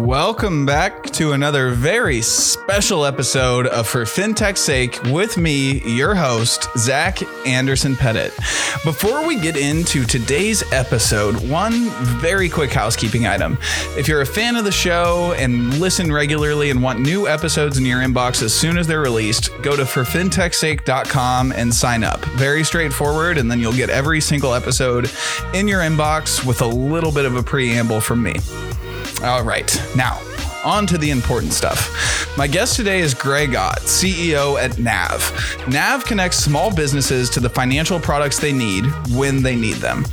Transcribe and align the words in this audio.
Welcome 0.00 0.64
back 0.64 1.02
to 1.10 1.32
another 1.32 1.72
very 1.72 2.22
special 2.22 3.04
episode 3.04 3.66
of 3.66 3.86
For 3.86 4.04
FinTech's 4.04 4.58
Sake 4.58 4.98
with 5.04 5.36
me, 5.36 5.80
your 5.82 6.14
host, 6.14 6.68
Zach 6.78 7.18
Anderson 7.46 7.94
Pettit. 7.96 8.34
Before 8.82 9.26
we 9.26 9.38
get 9.38 9.58
into 9.58 10.04
today's 10.06 10.64
episode, 10.72 11.46
one 11.48 11.90
very 12.18 12.48
quick 12.48 12.72
housekeeping 12.72 13.26
item. 13.26 13.58
If 13.96 14.08
you're 14.08 14.22
a 14.22 14.26
fan 14.26 14.56
of 14.56 14.64
the 14.64 14.72
show 14.72 15.34
and 15.36 15.78
listen 15.78 16.10
regularly 16.10 16.70
and 16.70 16.82
want 16.82 17.00
new 17.00 17.28
episodes 17.28 17.76
in 17.76 17.84
your 17.84 18.00
inbox 18.00 18.42
as 18.42 18.54
soon 18.54 18.78
as 18.78 18.86
they're 18.86 19.02
released, 19.02 19.50
go 19.60 19.76
to 19.76 19.82
forfintechsake.com 19.82 21.52
and 21.52 21.72
sign 21.72 22.04
up. 22.04 22.24
Very 22.36 22.64
straightforward, 22.64 23.36
and 23.36 23.50
then 23.50 23.60
you'll 23.60 23.74
get 23.74 23.90
every 23.90 24.22
single 24.22 24.54
episode 24.54 25.10
in 25.52 25.68
your 25.68 25.82
inbox 25.82 26.44
with 26.44 26.62
a 26.62 26.66
little 26.66 27.12
bit 27.12 27.26
of 27.26 27.36
a 27.36 27.42
preamble 27.42 28.00
from 28.00 28.22
me. 28.22 28.36
All 29.22 29.44
right, 29.44 29.70
now 29.94 30.18
on 30.64 30.86
to 30.86 30.98
the 30.98 31.10
important 31.10 31.52
stuff. 31.52 32.36
My 32.36 32.46
guest 32.46 32.76
today 32.76 33.00
is 33.00 33.14
Greg 33.14 33.54
Ott, 33.54 33.80
CEO 33.80 34.60
at 34.60 34.78
Nav. 34.78 35.32
Nav 35.68 36.04
connects 36.04 36.38
small 36.38 36.74
businesses 36.74 37.30
to 37.30 37.40
the 37.40 37.48
financial 37.48 37.98
products 37.98 38.38
they 38.38 38.52
need 38.52 38.84
when 39.14 39.42
they 39.42 39.56
need 39.56 39.76
them. 39.76 40.04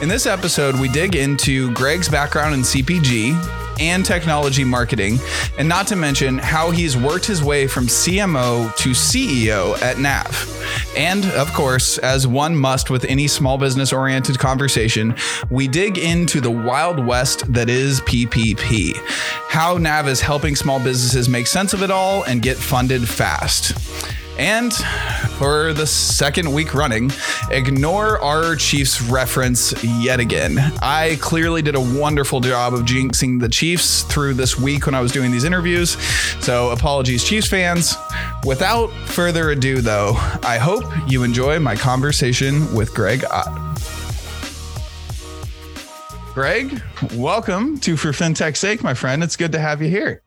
In 0.00 0.08
this 0.08 0.26
episode, 0.26 0.78
we 0.78 0.88
dig 0.88 1.16
into 1.16 1.72
Greg's 1.72 2.08
background 2.08 2.54
in 2.54 2.60
CPG 2.60 3.57
and 3.78 4.04
technology 4.04 4.64
marketing, 4.64 5.18
and 5.58 5.68
not 5.68 5.86
to 5.88 5.96
mention 5.96 6.38
how 6.38 6.70
he's 6.70 6.96
worked 6.96 7.26
his 7.26 7.42
way 7.42 7.66
from 7.66 7.86
CMO 7.86 8.74
to 8.76 8.90
CEO 8.90 9.80
at 9.82 9.98
Nav. 9.98 10.54
And 10.96 11.24
of 11.26 11.52
course, 11.52 11.98
as 11.98 12.26
one 12.26 12.56
must 12.56 12.90
with 12.90 13.04
any 13.04 13.28
small 13.28 13.58
business 13.58 13.92
oriented 13.92 14.38
conversation, 14.38 15.14
we 15.50 15.68
dig 15.68 15.98
into 15.98 16.40
the 16.40 16.50
wild 16.50 17.04
west 17.04 17.52
that 17.52 17.68
is 17.68 18.00
PPP. 18.02 18.96
How 19.48 19.78
Nav 19.78 20.08
is 20.08 20.20
helping 20.20 20.56
small 20.56 20.78
businesses 20.78 21.28
make 21.28 21.46
sense 21.46 21.72
of 21.72 21.82
it 21.82 21.90
all 21.90 22.24
and 22.24 22.42
get 22.42 22.56
funded 22.56 23.08
fast. 23.08 23.76
And 24.38 24.72
for 25.38 25.72
the 25.72 25.86
second 25.86 26.52
week 26.52 26.72
running, 26.74 27.10
ignore 27.50 28.20
our 28.20 28.54
Chiefs 28.54 29.02
reference 29.02 29.74
yet 29.82 30.20
again. 30.20 30.58
I 30.80 31.18
clearly 31.20 31.60
did 31.60 31.74
a 31.74 31.80
wonderful 31.80 32.40
job 32.40 32.72
of 32.72 32.82
jinxing 32.82 33.40
the 33.40 33.48
Chiefs 33.48 34.04
through 34.04 34.34
this 34.34 34.56
week 34.56 34.86
when 34.86 34.94
I 34.94 35.00
was 35.00 35.10
doing 35.10 35.32
these 35.32 35.44
interviews. 35.44 35.96
So 36.40 36.70
apologies, 36.70 37.24
Chiefs 37.24 37.48
fans. 37.48 37.96
Without 38.44 38.92
further 39.06 39.50
ado, 39.50 39.80
though, 39.80 40.12
I 40.44 40.58
hope 40.58 40.84
you 41.08 41.24
enjoy 41.24 41.58
my 41.58 41.74
conversation 41.74 42.72
with 42.72 42.94
Greg 42.94 43.24
Ott. 43.30 43.48
Greg, 46.34 46.80
welcome 47.14 47.80
to 47.80 47.96
For 47.96 48.10
FinTech's 48.10 48.60
Sake, 48.60 48.84
my 48.84 48.94
friend. 48.94 49.24
It's 49.24 49.34
good 49.34 49.50
to 49.50 49.58
have 49.58 49.82
you 49.82 49.88
here. 49.88 50.22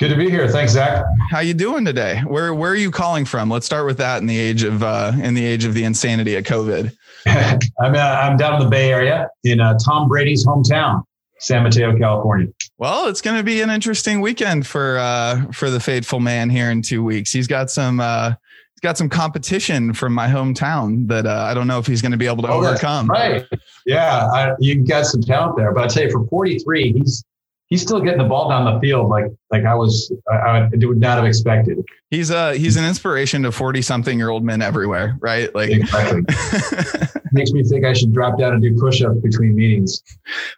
Good 0.00 0.08
to 0.08 0.16
be 0.16 0.30
here. 0.30 0.48
Thanks, 0.48 0.72
Zach. 0.72 1.04
How 1.30 1.40
you 1.40 1.52
doing 1.52 1.84
today? 1.84 2.22
Where 2.26 2.54
where 2.54 2.70
are 2.70 2.74
you 2.74 2.90
calling 2.90 3.26
from? 3.26 3.50
Let's 3.50 3.66
start 3.66 3.84
with 3.84 3.98
that 3.98 4.22
in 4.22 4.26
the 4.26 4.38
age 4.38 4.62
of 4.62 4.82
uh, 4.82 5.12
in 5.22 5.34
the 5.34 5.44
age 5.44 5.66
of 5.66 5.74
the 5.74 5.84
insanity 5.84 6.36
of 6.36 6.44
COVID. 6.44 6.96
I'm 7.26 7.94
uh, 7.94 7.98
I'm 7.98 8.38
down 8.38 8.54
in 8.54 8.64
the 8.64 8.70
Bay 8.70 8.90
Area 8.90 9.28
in 9.44 9.60
uh, 9.60 9.76
Tom 9.84 10.08
Brady's 10.08 10.46
hometown, 10.46 11.02
San 11.40 11.64
Mateo, 11.64 11.94
California. 11.98 12.48
Well, 12.78 13.08
it's 13.08 13.20
going 13.20 13.36
to 13.36 13.42
be 13.42 13.60
an 13.60 13.68
interesting 13.68 14.22
weekend 14.22 14.66
for 14.66 14.96
uh, 14.96 15.52
for 15.52 15.68
the 15.68 15.80
faithful 15.80 16.18
man 16.18 16.48
here 16.48 16.70
in 16.70 16.80
two 16.80 17.04
weeks. 17.04 17.30
He's 17.30 17.46
got 17.46 17.70
some 17.70 18.00
uh, 18.00 18.30
he's 18.30 18.80
got 18.80 18.96
some 18.96 19.10
competition 19.10 19.92
from 19.92 20.14
my 20.14 20.28
hometown 20.28 21.08
that 21.08 21.26
uh, 21.26 21.44
I 21.46 21.52
don't 21.52 21.66
know 21.66 21.78
if 21.78 21.86
he's 21.86 22.00
going 22.00 22.12
to 22.12 22.18
be 22.18 22.26
able 22.26 22.42
to 22.44 22.48
oh, 22.48 22.64
overcome. 22.64 23.06
Right? 23.06 23.44
Yeah, 23.84 24.30
I, 24.32 24.52
you 24.60 24.82
got 24.82 25.04
some 25.04 25.20
talent 25.20 25.58
there, 25.58 25.74
but 25.74 25.84
I 25.84 25.88
tell 25.88 26.04
you, 26.04 26.10
for 26.10 26.26
43, 26.28 26.94
he's 26.94 27.22
he's 27.70 27.80
still 27.82 28.00
getting 28.00 28.18
the 28.18 28.28
ball 28.28 28.50
down 28.50 28.72
the 28.72 28.78
field 28.80 29.08
like 29.08 29.26
like 29.50 29.64
I 29.64 29.74
was 29.74 30.12
I, 30.30 30.34
I 30.34 30.68
would 30.74 31.00
not 31.00 31.16
have 31.16 31.24
expected. 31.24 31.82
He's 32.10 32.30
a 32.30 32.56
he's 32.56 32.76
an 32.76 32.84
inspiration 32.84 33.42
to 33.44 33.52
forty 33.52 33.80
something 33.80 34.18
year 34.18 34.28
old 34.28 34.44
men 34.44 34.60
everywhere, 34.60 35.16
right? 35.20 35.52
Like 35.54 35.70
exactly. 35.70 36.22
makes 37.32 37.52
me 37.52 37.62
think 37.62 37.84
I 37.84 37.92
should 37.92 38.12
drop 38.12 38.38
down 38.38 38.54
and 38.54 38.62
do 38.62 38.76
push 38.78 39.02
ups 39.02 39.20
between 39.20 39.54
meetings. 39.54 40.02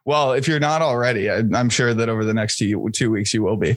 Well, 0.06 0.32
if 0.32 0.48
you're 0.48 0.60
not 0.60 0.80
already, 0.80 1.30
I, 1.30 1.38
am 1.38 1.68
sure 1.68 1.92
that 1.92 2.08
over 2.08 2.24
the 2.24 2.34
next 2.34 2.56
two 2.56 2.90
two 2.90 3.10
weeks 3.10 3.34
you 3.34 3.42
will 3.42 3.56
be. 3.56 3.76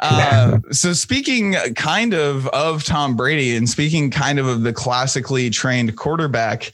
Uh, 0.00 0.58
so 0.70 0.92
speaking 0.92 1.54
kind 1.74 2.14
of 2.14 2.46
of 2.48 2.84
Tom 2.84 3.16
Brady 3.16 3.56
and 3.56 3.68
speaking 3.68 4.10
kind 4.10 4.38
of 4.38 4.46
of 4.46 4.62
the 4.62 4.72
classically 4.72 5.50
trained 5.50 5.96
quarterback, 5.96 6.72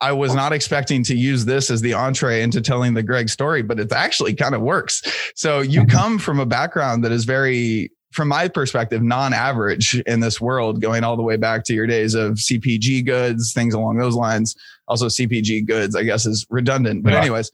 I 0.00 0.12
was 0.12 0.34
not 0.34 0.52
expecting 0.52 1.02
to 1.04 1.16
use 1.16 1.44
this 1.44 1.70
as 1.70 1.80
the 1.80 1.94
entree 1.94 2.42
into 2.42 2.60
telling 2.60 2.94
the 2.94 3.02
Greg 3.02 3.28
story, 3.28 3.62
but 3.62 3.80
it 3.80 3.90
actually 3.92 4.34
kind 4.34 4.54
of 4.54 4.60
works. 4.60 5.02
So 5.34 5.60
you 5.60 5.80
mm-hmm. 5.82 5.96
come 5.96 6.18
from 6.18 6.38
a 6.38 6.46
background 6.46 7.02
that 7.04 7.12
is 7.12 7.24
very, 7.24 7.90
from 8.12 8.28
my 8.28 8.48
perspective, 8.48 9.02
non-average 9.02 10.02
in 10.06 10.20
this 10.20 10.40
world, 10.40 10.82
going 10.82 11.02
all 11.02 11.16
the 11.16 11.22
way 11.22 11.36
back 11.36 11.64
to 11.64 11.74
your 11.74 11.86
days 11.86 12.14
of 12.14 12.34
CPG 12.34 13.06
goods, 13.06 13.52
things 13.54 13.72
along 13.72 13.96
those 13.96 14.14
lines. 14.14 14.54
Also, 14.88 15.06
CPG 15.06 15.66
goods, 15.66 15.96
I 15.96 16.02
guess, 16.02 16.26
is 16.26 16.46
redundant. 16.50 17.02
But 17.02 17.14
anyways, 17.14 17.50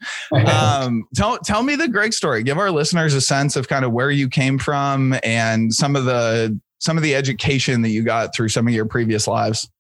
um, 0.47 1.05
tell 1.15 1.39
tell 1.39 1.63
me 1.63 1.77
the 1.77 1.89
Greg 1.89 2.13
story. 2.13 2.43
Give 2.43 2.59
our 2.59 2.71
listeners 2.71 3.15
a 3.15 3.21
sense 3.21 3.57
of 3.57 3.69
kind 3.69 3.85
of 3.85 3.93
where 3.93 4.11
you 4.11 4.29
came 4.29 4.59
from 4.59 5.15
and 5.23 5.73
some 5.73 5.97
of 5.97 6.05
the 6.05 6.61
some 6.79 6.97
of 6.97 7.03
the 7.05 7.15
education 7.15 7.83
that 7.83 7.91
you 7.91 8.03
got 8.03 8.35
through 8.35 8.49
some 8.49 8.67
of 8.67 8.75
your 8.75 8.85
previous 8.85 9.27
lives. 9.27 9.71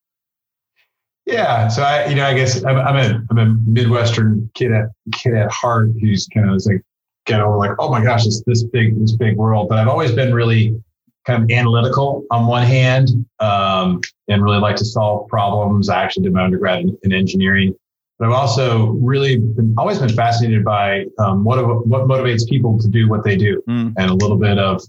Yeah, 1.25 1.69
so 1.69 1.83
I, 1.83 2.06
you 2.06 2.16
know, 2.16 2.27
I 2.27 2.34
guess 2.34 2.65
I'm, 2.65 2.77
I'm 2.77 2.97
a 2.97 3.22
I'm 3.31 3.38
a 3.38 3.47
Midwestern 3.66 4.50
kid 4.55 4.72
at 4.72 4.87
kid 5.12 5.34
at 5.34 5.50
heart 5.53 5.91
who's 6.00 6.27
kind 6.27 6.50
of 6.50 6.60
like 6.66 6.83
get 7.27 7.41
over 7.41 7.56
like, 7.56 7.71
oh 7.78 7.91
my 7.91 8.03
gosh, 8.03 8.27
it's 8.27 8.43
this 8.43 8.65
big 8.65 8.99
this 9.00 9.12
big 9.12 9.37
world. 9.37 9.69
But 9.69 9.78
I've 9.78 9.88
always 9.88 10.12
been 10.12 10.34
really 10.34 10.83
kind 11.25 11.44
of 11.44 11.50
analytical 11.56 12.25
on 12.33 12.47
one 12.49 12.66
hand, 12.66 13.10
um, 13.38 14.00
and 14.27 14.43
really 14.43 14.59
like 14.59 14.75
to 14.77 14.84
solve 14.84 15.28
problems. 15.28 15.88
I 15.88 16.03
actually 16.03 16.25
did 16.25 16.33
my 16.33 16.43
undergrad 16.43 16.81
in, 16.81 16.99
in 17.05 17.12
engineering, 17.12 17.72
but 18.19 18.27
I've 18.27 18.34
also 18.34 18.87
really 18.94 19.39
been, 19.39 19.75
always 19.78 20.00
been 20.00 20.09
fascinated 20.09 20.65
by 20.65 21.06
um, 21.21 21.44
what 21.44 21.87
what 21.87 22.09
motivates 22.09 22.49
people 22.49 22.81
to 22.81 22.89
do 22.89 23.09
what 23.09 23.22
they 23.22 23.37
do, 23.37 23.62
mm. 23.69 23.94
and 23.97 24.10
a 24.10 24.15
little 24.15 24.37
bit 24.37 24.59
of 24.59 24.83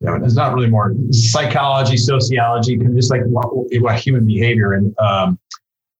you 0.00 0.06
know, 0.06 0.24
it's 0.24 0.34
not 0.34 0.54
really 0.54 0.68
more 0.68 0.94
psychology, 1.10 1.96
sociology, 1.96 2.76
kind 2.76 2.90
of 2.90 2.96
just 2.96 3.10
like 3.10 3.22
what, 3.26 3.50
what 3.52 3.98
human 3.98 4.26
behavior. 4.26 4.72
And 4.72 4.98
um, 4.98 5.38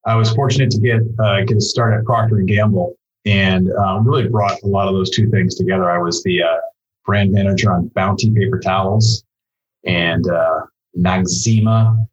I 0.06 0.16
was 0.16 0.32
fortunate 0.32 0.70
to 0.70 0.80
get 0.80 1.00
uh, 1.18 1.42
get 1.42 1.56
a 1.56 1.60
start 1.60 1.98
at 1.98 2.04
Procter 2.04 2.38
and 2.38 2.48
Gamble, 2.48 2.96
and 3.26 3.70
um, 3.72 4.06
really 4.06 4.28
brought 4.28 4.62
a 4.62 4.66
lot 4.66 4.88
of 4.88 4.94
those 4.94 5.10
two 5.10 5.28
things 5.30 5.54
together. 5.54 5.90
I 5.90 5.98
was 5.98 6.22
the 6.22 6.42
uh, 6.42 6.56
brand 7.04 7.32
manager 7.32 7.72
on 7.72 7.88
Bounty 7.88 8.30
paper 8.30 8.58
towels 8.58 9.24
and 9.84 10.26
uh, 10.28 10.60
Noxzema 10.96 12.06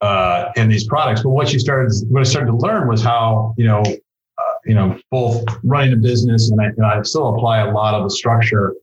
uh, 0.00 0.52
and 0.56 0.72
these 0.72 0.86
products. 0.86 1.22
But 1.22 1.30
what 1.30 1.52
you 1.52 1.58
started, 1.58 1.92
what 2.08 2.20
I 2.20 2.24
started 2.24 2.46
to 2.46 2.56
learn 2.56 2.88
was 2.88 3.02
how 3.02 3.54
you 3.58 3.66
know, 3.66 3.82
uh, 3.82 4.54
you 4.64 4.74
know, 4.74 4.98
both 5.10 5.44
running 5.62 5.92
a 5.92 5.96
business 5.96 6.50
and 6.50 6.58
I, 6.62 6.64
and 6.64 6.86
I 6.86 7.02
still 7.02 7.34
apply 7.34 7.58
a 7.58 7.70
lot 7.72 7.92
of 7.92 8.04
the 8.04 8.10
structure 8.10 8.74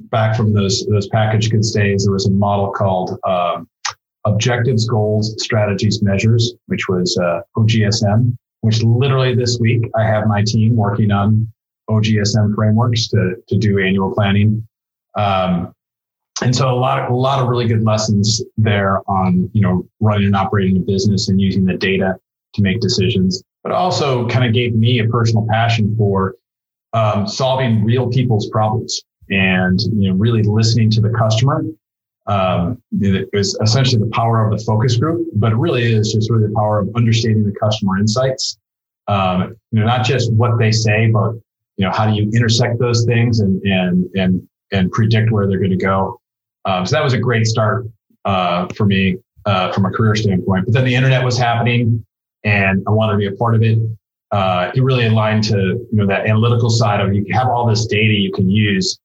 back 0.00 0.36
from 0.36 0.52
those 0.52 0.86
those 0.86 1.08
packaged 1.08 1.50
goods 1.50 1.72
days. 1.72 2.04
There 2.04 2.12
was 2.12 2.26
a 2.26 2.30
model 2.30 2.70
called 2.70 3.18
um, 3.24 3.68
objectives, 4.24 4.86
goals, 4.86 5.34
strategies, 5.42 6.02
measures, 6.02 6.54
which 6.66 6.88
was 6.88 7.16
uh, 7.18 7.40
OGSM, 7.56 8.36
which 8.60 8.82
literally 8.82 9.34
this 9.34 9.58
week 9.60 9.82
I 9.96 10.04
have 10.04 10.26
my 10.26 10.42
team 10.42 10.76
working 10.76 11.10
on 11.10 11.50
OGSM 11.88 12.54
frameworks 12.54 13.08
to, 13.08 13.36
to 13.48 13.58
do 13.58 13.78
annual 13.78 14.14
planning. 14.14 14.66
Um, 15.16 15.72
and 16.42 16.54
so 16.54 16.70
a 16.70 16.76
lot 16.76 17.00
of, 17.00 17.10
a 17.10 17.14
lot 17.14 17.42
of 17.42 17.48
really 17.48 17.66
good 17.66 17.84
lessons 17.84 18.42
there 18.56 19.02
on, 19.10 19.50
you 19.52 19.60
know, 19.60 19.86
running 20.00 20.26
and 20.26 20.36
operating 20.36 20.76
a 20.76 20.80
business 20.80 21.28
and 21.28 21.40
using 21.40 21.64
the 21.64 21.74
data 21.74 22.16
to 22.54 22.62
make 22.62 22.80
decisions, 22.80 23.42
but 23.62 23.72
also 23.72 24.26
kind 24.28 24.44
of 24.46 24.54
gave 24.54 24.74
me 24.74 25.00
a 25.00 25.08
personal 25.08 25.46
passion 25.50 25.94
for 25.96 26.36
um, 26.92 27.26
solving 27.26 27.84
real 27.84 28.08
people's 28.08 28.48
problems 28.48 29.02
and, 29.30 29.80
you 29.92 30.10
know, 30.10 30.14
really 30.14 30.42
listening 30.42 30.90
to 30.90 31.00
the 31.00 31.10
customer 31.10 31.64
um, 32.26 32.80
was 33.32 33.58
essentially 33.62 34.00
the 34.00 34.10
power 34.12 34.44
of 34.44 34.56
the 34.56 34.64
focus 34.64 34.96
group, 34.96 35.26
but 35.34 35.52
it 35.52 35.56
really 35.56 35.92
is 35.92 36.12
just 36.12 36.30
really 36.30 36.46
the 36.46 36.54
power 36.54 36.80
of 36.80 36.88
understanding 36.96 37.44
the 37.44 37.58
customer 37.58 37.98
insights. 37.98 38.58
Um, 39.08 39.56
you 39.72 39.80
know, 39.80 39.86
not 39.86 40.04
just 40.04 40.32
what 40.32 40.56
they 40.58 40.70
say, 40.70 41.10
but 41.10 41.32
you 41.76 41.86
know, 41.86 41.90
how 41.90 42.06
do 42.06 42.14
you 42.14 42.30
intersect 42.32 42.78
those 42.78 43.04
things 43.04 43.40
and 43.40 43.60
and 43.62 44.08
and 44.14 44.48
and 44.70 44.92
predict 44.92 45.32
where 45.32 45.48
they're 45.48 45.58
going 45.58 45.70
to 45.70 45.76
go. 45.76 46.20
Um, 46.64 46.86
so 46.86 46.94
that 46.94 47.02
was 47.02 47.14
a 47.14 47.18
great 47.18 47.46
start 47.46 47.86
uh, 48.24 48.68
for 48.76 48.84
me 48.84 49.16
uh, 49.46 49.72
from 49.72 49.86
a 49.86 49.90
career 49.90 50.14
standpoint. 50.14 50.66
But 50.66 50.74
then 50.74 50.84
the 50.84 50.94
internet 50.94 51.24
was 51.24 51.36
happening, 51.36 52.04
and 52.44 52.84
I 52.86 52.90
wanted 52.90 53.12
to 53.12 53.18
be 53.18 53.26
a 53.26 53.32
part 53.32 53.56
of 53.56 53.62
it. 53.62 53.78
Uh, 54.30 54.70
it 54.74 54.82
really 54.82 55.06
aligned 55.06 55.42
to 55.44 55.56
you 55.56 55.88
know 55.92 56.06
that 56.06 56.26
analytical 56.26 56.70
side 56.70 57.00
of 57.00 57.12
you 57.12 57.24
have 57.32 57.48
all 57.48 57.66
this 57.66 57.86
data 57.86 58.12
you 58.12 58.30
can 58.30 58.48
use 58.48 59.00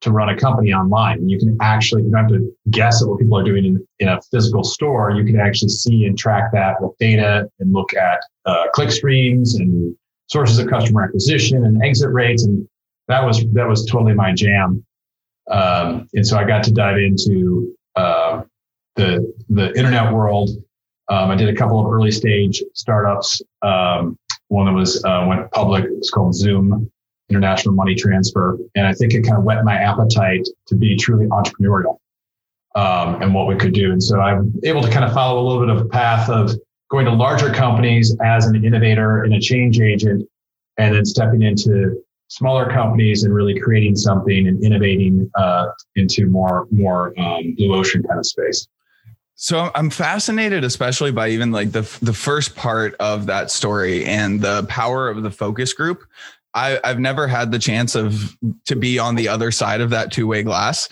to 0.00 0.10
run 0.10 0.28
a 0.28 0.36
company 0.36 0.72
online. 0.72 1.28
You 1.28 1.38
can 1.38 1.56
actually, 1.60 2.02
you 2.02 2.10
don't 2.10 2.22
have 2.22 2.30
to 2.30 2.56
guess 2.70 3.02
at 3.02 3.08
what 3.08 3.18
people 3.18 3.38
are 3.38 3.44
doing 3.44 3.64
in, 3.64 3.86
in 4.00 4.08
a 4.08 4.20
physical 4.30 4.62
store. 4.62 5.12
You 5.12 5.24
can 5.24 5.40
actually 5.40 5.70
see 5.70 6.04
and 6.06 6.18
track 6.18 6.52
that 6.52 6.80
with 6.80 6.96
data 6.98 7.48
and 7.60 7.72
look 7.72 7.94
at 7.94 8.20
uh, 8.44 8.64
click 8.74 8.90
streams 8.90 9.54
and 9.54 9.96
sources 10.26 10.58
of 10.58 10.68
customer 10.68 11.04
acquisition 11.04 11.64
and 11.64 11.82
exit 11.82 12.10
rates. 12.10 12.44
And 12.44 12.68
that 13.08 13.24
was, 13.24 13.44
that 13.52 13.66
was 13.66 13.86
totally 13.86 14.14
my 14.14 14.32
jam. 14.32 14.84
Um, 15.50 16.08
and 16.14 16.26
so 16.26 16.38
I 16.38 16.44
got 16.44 16.64
to 16.64 16.72
dive 16.72 16.98
into 16.98 17.74
uh, 17.96 18.42
the 18.96 19.32
the 19.48 19.76
internet 19.76 20.12
world. 20.12 20.50
Um, 21.10 21.30
I 21.30 21.36
did 21.36 21.48
a 21.48 21.54
couple 21.54 21.80
of 21.80 21.92
early 21.92 22.10
stage 22.10 22.62
startups. 22.74 23.42
Um, 23.62 24.18
one 24.48 24.66
that 24.66 24.72
was 24.72 25.04
uh, 25.04 25.24
went 25.28 25.50
public. 25.52 25.84
It 25.84 25.98
was 25.98 26.10
called 26.10 26.34
Xoom 26.34 26.90
International 27.30 27.74
Money 27.74 27.94
Transfer, 27.94 28.58
and 28.74 28.86
I 28.86 28.92
think 28.92 29.14
it 29.14 29.22
kind 29.22 29.38
of 29.38 29.44
whet 29.44 29.64
my 29.64 29.76
appetite 29.76 30.46
to 30.66 30.74
be 30.74 30.96
truly 30.96 31.26
entrepreneurial 31.26 31.98
um, 32.74 33.22
and 33.22 33.34
what 33.34 33.46
we 33.46 33.56
could 33.56 33.72
do. 33.72 33.92
And 33.92 34.02
so 34.02 34.20
I'm 34.20 34.52
able 34.64 34.82
to 34.82 34.90
kind 34.90 35.04
of 35.04 35.12
follow 35.12 35.40
a 35.40 35.44
little 35.46 35.66
bit 35.66 35.74
of 35.74 35.80
a 35.82 35.88
path 35.88 36.28
of 36.28 36.52
going 36.90 37.06
to 37.06 37.12
larger 37.12 37.52
companies 37.52 38.16
as 38.22 38.46
an 38.46 38.62
innovator 38.62 39.24
and 39.24 39.34
a 39.34 39.40
change 39.40 39.80
agent, 39.80 40.28
and 40.78 40.94
then 40.94 41.04
stepping 41.04 41.42
into 41.42 42.02
smaller 42.28 42.70
companies 42.70 43.24
and 43.24 43.34
really 43.34 43.58
creating 43.58 43.96
something 43.96 44.48
and 44.48 44.62
innovating 44.62 45.30
uh, 45.36 45.66
into 45.96 46.26
more 46.26 46.66
more 46.70 47.18
um, 47.18 47.54
blue 47.56 47.74
ocean 47.74 48.02
kind 48.02 48.18
of 48.18 48.26
space. 48.26 48.66
So 49.36 49.70
I'm 49.74 49.90
fascinated, 49.90 50.62
especially 50.62 51.10
by 51.10 51.28
even 51.28 51.50
like 51.50 51.72
the 51.72 51.82
the 52.02 52.12
first 52.12 52.54
part 52.54 52.94
of 53.00 53.26
that 53.26 53.50
story 53.50 54.04
and 54.04 54.40
the 54.40 54.64
power 54.68 55.08
of 55.08 55.22
the 55.22 55.30
focus 55.30 55.72
group. 55.72 56.04
I, 56.54 56.80
I've 56.84 57.00
never 57.00 57.26
had 57.26 57.50
the 57.50 57.58
chance 57.58 57.94
of 57.94 58.36
to 58.66 58.76
be 58.76 58.98
on 58.98 59.16
the 59.16 59.28
other 59.28 59.50
side 59.50 59.80
of 59.80 59.90
that 59.90 60.12
two 60.12 60.26
way 60.26 60.42
glass. 60.42 60.88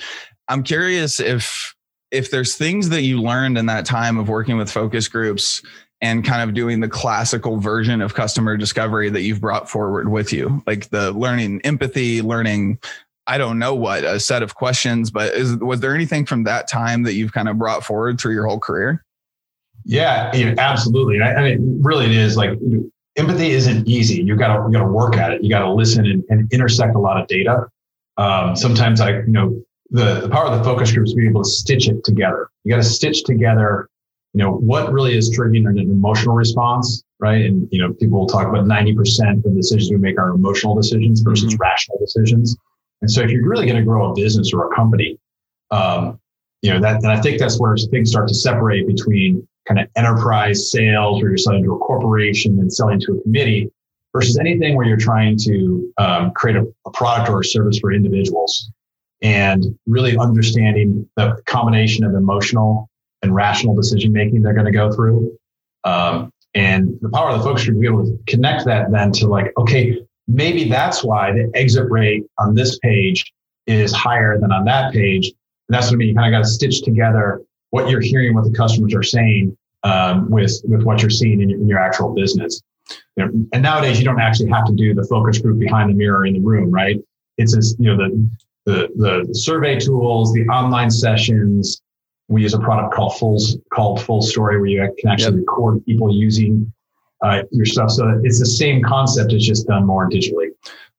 I'm 0.48 0.62
curious 0.62 1.20
if 1.20 1.74
if 2.10 2.30
there's 2.30 2.56
things 2.56 2.90
that 2.90 3.02
you 3.02 3.22
learned 3.22 3.56
in 3.56 3.66
that 3.66 3.86
time 3.86 4.18
of 4.18 4.28
working 4.28 4.58
with 4.58 4.70
focus 4.70 5.08
groups 5.08 5.62
and 6.02 6.24
kind 6.24 6.42
of 6.42 6.54
doing 6.54 6.80
the 6.80 6.88
classical 6.88 7.58
version 7.58 8.02
of 8.02 8.14
customer 8.14 8.56
discovery 8.56 9.08
that 9.08 9.22
you've 9.22 9.40
brought 9.40 9.70
forward 9.70 10.10
with 10.10 10.32
you, 10.32 10.62
like 10.66 10.90
the 10.90 11.12
learning 11.12 11.60
empathy, 11.62 12.20
learning 12.20 12.78
I 13.26 13.38
don't 13.38 13.58
know 13.58 13.74
what 13.74 14.02
a 14.02 14.18
set 14.18 14.42
of 14.42 14.56
questions, 14.56 15.10
but 15.10 15.32
is, 15.34 15.56
was 15.58 15.78
there 15.80 15.94
anything 15.94 16.26
from 16.26 16.42
that 16.42 16.68
time 16.68 17.04
that 17.04 17.14
you've 17.14 17.32
kind 17.32 17.48
of 17.48 17.56
brought 17.56 17.84
forward 17.84 18.20
through 18.20 18.34
your 18.34 18.46
whole 18.46 18.58
career? 18.58 19.04
Yeah, 19.84 20.32
absolutely. 20.58 21.20
I, 21.20 21.34
I 21.34 21.42
mean, 21.42 21.82
really, 21.82 22.06
it 22.06 22.12
is 22.12 22.36
like 22.36 22.58
empathy 23.16 23.50
isn't 23.50 23.86
easy. 23.86 24.22
You 24.22 24.36
got 24.36 24.56
to 24.56 24.64
you 24.66 24.72
got 24.72 24.84
to 24.84 24.90
work 24.90 25.16
at 25.16 25.32
it. 25.32 25.42
You 25.42 25.50
got 25.50 25.60
to 25.60 25.72
listen 25.72 26.06
and, 26.06 26.24
and, 26.28 26.52
intersect 26.52 26.94
a 26.94 26.98
lot 26.98 27.20
of 27.20 27.26
data. 27.28 27.66
Um, 28.16 28.56
sometimes 28.56 29.00
I, 29.00 29.10
you 29.10 29.28
know, 29.28 29.62
the, 29.90 30.20
the 30.22 30.28
power 30.28 30.46
of 30.46 30.58
the 30.58 30.64
focus 30.64 30.92
group 30.92 31.06
is 31.06 31.14
being 31.14 31.28
able 31.28 31.42
to 31.42 31.48
stitch 31.48 31.88
it 31.88 32.02
together. 32.04 32.50
You 32.64 32.70
got 32.70 32.82
to 32.82 32.88
stitch 32.88 33.24
together, 33.24 33.88
you 34.32 34.42
know, 34.42 34.52
what 34.52 34.92
really 34.92 35.16
is 35.16 35.36
triggering 35.36 35.68
an 35.68 35.78
emotional 35.78 36.34
response, 36.34 37.02
right? 37.20 37.44
And, 37.44 37.68
you 37.70 37.80
know, 37.80 37.92
people 37.94 38.20
will 38.20 38.26
talk 38.26 38.46
about 38.46 38.64
90% 38.64 39.36
of 39.36 39.42
the 39.42 39.50
decisions 39.50 39.90
we 39.90 39.98
make 39.98 40.18
are 40.18 40.30
emotional 40.30 40.74
decisions 40.74 41.20
versus 41.20 41.54
mm-hmm. 41.54 41.62
rational 41.62 41.98
decisions. 41.98 42.56
And 43.02 43.10
so 43.10 43.20
if 43.22 43.30
you're 43.30 43.46
really 43.46 43.66
going 43.66 43.78
to 43.78 43.84
grow 43.84 44.10
a 44.10 44.14
business 44.14 44.52
or 44.54 44.72
a 44.72 44.74
company, 44.74 45.18
um, 45.70 46.18
you 46.62 46.72
know, 46.72 46.80
that, 46.80 47.02
and 47.02 47.10
I 47.10 47.20
think 47.20 47.38
that's 47.38 47.58
where 47.58 47.76
things 47.76 48.10
start 48.10 48.28
to 48.28 48.34
separate 48.34 48.86
between 48.86 49.46
kind 49.66 49.80
of 49.80 49.88
enterprise 49.96 50.70
sales 50.70 51.20
where 51.20 51.30
you're 51.30 51.38
selling 51.38 51.64
to 51.64 51.74
a 51.74 51.78
corporation 51.78 52.58
and 52.58 52.72
selling 52.72 53.00
to 53.00 53.12
a 53.12 53.22
committee 53.22 53.70
versus 54.12 54.38
anything 54.38 54.76
where 54.76 54.86
you're 54.86 54.96
trying 54.96 55.38
to 55.38 55.92
um, 55.98 56.30
create 56.32 56.56
a, 56.56 56.66
a 56.86 56.90
product 56.90 57.30
or 57.30 57.40
a 57.40 57.44
service 57.44 57.78
for 57.78 57.92
individuals 57.92 58.70
and 59.22 59.64
really 59.86 60.16
understanding 60.18 61.08
the 61.16 61.40
combination 61.46 62.04
of 62.04 62.14
emotional 62.14 62.90
and 63.22 63.34
rational 63.34 63.74
decision 63.74 64.12
making 64.12 64.42
they're 64.42 64.52
going 64.52 64.66
to 64.66 64.72
go 64.72 64.92
through. 64.92 65.36
Um, 65.84 66.30
and 66.54 66.98
the 67.00 67.08
power 67.08 67.30
of 67.30 67.38
the 67.38 67.44
group 67.44 67.58
to 67.58 67.72
be 67.72 67.86
able 67.86 68.04
to 68.04 68.18
connect 68.26 68.64
that 68.66 68.90
then 68.90 69.12
to 69.12 69.26
like, 69.28 69.52
okay, 69.56 69.98
maybe 70.28 70.68
that's 70.68 71.02
why 71.02 71.32
the 71.32 71.50
exit 71.54 71.90
rate 71.90 72.24
on 72.38 72.54
this 72.54 72.78
page 72.80 73.32
is 73.66 73.92
higher 73.92 74.38
than 74.38 74.52
on 74.52 74.64
that 74.64 74.92
page. 74.92 75.26
And 75.26 75.74
that's 75.74 75.86
what 75.86 75.94
I 75.94 75.96
mean. 75.96 76.08
You 76.08 76.14
kind 76.14 76.34
of 76.34 76.38
got 76.38 76.44
to 76.44 76.50
stitch 76.50 76.82
together 76.82 77.40
what 77.72 77.88
you're 77.88 78.00
hearing, 78.00 78.34
what 78.34 78.44
the 78.44 78.56
customers 78.56 78.94
are 78.94 79.02
saying 79.02 79.56
um, 79.82 80.30
with 80.30 80.52
with 80.64 80.84
what 80.84 81.00
you're 81.00 81.10
seeing 81.10 81.40
in 81.40 81.48
your, 81.50 81.60
in 81.60 81.68
your 81.68 81.78
actual 81.78 82.14
business. 82.14 82.62
You 83.16 83.26
know, 83.26 83.46
and 83.52 83.62
nowadays, 83.62 83.98
you 83.98 84.04
don't 84.04 84.20
actually 84.20 84.50
have 84.50 84.66
to 84.66 84.74
do 84.74 84.94
the 84.94 85.04
focus 85.04 85.38
group 85.38 85.58
behind 85.58 85.90
the 85.90 85.94
mirror 85.94 86.26
in 86.26 86.34
the 86.34 86.40
room, 86.40 86.70
right? 86.70 86.98
It's 87.38 87.54
just, 87.54 87.80
you 87.80 87.86
know 87.86 87.96
the 87.96 88.30
the, 88.64 89.24
the 89.26 89.34
survey 89.34 89.78
tools, 89.78 90.32
the 90.32 90.46
online 90.48 90.90
sessions. 90.90 91.82
We 92.28 92.42
use 92.42 92.54
a 92.54 92.60
product 92.60 92.94
called 92.94 93.16
Full 93.18 93.38
called 93.72 94.02
Full 94.02 94.22
Story, 94.22 94.58
where 94.58 94.66
you 94.66 94.94
can 94.98 95.10
actually 95.10 95.38
yep. 95.38 95.46
record 95.48 95.84
people 95.84 96.14
using 96.14 96.72
uh, 97.22 97.42
your 97.50 97.66
stuff. 97.66 97.90
So 97.90 98.20
it's 98.22 98.38
the 98.38 98.46
same 98.46 98.82
concept; 98.82 99.32
it's 99.32 99.46
just 99.46 99.66
done 99.66 99.86
more 99.86 100.08
digitally. 100.08 100.48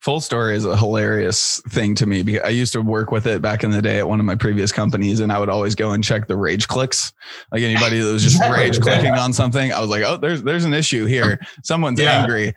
Full 0.04 0.20
Story 0.20 0.58
is 0.58 0.66
a 0.66 0.76
hilarious 0.76 1.62
thing 1.70 1.96
to 1.96 2.06
me 2.06 2.24
because 2.24 2.42
I 2.44 2.50
used 2.50 2.74
to 2.74 2.82
work 2.82 3.10
with 3.10 3.26
it 3.26 3.42
back 3.42 3.64
in 3.64 3.72
the 3.72 3.82
day 3.82 4.00
at 4.00 4.10
one 4.10 4.20
of 4.20 4.26
my 4.26 4.36
previous 4.36 4.70
companies, 4.70 5.22
and 5.22 5.32
I 5.32 5.40
would 5.40 5.48
always 5.48 5.76
go 5.76 5.92
and 5.92 6.04
check 6.04 6.28
the 6.28 6.36
rage 6.36 6.68
clicks. 6.68 7.14
Like 7.54 7.62
anybody 7.62 8.00
that 8.00 8.12
was 8.12 8.22
just 8.22 8.42
rage 8.52 8.82
clicking 8.82 9.14
on 9.14 9.32
something, 9.32 9.72
I 9.72 9.80
was 9.80 9.90
like, 9.90 10.04
"Oh, 10.04 10.18
there's 10.18 10.44
there's 10.44 10.66
an 10.66 10.74
issue 10.74 11.06
here. 11.06 11.40
Someone's 11.64 12.02
yeah. 12.02 12.20
angry." 12.20 12.54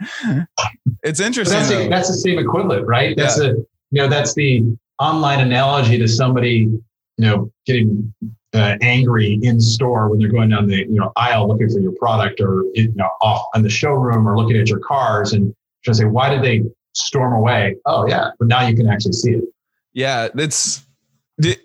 It's 1.04 1.20
interesting. 1.20 1.60
That's, 1.60 1.70
a, 1.70 1.88
that's, 1.88 2.08
the 2.08 2.14
same 2.14 2.40
equivalent, 2.40 2.84
right? 2.84 3.16
That's 3.16 3.40
yeah. 3.40 3.50
a 3.50 3.52
you 3.52 4.02
know 4.02 4.08
that's 4.08 4.34
the 4.34 4.64
online 4.98 5.38
analogy 5.38 5.98
to 5.98 6.08
somebody, 6.08 6.56
you 6.56 6.80
know, 7.18 7.52
getting 7.64 8.12
uh, 8.54 8.76
angry 8.80 9.38
in 9.42 9.60
store 9.60 10.08
when 10.08 10.18
they're 10.18 10.32
going 10.32 10.48
down 10.48 10.66
the 10.66 10.78
you 10.78 10.96
know 10.98 11.12
aisle 11.14 11.46
looking 11.46 11.68
for 11.68 11.78
your 11.78 11.92
product, 11.92 12.40
or 12.40 12.64
you 12.74 12.92
know 12.96 13.08
off 13.22 13.46
in 13.54 13.62
the 13.62 13.70
showroom, 13.70 14.26
or 14.26 14.36
looking 14.36 14.56
at 14.56 14.68
your 14.68 14.80
cars, 14.80 15.32
and 15.32 15.54
just 15.84 16.00
say, 16.00 16.06
why 16.06 16.28
did 16.28 16.42
they 16.42 16.64
storm 16.96 17.32
away? 17.32 17.76
Oh 17.86 18.06
yeah, 18.06 18.30
but 18.38 18.48
now 18.48 18.66
you 18.66 18.74
can 18.74 18.88
actually 18.88 19.12
see 19.12 19.32
it. 19.32 19.44
Yeah, 19.92 20.28
it's 20.34 20.84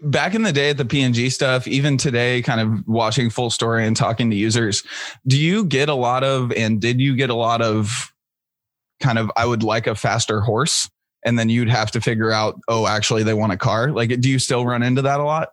back 0.01 0.35
in 0.35 0.43
the 0.43 0.51
day 0.51 0.69
at 0.69 0.77
the 0.77 0.85
P&G 0.85 1.29
stuff, 1.29 1.67
even 1.67 1.97
today, 1.97 2.41
kind 2.41 2.59
of 2.59 2.87
watching 2.87 3.29
full 3.29 3.49
story 3.49 3.85
and 3.85 3.95
talking 3.95 4.29
to 4.29 4.35
users, 4.35 4.83
do 5.25 5.39
you 5.39 5.63
get 5.63 5.87
a 5.87 5.93
lot 5.93 6.23
of, 6.23 6.51
and 6.51 6.81
did 6.81 6.99
you 6.99 7.15
get 7.15 7.29
a 7.29 7.35
lot 7.35 7.61
of 7.61 8.13
kind 8.99 9.17
of, 9.17 9.31
I 9.37 9.45
would 9.45 9.63
like 9.63 9.87
a 9.87 9.95
faster 9.95 10.41
horse? 10.41 10.89
and 11.23 11.37
then 11.37 11.49
you'd 11.49 11.69
have 11.69 11.91
to 11.91 12.01
figure 12.01 12.31
out, 12.31 12.59
oh, 12.67 12.87
actually, 12.87 13.23
they 13.23 13.33
want 13.33 13.51
a 13.51 13.57
car. 13.57 13.91
Like, 13.91 14.19
do 14.19 14.29
you 14.29 14.39
still 14.39 14.65
run 14.65 14.83
into 14.83 15.01
that 15.03 15.19
a 15.19 15.23
lot? 15.23 15.49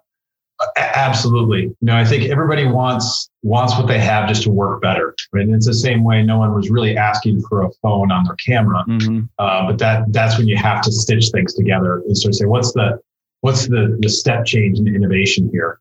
Absolutely. 0.76 1.62
You 1.62 1.76
know, 1.82 1.96
I 1.96 2.04
think 2.04 2.30
everybody 2.30 2.66
wants 2.66 3.30
wants 3.42 3.76
what 3.76 3.86
they 3.86 3.98
have 3.98 4.28
just 4.28 4.42
to 4.42 4.50
work 4.50 4.82
better. 4.82 5.14
Right? 5.32 5.44
And 5.44 5.54
it's 5.54 5.66
the 5.66 5.74
same 5.74 6.02
way. 6.02 6.22
No 6.22 6.38
one 6.38 6.52
was 6.54 6.68
really 6.68 6.96
asking 6.96 7.42
for 7.42 7.62
a 7.62 7.70
phone 7.80 8.10
on 8.10 8.24
their 8.24 8.34
camera, 8.36 8.84
mm-hmm. 8.88 9.24
uh, 9.38 9.66
but 9.66 9.78
that 9.78 10.12
that's 10.12 10.36
when 10.36 10.48
you 10.48 10.56
have 10.56 10.82
to 10.82 10.92
stitch 10.92 11.30
things 11.30 11.54
together 11.54 12.02
and 12.06 12.18
sort 12.18 12.30
of 12.30 12.36
say, 12.36 12.46
what's 12.46 12.72
the 12.72 13.00
what's 13.42 13.68
the 13.68 13.96
the 14.00 14.08
step 14.08 14.44
change 14.44 14.78
in 14.78 14.88
innovation 14.88 15.48
here? 15.52 15.78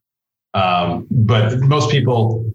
Um, 0.53 1.07
but 1.10 1.60
most 1.62 1.89
people, 1.89 2.46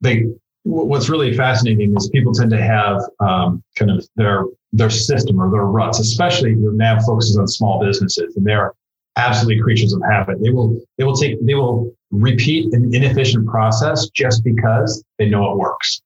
they 0.00 0.26
what's 0.64 1.08
really 1.08 1.32
fascinating 1.32 1.96
is 1.96 2.10
people 2.10 2.32
tend 2.32 2.50
to 2.50 2.60
have 2.60 3.00
um, 3.20 3.62
kind 3.76 3.90
of 3.90 4.06
their 4.16 4.44
their 4.72 4.90
system 4.90 5.40
or 5.40 5.50
their 5.50 5.64
ruts, 5.64 6.00
especially 6.00 6.54
NAV 6.56 7.04
focuses 7.04 7.38
on 7.38 7.46
small 7.46 7.80
businesses 7.82 8.36
and 8.36 8.44
they're 8.44 8.74
absolutely 9.18 9.60
creatures 9.60 9.92
of 9.92 10.00
habit. 10.08 10.40
They 10.40 10.50
will 10.50 10.80
they 10.96 11.04
will 11.04 11.16
take 11.16 11.44
they 11.44 11.54
will 11.54 11.92
repeat 12.10 12.72
an 12.72 12.94
inefficient 12.94 13.46
process 13.46 14.08
just 14.08 14.42
because 14.44 15.04
they 15.18 15.28
know 15.28 15.52
it 15.52 15.58
works. 15.58 16.00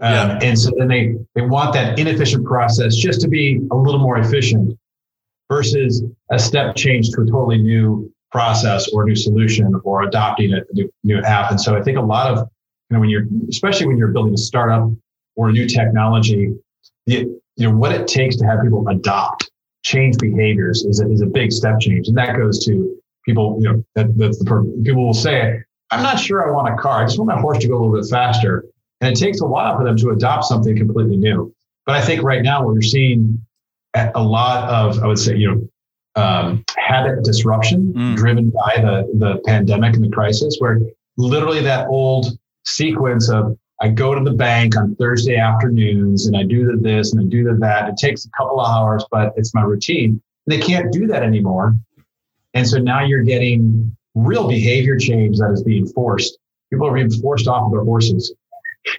Um, 0.00 0.12
yeah. 0.12 0.38
and 0.42 0.58
so 0.58 0.72
then 0.76 0.88
they 0.88 1.14
they 1.34 1.42
want 1.42 1.72
that 1.74 1.98
inefficient 1.98 2.44
process 2.44 2.96
just 2.96 3.20
to 3.20 3.28
be 3.28 3.60
a 3.70 3.76
little 3.76 4.00
more 4.00 4.18
efficient 4.18 4.76
versus 5.48 6.02
a 6.30 6.38
step 6.38 6.74
change 6.74 7.10
to 7.10 7.20
a 7.20 7.26
totally 7.26 7.58
new 7.58 8.10
process 8.32 8.88
or 8.88 9.04
new 9.04 9.14
solution 9.14 9.72
or 9.84 10.02
adopting 10.02 10.52
a 10.52 10.62
new, 10.72 10.90
new 11.04 11.22
app. 11.22 11.50
And 11.50 11.60
so 11.60 11.76
I 11.76 11.82
think 11.82 11.98
a 11.98 12.02
lot 12.02 12.32
of 12.32 12.48
you 12.90 12.94
know 12.94 13.00
when 13.00 13.08
you're 13.10 13.26
especially 13.48 13.86
when 13.86 13.96
you're 13.96 14.08
building 14.08 14.34
a 14.34 14.38
startup 14.38 14.90
or 15.36 15.50
a 15.50 15.52
new 15.52 15.68
technology, 15.68 16.52
you, 17.06 17.40
you 17.56 17.68
know 17.68 17.76
what 17.76 17.92
it 17.92 18.08
takes 18.08 18.36
to 18.36 18.46
have 18.46 18.62
people 18.62 18.88
adopt 18.88 19.50
change 19.84 20.18
behaviors 20.18 20.84
is 20.84 21.00
a, 21.00 21.10
is 21.10 21.20
a 21.20 21.26
big 21.26 21.52
step 21.52 21.78
change. 21.80 22.08
And 22.08 22.16
that 22.16 22.36
goes 22.36 22.64
to 22.66 22.96
people 23.24 23.58
you 23.60 23.72
know 23.72 23.84
that, 23.94 24.16
that's 24.18 24.38
the 24.38 24.82
people 24.84 25.06
will 25.06 25.14
say 25.14 25.62
i'm 25.90 26.02
not 26.02 26.18
sure 26.18 26.46
i 26.46 26.50
want 26.50 26.72
a 26.72 26.76
car. 26.76 27.02
I 27.02 27.04
just 27.04 27.18
want 27.18 27.28
my 27.28 27.40
horse 27.40 27.58
to 27.58 27.68
go 27.68 27.74
a 27.74 27.80
little 27.80 27.94
bit 27.94 28.08
faster. 28.10 28.64
And 29.00 29.12
it 29.12 29.18
takes 29.18 29.40
a 29.40 29.46
while 29.46 29.76
for 29.76 29.84
them 29.84 29.96
to 29.98 30.10
adopt 30.10 30.44
something 30.44 30.76
completely 30.76 31.16
new. 31.16 31.54
But 31.86 31.96
i 31.96 32.02
think 32.02 32.22
right 32.22 32.42
now 32.42 32.66
we're 32.66 32.82
seeing 32.82 33.44
a 33.94 34.22
lot 34.22 34.68
of 34.68 35.02
i 35.02 35.06
would 35.06 35.18
say 35.18 35.36
you 35.36 35.50
know 35.50 35.68
um, 36.16 36.64
habit 36.76 37.24
disruption 37.24 37.92
mm. 37.92 38.16
driven 38.16 38.50
by 38.50 38.76
the 38.76 39.10
the 39.18 39.40
pandemic 39.46 39.94
and 39.94 40.04
the 40.04 40.10
crisis 40.10 40.56
where 40.60 40.78
literally 41.16 41.60
that 41.60 41.88
old 41.88 42.38
sequence 42.64 43.28
of 43.28 43.58
I 43.80 43.88
go 43.88 44.14
to 44.14 44.22
the 44.22 44.36
bank 44.36 44.76
on 44.76 44.94
Thursday 44.96 45.36
afternoons 45.36 46.26
and 46.26 46.36
I 46.36 46.44
do 46.44 46.66
the 46.66 46.76
this 46.76 47.12
and 47.12 47.22
I 47.22 47.28
do 47.28 47.44
the 47.44 47.54
that. 47.54 47.88
It 47.88 47.96
takes 47.96 48.24
a 48.24 48.30
couple 48.30 48.60
of 48.60 48.68
hours, 48.68 49.04
but 49.10 49.32
it's 49.36 49.54
my 49.54 49.62
routine. 49.62 50.22
They 50.46 50.58
can't 50.58 50.92
do 50.92 51.06
that 51.08 51.22
anymore. 51.22 51.74
And 52.54 52.66
so 52.66 52.78
now 52.78 53.04
you're 53.04 53.22
getting 53.22 53.96
real 54.14 54.46
behavior 54.46 54.96
change 54.96 55.38
that 55.38 55.50
is 55.50 55.62
being 55.62 55.86
forced. 55.86 56.38
People 56.70 56.86
are 56.86 56.94
being 56.94 57.10
forced 57.10 57.48
off 57.48 57.66
of 57.66 57.72
their 57.72 57.84
horses. 57.84 58.32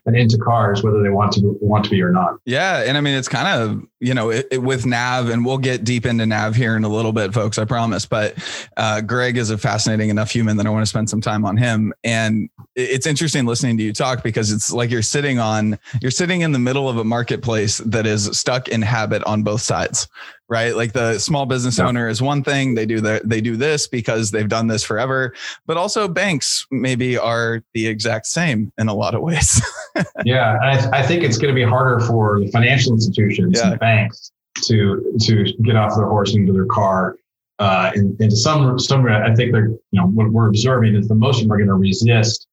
And 0.06 0.16
into 0.16 0.38
cars, 0.38 0.84
whether 0.84 1.02
they 1.02 1.10
want 1.10 1.34
to 1.34 1.58
want 1.62 1.84
to 1.86 1.90
be 1.90 2.02
or 2.02 2.12
not. 2.12 2.40
Yeah, 2.46 2.84
and 2.86 2.98
I 2.98 3.02
mean 3.02 3.16
it's 3.16 3.28
kind 3.28 3.48
of 3.48 3.86
you 4.00 4.14
know 4.14 4.30
it, 4.30 4.48
it, 4.52 4.58
with 4.60 4.86
Nav, 4.86 5.30
and 5.30 5.46
we'll 5.46 5.58
get 5.58 5.84
deep 5.84 6.06
into 6.06 6.26
Nav 6.26 6.56
here 6.56 6.76
in 6.76 6.84
a 6.84 6.90
little 6.90 7.14
bit, 7.14 7.34
folks. 7.34 7.58
I 7.58 7.66
promise. 7.66 8.06
But 8.06 8.36
uh, 8.78 9.02
Greg 9.02 9.38
is 9.38 9.50
a 9.50 9.58
fascinating 9.58 10.10
enough 10.10 10.32
human 10.32 10.58
that 10.58 10.66
I 10.66 10.70
want 10.70 10.84
to 10.84 10.90
spend 10.90 11.10
some 11.10 11.22
time 11.22 11.46
on 11.46 11.58
him, 11.58 11.94
and 12.04 12.50
it's 12.76 13.08
interesting 13.08 13.46
listening 13.46 13.78
to 13.78 13.84
you 13.84 13.94
talk 13.94 14.24
because 14.24 14.52
it's 14.52 14.72
like 14.72 14.90
you're 14.90 15.02
sitting 15.02 15.40
on 15.40 15.80
you're 16.02 16.12
sitting 16.12 16.42
in 16.42 16.52
the 16.52 16.60
middle 16.60 16.90
of 16.90 16.98
a 16.98 17.04
marketplace 17.04 17.78
that 17.80 18.06
is 18.06 18.26
stuck 18.38 18.68
in 18.68 18.82
habit 18.82 19.24
on 19.24 19.44
both 19.44 19.62
sides 19.62 20.08
right? 20.48 20.76
Like 20.76 20.94
the 20.94 21.18
small 21.18 21.46
business 21.46 21.78
yeah. 21.78 21.88
owner 21.88 22.08
is 22.08 22.22
one 22.22 22.44
thing. 22.44 22.76
They 22.76 22.86
do 22.86 23.02
the, 23.02 23.22
they 23.24 23.42
do 23.42 23.56
this 23.56 23.88
because 23.88 24.32
they've 24.32 24.48
done 24.48 24.68
this 24.68 24.84
forever, 24.84 25.34
but 25.66 25.78
also 25.78 26.08
banks 26.08 26.66
maybe 26.72 27.18
are 27.18 27.64
the 27.74 27.88
exact 27.88 28.28
same 28.28 28.72
in 28.78 28.88
a 28.88 28.94
lot 28.94 29.16
of 29.16 29.22
ways. 29.22 29.62
yeah. 30.26 30.58
I, 30.62 30.78
th- 30.78 30.94
I, 30.94 31.06
think 31.06 31.24
it's 31.24 31.38
going 31.38 31.54
to 31.54 31.56
be 31.56 31.68
harder 31.68 32.00
for 32.06 32.40
the 32.40 32.50
financial 32.52 32.94
institutions 32.94 33.58
yeah. 33.58 33.72
and 33.72 33.80
banks 33.80 34.32
to, 34.66 35.18
to 35.22 35.46
get 35.64 35.76
off 35.76 35.96
their 35.96 36.08
horse 36.08 36.34
and 36.34 36.42
into 36.42 36.54
their 36.54 36.66
car. 36.66 37.18
Uh, 37.58 37.92
and, 37.96 38.20
and 38.20 38.30
to 38.30 38.36
some, 38.36 38.78
some, 38.78 39.08
I 39.08 39.34
think 39.34 39.52
they're, 39.52 39.70
you 39.70 39.80
know, 39.94 40.08
what 40.08 40.30
we're 40.30 40.50
observing 40.50 40.96
is 40.96 41.08
the 41.08 41.16
most 41.16 41.38
of 41.38 41.44
them 41.44 41.54
are 41.54 41.58
going 41.58 41.70
to 41.70 41.76
resist 41.76 42.48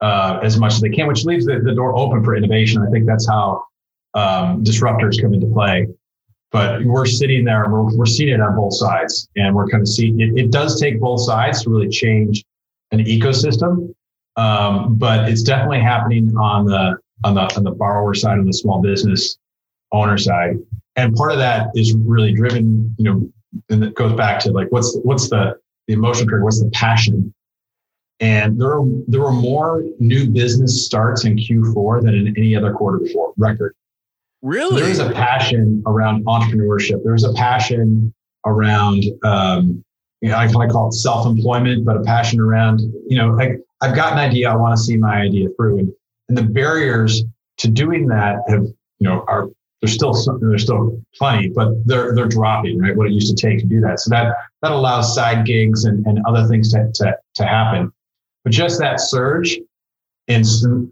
uh, 0.00 0.40
as 0.42 0.58
much 0.58 0.74
as 0.74 0.80
they 0.80 0.88
can, 0.88 1.06
which 1.06 1.24
leaves 1.24 1.44
the, 1.44 1.60
the 1.60 1.74
door 1.74 1.96
open 1.96 2.24
for 2.24 2.34
innovation. 2.34 2.82
I 2.82 2.90
think 2.90 3.06
that's 3.06 3.28
how 3.28 3.64
um, 4.14 4.64
disruptors 4.64 5.20
come 5.20 5.34
into 5.34 5.46
play 5.48 5.86
but 6.50 6.84
we're 6.84 7.06
sitting 7.06 7.44
there 7.44 7.64
and 7.64 7.72
we're, 7.72 7.94
we're 7.94 8.06
seeing 8.06 8.32
it 8.32 8.40
on 8.40 8.56
both 8.56 8.74
sides 8.74 9.28
and 9.36 9.54
we're 9.54 9.68
kind 9.68 9.82
of 9.82 9.88
seeing 9.88 10.20
it, 10.20 10.36
it 10.36 10.50
does 10.50 10.80
take 10.80 11.00
both 11.00 11.20
sides 11.20 11.62
to 11.62 11.70
really 11.70 11.88
change 11.88 12.44
an 12.92 13.00
ecosystem 13.00 13.94
um, 14.38 14.94
but 14.94 15.28
it's 15.28 15.42
definitely 15.42 15.80
happening 15.80 16.34
on 16.36 16.64
the 16.64 16.96
on 17.24 17.34
the 17.34 17.52
on 17.56 17.64
the 17.64 17.72
borrower 17.72 18.14
side 18.14 18.38
and 18.38 18.48
the 18.48 18.52
small 18.52 18.80
business 18.80 19.36
owner 19.90 20.16
side. 20.16 20.56
And 20.94 21.14
part 21.14 21.32
of 21.32 21.38
that 21.38 21.70
is 21.74 21.94
really 21.94 22.32
driven 22.32 22.94
you 22.98 23.04
know 23.04 23.32
and 23.68 23.82
it 23.82 23.94
goes 23.94 24.12
back 24.12 24.38
to 24.40 24.52
like 24.52 24.68
what's 24.70 24.96
what's 25.02 25.28
the 25.28 25.58
the 25.88 25.94
emotion 25.94 26.28
trigger 26.28 26.44
what's 26.44 26.62
the 26.62 26.70
passion? 26.70 27.34
And 28.20 28.60
there 28.60 28.78
are 28.78 28.86
there 29.08 29.20
were 29.22 29.32
more 29.32 29.82
new 29.98 30.30
business 30.30 30.86
starts 30.86 31.24
in 31.24 31.36
Q4 31.36 32.02
than 32.02 32.14
in 32.14 32.34
any 32.36 32.54
other 32.54 32.72
quarter 32.72 32.98
before 32.98 33.32
record 33.36 33.74
Really? 34.42 34.82
There's 34.82 35.00
a 35.00 35.10
passion 35.10 35.82
around 35.86 36.24
entrepreneurship. 36.26 37.02
There's 37.04 37.24
a 37.24 37.32
passion 37.32 38.14
around, 38.46 39.04
um, 39.24 39.84
you 40.20 40.28
know, 40.28 40.36
I 40.36 40.46
kind 40.46 40.64
of 40.64 40.70
call 40.70 40.88
it 40.88 40.92
self-employment, 40.92 41.84
but 41.84 41.96
a 41.96 42.02
passion 42.02 42.40
around, 42.40 42.80
you 43.08 43.16
know, 43.16 43.30
like 43.30 43.60
I've 43.80 43.94
got 43.94 44.12
an 44.12 44.18
idea. 44.18 44.50
I 44.50 44.56
want 44.56 44.76
to 44.76 44.82
see 44.82 44.96
my 44.96 45.20
idea 45.20 45.48
through. 45.56 45.78
And, 45.78 45.92
and 46.28 46.38
the 46.38 46.42
barriers 46.42 47.24
to 47.58 47.68
doing 47.68 48.06
that 48.08 48.36
have, 48.48 48.62
you 48.62 48.74
know, 49.00 49.24
are, 49.26 49.48
there's 49.80 49.94
still 49.94 50.12
there's 50.40 50.64
still 50.64 51.00
plenty, 51.16 51.48
but 51.48 51.68
they're, 51.86 52.14
they're 52.14 52.26
dropping, 52.26 52.80
right? 52.80 52.96
What 52.96 53.08
it 53.08 53.12
used 53.12 53.36
to 53.36 53.46
take 53.46 53.60
to 53.60 53.66
do 53.66 53.80
that. 53.80 54.00
So 54.00 54.10
that, 54.10 54.34
that 54.62 54.72
allows 54.72 55.14
side 55.14 55.46
gigs 55.46 55.84
and, 55.84 56.04
and 56.06 56.20
other 56.26 56.46
things 56.48 56.72
to, 56.72 56.90
to, 56.94 57.16
to 57.36 57.44
happen. 57.44 57.92
But 58.44 58.52
just 58.52 58.80
that 58.80 59.00
surge 59.00 59.58
in 60.26 60.42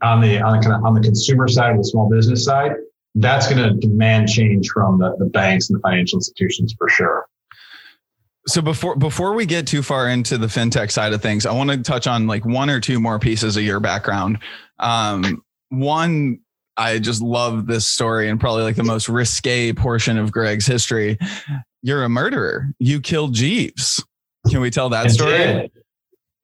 on 0.03 0.21
the, 0.21 0.41
on 0.41 0.57
the 0.57 0.63
kind 0.63 0.75
of 0.75 0.85
on 0.85 0.95
the 0.95 1.01
consumer 1.01 1.49
side 1.49 1.79
the 1.79 1.85
small 1.85 2.09
business 2.09 2.45
side, 2.45 2.73
that's 3.17 3.53
going 3.53 3.63
to 3.63 3.75
demand 3.87 4.29
change 4.29 4.69
from 4.69 4.99
the, 4.99 5.17
the 5.19 5.27
banks 5.27 5.69
and 5.69 5.79
the 5.79 5.81
financial 5.81 6.19
institutions 6.19 6.75
for 6.79 6.89
sure. 6.89 7.27
So 8.47 8.63
before 8.63 8.95
before 8.95 9.33
we 9.33 9.45
get 9.45 9.67
too 9.67 9.83
far 9.83 10.09
into 10.09 10.39
the 10.39 10.47
fintech 10.47 10.93
side 10.93 11.13
of 11.13 11.21
things, 11.21 11.47
I 11.47 11.53
want 11.53 11.71
to 11.71 11.79
touch 11.79 12.07
on 12.07 12.29
like 12.29 12.45
one 12.45 12.71
or 12.71 12.79
two 12.79 13.01
more 13.01 13.19
pieces 13.19 13.57
of 13.57 13.65
your 13.65 13.81
background. 13.81 14.39
Um, 14.79 15.43
one, 15.71 16.39
I 16.77 17.01
just 17.01 17.23
love 17.23 17.67
this 17.67 17.89
story 17.89 18.29
and 18.29 18.39
probably 18.39 18.63
like 18.63 18.77
the 18.77 18.85
most 18.85 19.09
risque 19.09 19.73
portion 19.73 20.17
of 20.17 20.31
Greg's 20.31 20.67
history. 20.67 21.19
You're 21.83 22.05
a 22.05 22.09
murderer. 22.09 22.71
You 22.79 23.01
killed 23.01 23.35
Jeeves. 23.35 24.05
Can 24.49 24.61
we 24.61 24.71
tell 24.71 24.91
that 24.91 25.11
story? 25.11 25.73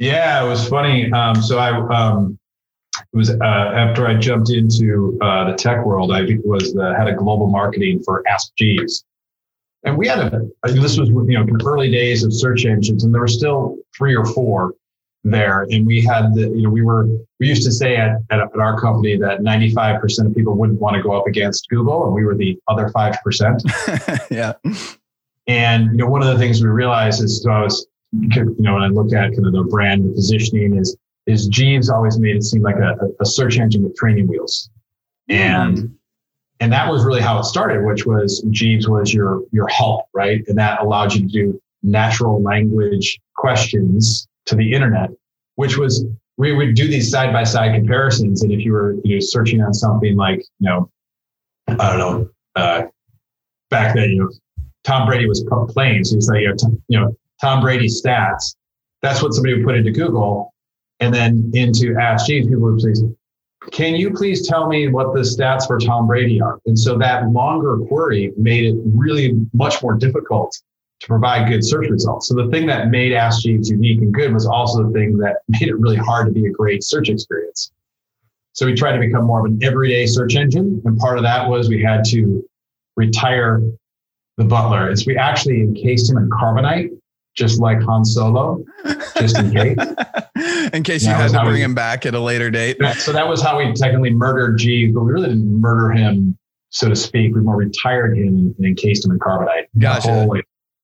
Yeah, 0.01 0.45
it 0.45 0.49
was 0.49 0.67
funny. 0.67 1.13
Um, 1.13 1.37
so 1.37 1.59
I 1.59 1.71
um, 1.95 2.37
it 3.13 3.17
was 3.17 3.31
uh, 3.31 3.45
after 3.45 4.07
I 4.07 4.15
jumped 4.15 4.51
into 4.51 5.19
uh, 5.21 5.51
the 5.51 5.57
tech 5.57 5.85
world. 5.85 6.13
I 6.13 6.23
was 6.45 6.73
the 6.73 6.95
head 6.97 7.09
of 7.09 7.17
global 7.19 7.47
marketing 7.47 8.03
for 8.03 8.23
Ask 8.27 8.53
Jeeves, 8.57 9.05
and 9.85 9.99
we 9.99 10.09
had 10.09 10.19
a. 10.19 10.41
This 10.65 10.99
was 10.99 11.11
you 11.11 11.39
know 11.39 11.47
early 11.65 11.91
days 11.91 12.25
of 12.25 12.33
search 12.33 12.65
engines, 12.65 13.05
and 13.05 13.13
there 13.13 13.21
were 13.21 13.29
still 13.29 13.77
three 13.95 14.17
or 14.17 14.25
four 14.25 14.75
there, 15.25 15.67
and 15.71 15.87
we 15.87 16.01
had 16.01 16.35
the 16.35 16.43
you 16.43 16.63
know 16.63 16.71
we 16.71 16.81
were 16.81 17.07
we 17.39 17.49
used 17.49 17.65
to 17.65 17.73
say 17.73 17.97
at, 17.97 18.17
at, 18.31 18.41
at 18.41 18.59
our 18.59 18.81
company 18.81 19.19
that 19.19 19.43
ninety 19.43 19.75
five 19.75 20.01
percent 20.01 20.29
of 20.29 20.35
people 20.35 20.55
wouldn't 20.55 20.81
want 20.81 20.97
to 20.97 21.03
go 21.03 21.13
up 21.13 21.27
against 21.27 21.69
Google, 21.69 22.07
and 22.07 22.15
we 22.15 22.25
were 22.25 22.35
the 22.35 22.59
other 22.69 22.89
five 22.91 23.17
percent. 23.23 23.63
yeah. 24.31 24.55
And 25.47 25.91
you 25.91 25.99
know 25.99 26.07
one 26.07 26.23
of 26.23 26.29
the 26.29 26.39
things 26.39 26.63
we 26.63 26.69
realized 26.69 27.23
is 27.23 27.43
so 27.43 27.51
I 27.51 27.61
was 27.63 27.87
you 28.13 28.57
know 28.59 28.75
when 28.75 28.83
I 28.83 28.89
look 28.89 29.13
at 29.13 29.33
kind 29.33 29.47
of 29.47 29.53
the 29.53 29.65
brand 29.65 30.05
the 30.05 30.15
positioning 30.15 30.77
is 30.77 30.97
is 31.27 31.47
Jeeves 31.49 31.89
always 31.89 32.19
made 32.19 32.37
it 32.37 32.43
seem 32.43 32.63
like 32.63 32.77
a, 32.77 32.97
a 33.21 33.27
search 33.27 33.59
engine 33.59 33.83
with 33.83 33.97
training 33.97 34.27
wheels. 34.27 34.71
And 35.29 35.97
and 36.61 36.73
that 36.73 36.91
was 36.91 37.05
really 37.05 37.21
how 37.21 37.41
it 37.41 37.45
started, 37.45 37.85
which 37.85 38.07
was 38.07 38.45
Jeeves 38.51 38.89
was 38.89 39.13
your 39.13 39.43
your 39.53 39.69
help, 39.69 40.07
right? 40.15 40.45
And 40.47 40.59
that 40.59 40.81
allowed 40.81 41.15
you 41.15 41.23
to 41.23 41.27
do 41.27 41.63
natural 41.83 42.43
language 42.43 43.21
questions 43.37 44.29
to 44.47 44.55
the 44.55 44.73
internet, 44.73 45.11
which 45.57 45.77
was 45.77 46.05
we 46.37 46.53
would 46.53 46.75
do 46.75 46.89
these 46.89 47.11
side 47.11 47.33
by 47.33 47.45
side 47.45 47.75
comparisons. 47.75 48.43
And 48.43 48.53
if 48.53 48.61
you 48.61 48.73
were 48.73 48.97
you 49.05 49.17
know 49.17 49.21
searching 49.21 49.63
on 49.63 49.75
something 49.75 50.17
like, 50.17 50.39
you 50.59 50.69
know, 50.69 50.91
I 51.69 51.97
don't 51.97 51.99
know, 51.99 52.31
uh, 52.57 52.83
back 53.71 53.95
then, 53.95 54.11
you 54.11 54.19
know, 54.21 54.31
Tom 54.85 55.07
Brady 55.07 55.27
was 55.27 55.45
playing. 55.69 56.05
So 56.05 56.35
you 56.35 56.49
know, 56.49 56.55
t- 56.55 56.83
you 56.89 57.01
know, 57.01 57.17
Tom 57.41 57.61
Brady 57.61 57.89
stats. 57.89 58.57
That's 59.03 59.21
what 59.21 59.35
somebody 59.35 59.57
would 59.57 59.65
put 59.65 59.75
into 59.75 59.91
Google 59.91 60.52
and 61.03 61.13
then 61.13 61.51
into 61.55 61.97
Ask 62.01 62.27
Jeeves, 62.27 62.47
people 62.47 62.63
would 62.63 62.81
say, 62.81 62.93
can 63.73 63.95
you 63.95 64.13
please 64.13 64.47
tell 64.47 64.69
me 64.69 64.89
what 64.89 65.15
the 65.15 65.21
stats 65.21 65.67
for 65.67 65.79
Tom 65.79 66.07
Brady 66.07 66.41
are? 66.41 66.59
And 66.67 66.79
so 66.79 66.97
that 66.99 67.29
longer 67.31 67.77
query 67.89 68.33
made 68.37 68.65
it 68.65 68.77
really 68.85 69.37
much 69.53 69.83
more 69.83 69.95
difficult 69.95 70.57
to 71.01 71.07
provide 71.07 71.49
good 71.49 71.65
search 71.65 71.89
results. 71.89 72.29
So 72.29 72.35
the 72.35 72.49
thing 72.51 72.67
that 72.67 72.89
made 72.89 73.13
Ask 73.13 73.43
Jeeves 73.43 73.69
unique 73.69 74.01
and 74.01 74.15
good 74.15 74.33
was 74.33 74.47
also 74.47 74.85
the 74.85 74.93
thing 74.93 75.17
that 75.19 75.39
made 75.49 75.69
it 75.69 75.79
really 75.79 75.97
hard 75.97 76.27
to 76.27 76.33
be 76.33 76.47
a 76.47 76.51
great 76.51 76.85
search 76.85 77.09
experience. 77.09 77.73
So 78.53 78.67
we 78.67 78.75
tried 78.75 78.93
to 78.93 79.01
become 79.01 79.25
more 79.25 79.41
of 79.41 79.47
an 79.47 79.59
everyday 79.63 80.07
search 80.07 80.37
engine. 80.37 80.81
And 80.85 80.99
part 80.99 81.17
of 81.17 81.25
that 81.25 81.49
was 81.49 81.69
we 81.69 81.83
had 81.83 82.05
to 82.07 82.45
retire 82.97 83.63
the 84.37 84.45
butler. 84.45 84.91
It's 84.91 85.07
we 85.07 85.17
actually 85.17 85.63
encased 85.63 86.11
him 86.11 86.19
in 86.19 86.31
carbonite 86.31 86.91
just 87.35 87.61
like 87.61 87.81
Han 87.83 88.05
Solo, 88.05 88.65
just 89.17 89.39
in 89.39 89.53
case. 89.53 89.77
in 90.73 90.83
case 90.83 91.05
you 91.05 91.11
had 91.11 91.31
to 91.31 91.41
bring 91.41 91.55
we, 91.55 91.63
him 91.63 91.75
back 91.75 92.05
at 92.07 92.15
a 92.15 92.21
later 92.21 92.51
date. 92.51 92.79
So 92.99 93.13
that 93.13 93.29
was 93.29 93.43
how 93.43 93.59
we 93.59 93.73
technically 93.73 94.11
murdered 94.11 94.59
Jeeves, 94.59 94.93
but 94.95 95.03
we 95.03 95.13
really 95.13 95.29
didn't 95.29 95.61
murder 95.61 95.91
him, 95.91 96.37
so 96.71 96.89
to 96.89 96.97
speak. 96.97 97.35
We 97.35 97.41
more 97.41 97.57
retired 97.57 98.17
him 98.17 98.55
and 98.57 98.67
encased 98.67 99.05
him 99.05 99.13
in 99.13 99.19
carbonite. 99.19 99.67
Gotcha. 99.79 100.29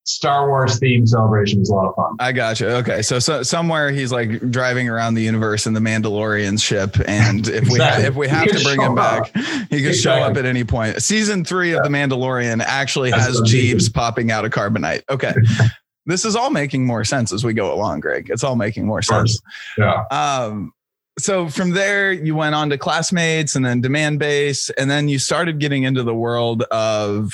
Star 0.09 0.49
Wars 0.49 0.79
theme 0.79 1.07
celebration 1.07 1.59
was 1.59 1.69
a 1.69 1.75
lot 1.75 1.89
of 1.89 1.95
fun. 1.95 2.17
I 2.19 2.33
gotcha. 2.33 2.77
Okay, 2.77 3.03
so, 3.03 3.19
so 3.19 3.43
somewhere 3.43 3.91
he's 3.91 4.11
like 4.11 4.51
driving 4.51 4.89
around 4.89 5.15
the 5.15 5.23
universe 5.23 5.67
in 5.67 5.75
the 5.75 5.81
Mandalorian 5.81 6.61
ship, 6.61 6.97
and 7.07 7.47
if 7.47 7.65
exactly. 7.65 7.75
we 7.75 7.79
ha- 7.79 8.09
if 8.09 8.15
we 8.15 8.29
have 8.29 8.49
to 8.49 8.65
bring 8.65 8.81
him 8.81 8.95
back, 8.95 9.27
he 9.37 9.43
could 9.43 9.89
exactly. 9.89 9.93
show 9.93 10.15
up 10.15 10.39
at 10.39 10.47
any 10.47 10.65
point. 10.65 11.03
Season 11.03 11.45
three 11.45 11.73
of 11.73 11.83
the 11.83 11.91
Mandalorian 11.91 12.63
actually 12.65 13.11
That's 13.11 13.27
has 13.27 13.43
Jeeves 13.43 13.91
popping 13.91 14.31
out 14.31 14.47
of 14.47 14.51
carbonite. 14.51 15.03
Okay, 15.11 15.35
this 16.09 16.25
is 16.25 16.35
all 16.35 16.51
making 16.51 16.87
more 16.87 17.05
sense 17.05 17.33
as 17.33 17.45
we 17.45 17.53
go 17.53 17.73
along, 17.73 18.01
Greg. 18.01 18.29
It's 18.31 18.43
all 18.43 18.57
making 18.57 18.87
more 18.87 19.03
sense. 19.03 19.39
Yeah. 19.77 20.05
Um, 20.11 20.73
so 21.19 21.49
from 21.49 21.71
there, 21.71 22.11
you 22.11 22.35
went 22.35 22.55
on 22.55 22.71
to 22.71 22.79
classmates 22.79 23.55
and 23.55 23.65
then 23.65 23.83
Demandbase, 23.83 24.71
and 24.79 24.91
then 24.91 25.09
you 25.09 25.19
started 25.19 25.61
getting 25.61 25.83
into 25.83 26.03
the 26.03 26.15
world 26.15 26.63
of 26.71 27.31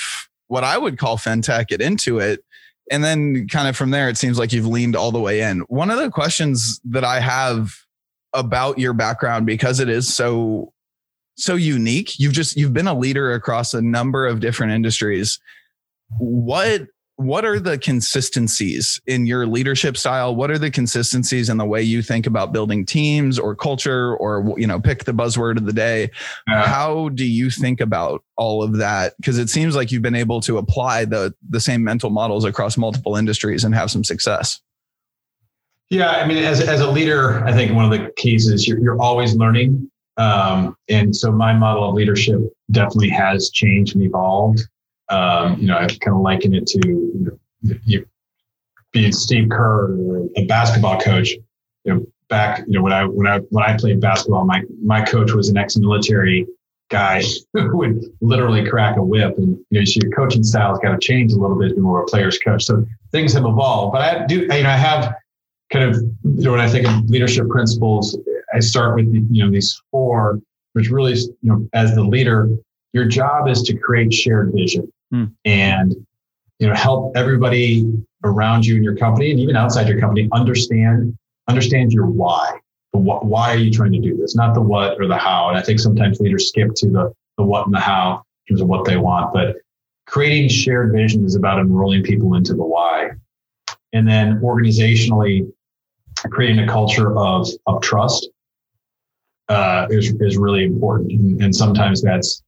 what 0.47 0.65
I 0.65 0.77
would 0.77 0.97
call 0.97 1.17
fintech, 1.17 1.67
get 1.67 1.81
into 1.81 2.19
it. 2.19 2.43
And 2.91 3.03
then 3.03 3.47
kind 3.47 3.67
of 3.69 3.77
from 3.77 3.91
there, 3.91 4.09
it 4.09 4.17
seems 4.17 4.37
like 4.37 4.51
you've 4.51 4.67
leaned 4.67 4.95
all 4.95 5.11
the 5.11 5.21
way 5.21 5.41
in. 5.41 5.61
One 5.61 5.89
of 5.89 5.97
the 5.97 6.11
questions 6.11 6.81
that 6.83 7.03
I 7.05 7.21
have 7.21 7.73
about 8.33 8.77
your 8.77 8.93
background, 8.93 9.45
because 9.45 9.79
it 9.79 9.87
is 9.87 10.13
so 10.13 10.73
so 11.37 11.55
unique, 11.55 12.19
you've 12.19 12.33
just 12.33 12.57
you've 12.57 12.73
been 12.73 12.87
a 12.87 12.97
leader 12.97 13.33
across 13.33 13.73
a 13.73 13.81
number 13.81 14.27
of 14.27 14.41
different 14.41 14.73
industries. 14.73 15.39
What 16.19 16.87
what 17.17 17.45
are 17.45 17.59
the 17.59 17.77
consistencies 17.77 18.99
in 19.07 19.25
your 19.25 19.47
leadership 19.47 19.95
style? 19.95 20.35
What 20.35 20.51
are 20.51 20.57
the 20.57 20.69
consistencies 20.69 21.49
in 21.49 21.57
the 21.57 21.65
way 21.65 21.81
you 21.81 22.01
think 22.01 22.27
about 22.27 22.51
building 22.51 22.85
teams 22.85 23.39
or 23.39 23.55
culture 23.55 24.15
or 24.17 24.53
you 24.57 24.67
know 24.67 24.79
pick 24.79 25.05
the 25.05 25.13
buzzword 25.13 25.57
of 25.57 25.65
the 25.65 25.73
day? 25.73 26.11
Uh, 26.51 26.67
how 26.67 27.09
do 27.09 27.25
you 27.25 27.49
think 27.49 27.79
about 27.79 28.23
all 28.35 28.61
of 28.61 28.77
that? 28.77 29.13
Because 29.17 29.37
it 29.37 29.49
seems 29.49 29.75
like 29.75 29.91
you've 29.91 30.01
been 30.01 30.15
able 30.15 30.41
to 30.41 30.57
apply 30.57 31.05
the 31.05 31.33
the 31.49 31.61
same 31.61 31.83
mental 31.83 32.09
models 32.09 32.43
across 32.43 32.77
multiple 32.77 33.15
industries 33.15 33.63
and 33.63 33.73
have 33.73 33.89
some 33.89 34.03
success. 34.03 34.61
Yeah 35.89 36.09
i 36.11 36.25
mean 36.25 36.43
as, 36.43 36.61
as 36.61 36.81
a 36.81 36.89
leader 36.89 37.45
i 37.45 37.53
think 37.53 37.71
one 37.73 37.85
of 37.85 37.91
the 37.91 38.11
keys 38.17 38.47
is 38.47 38.67
you're, 38.67 38.79
you're 38.79 38.99
always 38.99 39.35
learning. 39.35 39.89
Um, 40.17 40.75
and 40.89 41.15
so 41.15 41.31
my 41.31 41.53
model 41.53 41.89
of 41.89 41.93
leadership 41.93 42.39
definitely 42.71 43.09
has 43.09 43.49
changed 43.49 43.95
and 43.95 44.03
evolved. 44.03 44.61
Um, 45.09 45.59
you 45.59 45.67
know, 45.67 45.77
I 45.77 45.87
kind 45.87 46.15
of 46.15 46.21
liken 46.21 46.53
it 46.53 46.65
to 46.67 46.79
you, 46.85 47.39
know, 47.63 47.75
you 47.85 48.07
being 48.91 49.11
Steve 49.11 49.49
Kerr, 49.49 49.93
a 50.35 50.45
basketball 50.45 50.99
coach. 50.99 51.31
You 51.83 51.93
know, 51.93 52.05
back 52.29 52.63
you 52.67 52.73
know 52.73 52.81
when 52.81 52.93
I 52.93 53.05
when 53.05 53.27
I 53.27 53.39
when 53.49 53.63
I 53.63 53.77
played 53.77 53.99
basketball, 54.01 54.45
my 54.45 54.63
my 54.83 55.03
coach 55.03 55.33
was 55.33 55.49
an 55.49 55.57
ex-military 55.57 56.47
guy 56.89 57.21
who 57.53 57.77
would 57.77 58.05
literally 58.21 58.67
crack 58.67 58.97
a 58.97 59.03
whip, 59.03 59.37
and 59.37 59.57
you 59.69 59.79
know, 59.79 59.85
so 59.85 59.99
your 60.01 60.11
coaching 60.11 60.43
style's 60.43 60.79
got 60.79 60.91
to 60.91 60.97
change 60.99 61.33
a 61.33 61.37
little 61.37 61.59
bit 61.59 61.77
more 61.77 62.01
a 62.01 62.05
player's 62.05 62.37
coach. 62.39 62.63
So 62.63 62.85
things 63.11 63.33
have 63.33 63.45
evolved, 63.45 63.93
but 63.93 64.01
I 64.01 64.25
do 64.25 64.41
you 64.41 64.47
know 64.47 64.69
I 64.69 64.77
have 64.77 65.13
kind 65.71 65.85
of 65.89 65.95
you 66.23 66.43
know 66.43 66.51
when 66.51 66.61
I 66.61 66.69
think 66.69 66.87
of 66.87 67.09
leadership 67.09 67.49
principles, 67.49 68.17
I 68.53 68.59
start 68.59 68.95
with 68.95 69.13
you 69.13 69.45
know 69.45 69.51
these 69.51 69.79
four, 69.91 70.39
which 70.73 70.89
really 70.89 71.13
you 71.13 71.35
know 71.43 71.67
as 71.73 71.95
the 71.95 72.03
leader, 72.03 72.49
your 72.95 73.05
job 73.05 73.47
is 73.49 73.61
to 73.63 73.77
create 73.77 74.11
shared 74.13 74.51
vision 74.53 74.91
hmm. 75.11 75.25
and 75.43 75.93
you 76.59 76.67
know 76.67 76.73
help 76.73 77.15
everybody 77.15 77.93
around 78.23 78.65
you 78.65 78.75
in 78.77 78.83
your 78.83 78.95
company 78.95 79.29
and 79.31 79.39
even 79.39 79.55
outside 79.55 79.87
your 79.87 79.99
company 79.99 80.27
understand 80.31 81.15
understand 81.47 81.91
your 81.91 82.07
why. 82.07 82.59
Why 82.91 83.53
are 83.53 83.57
you 83.57 83.71
trying 83.71 83.91
to 83.91 83.99
do 83.99 84.15
this? 84.15 84.35
Not 84.35 84.53
the 84.53 84.61
what 84.61 84.99
or 84.99 85.07
the 85.07 85.17
how. 85.17 85.49
And 85.49 85.57
I 85.57 85.61
think 85.61 85.79
sometimes 85.79 86.21
leaders 86.21 86.47
skip 86.47 86.73
to 86.77 86.89
the 86.89 87.13
the 87.37 87.43
what 87.43 87.65
and 87.65 87.75
the 87.75 87.79
how 87.79 88.23
in 88.47 88.53
terms 88.53 88.61
of 88.61 88.69
what 88.69 88.85
they 88.85 88.95
want. 88.95 89.33
But 89.33 89.57
creating 90.07 90.47
shared 90.47 90.93
vision 90.93 91.25
is 91.25 91.35
about 91.35 91.59
enrolling 91.59 92.03
people 92.03 92.35
into 92.35 92.53
the 92.53 92.63
why. 92.63 93.09
And 93.91 94.07
then 94.07 94.39
organizationally, 94.39 95.51
creating 96.29 96.59
a 96.59 96.67
culture 96.67 97.17
of, 97.17 97.49
of 97.67 97.81
trust 97.81 98.29
uh, 99.49 99.87
is, 99.89 100.13
is 100.21 100.37
really 100.37 100.63
important. 100.63 101.11
And, 101.11 101.43
and 101.43 101.55
sometimes 101.55 102.01
that's 102.01 102.41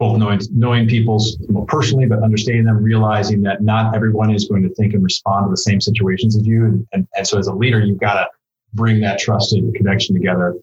both 0.00 0.16
knowing 0.16 0.40
knowing 0.50 0.88
people 0.88 1.22
personally, 1.68 2.06
but 2.06 2.22
understanding 2.22 2.64
them, 2.64 2.82
realizing 2.82 3.42
that 3.42 3.62
not 3.62 3.94
everyone 3.94 4.34
is 4.34 4.48
going 4.48 4.62
to 4.62 4.74
think 4.74 4.94
and 4.94 5.04
respond 5.04 5.44
to 5.46 5.50
the 5.50 5.58
same 5.58 5.78
situations 5.78 6.34
as 6.34 6.46
you. 6.46 6.64
And, 6.64 6.86
and, 6.92 7.06
and 7.16 7.26
so 7.26 7.38
as 7.38 7.48
a 7.48 7.54
leader, 7.54 7.80
you've 7.80 8.00
got 8.00 8.14
to 8.14 8.26
bring 8.72 9.00
that 9.02 9.18
trusted 9.18 9.62
connection 9.74 10.14
together. 10.14 10.56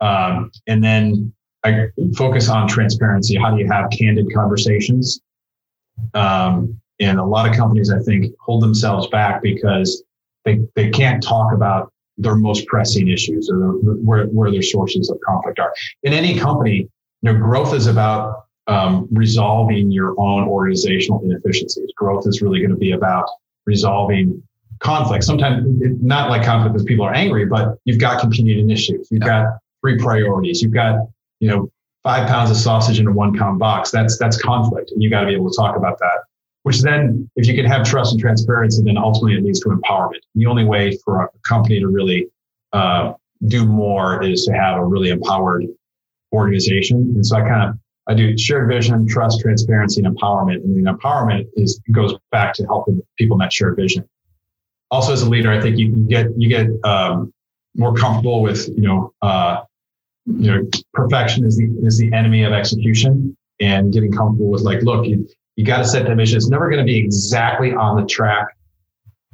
Um, 0.00 0.50
and 0.66 0.82
then 0.82 1.32
I 1.64 1.86
focus 2.16 2.48
on 2.48 2.66
transparency. 2.66 3.36
How 3.36 3.52
do 3.52 3.58
you 3.58 3.70
have 3.70 3.90
candid 3.90 4.26
conversations? 4.34 5.20
Um, 6.12 6.80
and 6.98 7.20
a 7.20 7.24
lot 7.24 7.48
of 7.48 7.56
companies, 7.56 7.92
I 7.92 8.00
think, 8.00 8.34
hold 8.40 8.60
themselves 8.60 9.06
back 9.06 9.40
because 9.40 10.02
they, 10.44 10.58
they 10.74 10.90
can't 10.90 11.22
talk 11.22 11.52
about 11.52 11.92
their 12.18 12.34
most 12.34 12.66
pressing 12.66 13.08
issues 13.08 13.48
or 13.48 13.72
where, 13.82 14.26
where 14.26 14.50
their 14.50 14.62
sources 14.62 15.10
of 15.10 15.18
conflict 15.20 15.60
are. 15.60 15.72
In 16.02 16.12
any 16.12 16.36
company, 16.36 16.88
you 17.22 17.32
know, 17.32 17.34
growth 17.38 17.72
is 17.72 17.86
about 17.86 18.44
um, 18.66 19.08
resolving 19.10 19.90
your 19.90 20.18
own 20.18 20.48
organizational 20.48 21.20
inefficiencies. 21.22 21.90
Growth 21.96 22.26
is 22.26 22.42
really 22.42 22.60
going 22.60 22.70
to 22.70 22.76
be 22.76 22.92
about 22.92 23.26
resolving 23.66 24.42
conflict. 24.78 25.24
Sometimes 25.24 25.66
not 26.02 26.30
like 26.30 26.44
conflict 26.44 26.74
because 26.74 26.86
people 26.86 27.04
are 27.04 27.14
angry, 27.14 27.46
but 27.46 27.78
you've 27.84 27.98
got 27.98 28.20
competing 28.20 28.70
issues. 28.70 29.08
You've 29.10 29.22
yeah. 29.22 29.44
got 29.44 29.58
three 29.80 29.98
priorities. 29.98 30.62
You've 30.62 30.72
got, 30.72 31.08
you 31.40 31.48
know, 31.48 31.70
five 32.02 32.28
pounds 32.28 32.50
of 32.50 32.56
sausage 32.56 33.00
in 33.00 33.06
a 33.06 33.12
one 33.12 33.36
pound 33.36 33.58
box. 33.58 33.90
That's 33.90 34.18
that's 34.18 34.40
conflict. 34.40 34.92
And 34.92 35.02
you've 35.02 35.10
got 35.10 35.20
to 35.20 35.26
be 35.26 35.34
able 35.34 35.50
to 35.50 35.56
talk 35.56 35.76
about 35.76 35.98
that. 35.98 36.24
Which 36.62 36.80
then, 36.80 37.30
if 37.36 37.46
you 37.46 37.54
can 37.54 37.66
have 37.66 37.86
trust 37.86 38.12
and 38.12 38.20
transparency, 38.20 38.82
then 38.82 38.96
ultimately 38.96 39.36
it 39.36 39.44
leads 39.44 39.60
to 39.60 39.68
empowerment. 39.68 40.20
The 40.34 40.46
only 40.46 40.64
way 40.64 40.96
for 41.04 41.22
a 41.22 41.28
company 41.46 41.78
to 41.80 41.88
really 41.88 42.28
uh, 42.72 43.12
do 43.48 43.66
more 43.66 44.22
is 44.22 44.44
to 44.46 44.52
have 44.52 44.78
a 44.78 44.84
really 44.84 45.10
empowered 45.10 45.66
organization. 46.32 47.12
And 47.14 47.24
so 47.24 47.36
I 47.36 47.40
kind 47.42 47.68
of 47.70 47.78
I 48.06 48.14
do 48.14 48.36
shared 48.36 48.68
vision, 48.68 49.06
trust, 49.06 49.40
transparency, 49.40 50.02
and 50.02 50.16
empowerment. 50.16 50.56
And 50.56 50.76
the 50.76 50.90
empowerment 50.90 51.46
is 51.54 51.80
goes 51.90 52.14
back 52.30 52.54
to 52.54 52.64
helping 52.64 53.00
people 53.18 53.36
in 53.36 53.38
that 53.40 53.52
shared 53.52 53.76
vision 53.76 54.08
also 54.94 55.12
as 55.12 55.22
a 55.22 55.28
leader, 55.28 55.50
I 55.50 55.60
think 55.60 55.76
you 55.78 55.90
can 55.90 56.06
get 56.06 56.26
you 56.36 56.48
get 56.48 56.68
um, 56.84 57.32
more 57.74 57.94
comfortable 57.94 58.42
with 58.42 58.68
you 58.68 58.82
know 58.82 59.12
uh, 59.22 59.62
you 60.26 60.52
know 60.52 60.68
perfection 60.92 61.44
is 61.44 61.56
the 61.56 61.66
is 61.82 61.98
the 61.98 62.12
enemy 62.12 62.44
of 62.44 62.52
execution, 62.52 63.36
and 63.60 63.92
getting 63.92 64.12
comfortable 64.12 64.50
with 64.50 64.62
like, 64.62 64.82
look, 64.82 65.06
you 65.06 65.28
you 65.56 65.64
got 65.64 65.78
to 65.78 65.84
set 65.84 66.06
that 66.06 66.16
vision. 66.16 66.36
It's 66.36 66.48
never 66.48 66.68
going 66.70 66.84
to 66.84 66.90
be 66.90 66.96
exactly 66.96 67.72
on 67.72 68.00
the 68.00 68.06
track 68.06 68.46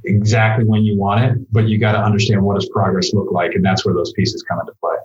exactly 0.04 0.64
when 0.64 0.82
you 0.82 0.96
want 0.96 1.22
it, 1.22 1.52
but 1.52 1.68
you 1.68 1.76
got 1.76 1.92
to 1.92 1.98
understand 1.98 2.42
what 2.42 2.54
does 2.54 2.68
progress 2.70 3.12
look 3.12 3.30
like, 3.32 3.52
and 3.54 3.62
that's 3.62 3.84
where 3.84 3.94
those 3.94 4.12
pieces 4.12 4.42
come 4.42 4.58
into 4.60 4.72
play. 4.80 4.96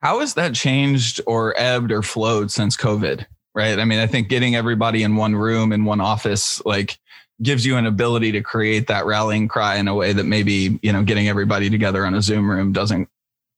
How 0.00 0.20
has 0.20 0.34
that 0.34 0.54
changed 0.54 1.20
or 1.26 1.54
ebbed 1.58 1.92
or 1.92 2.02
flowed 2.02 2.50
since 2.50 2.76
COVID? 2.76 3.26
Right. 3.54 3.78
I 3.78 3.84
mean, 3.84 3.98
I 3.98 4.06
think 4.06 4.28
getting 4.28 4.54
everybody 4.54 5.02
in 5.02 5.16
one 5.16 5.34
room 5.34 5.72
in 5.72 5.84
one 5.84 6.00
office, 6.00 6.64
like 6.64 6.98
gives 7.42 7.64
you 7.64 7.76
an 7.76 7.86
ability 7.86 8.32
to 8.32 8.42
create 8.42 8.86
that 8.88 9.06
rallying 9.06 9.48
cry 9.48 9.76
in 9.76 9.88
a 9.88 9.94
way 9.94 10.12
that 10.12 10.24
maybe 10.24 10.78
you 10.82 10.92
know 10.92 11.02
getting 11.02 11.28
everybody 11.28 11.70
together 11.70 12.04
on 12.04 12.14
a 12.14 12.22
zoom 12.22 12.50
room 12.50 12.72
doesn't 12.72 13.08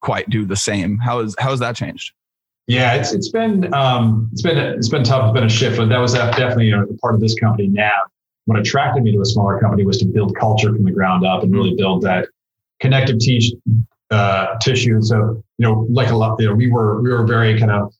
quite 0.01 0.29
do 0.31 0.45
the 0.45 0.57
same 0.57 0.99
how 0.99 1.21
is 1.21 1.35
how 1.39 1.51
has 1.51 1.61
that 1.61 1.75
changed 1.75 2.13
yeah 2.67 2.95
it's 2.95 3.13
it's 3.13 3.29
been 3.29 3.73
um, 3.75 4.29
it's 4.33 4.43
been 4.43 4.59
it's 4.59 4.89
been 4.89 5.05
tough 5.05 5.25
it's 5.25 5.35
been 5.35 5.45
a 5.45 5.49
shift 5.49 5.77
but 5.77 5.89
that 5.89 5.99
was 5.99 6.15
definitely 6.15 6.71
a 6.71 6.85
part 7.01 7.15
of 7.15 7.21
this 7.21 7.35
company 7.35 7.69
now 7.69 7.91
what 8.47 8.59
attracted 8.59 9.03
me 9.03 9.13
to 9.13 9.21
a 9.21 9.25
smaller 9.25 9.59
company 9.61 9.85
was 9.85 9.99
to 9.99 10.05
build 10.05 10.37
culture 10.37 10.73
from 10.73 10.85
the 10.85 10.91
ground 10.91 11.25
up 11.25 11.43
and 11.43 11.53
really 11.53 11.75
build 11.75 12.03
that 12.03 12.29
connective 12.81 13.19
t- 13.19 13.57
uh, 14.12 14.57
tissue 14.61 15.01
so 15.01 15.42
you 15.59 15.66
know 15.66 15.87
like 15.90 16.11
a 16.11 16.16
lot 16.16 16.38
you 16.38 16.46
know 16.46 16.55
we 16.55 16.70
were 16.70 17.01
we 17.03 17.11
were 17.11 17.25
very 17.27 17.59
kind 17.59 17.70
of 17.70 17.92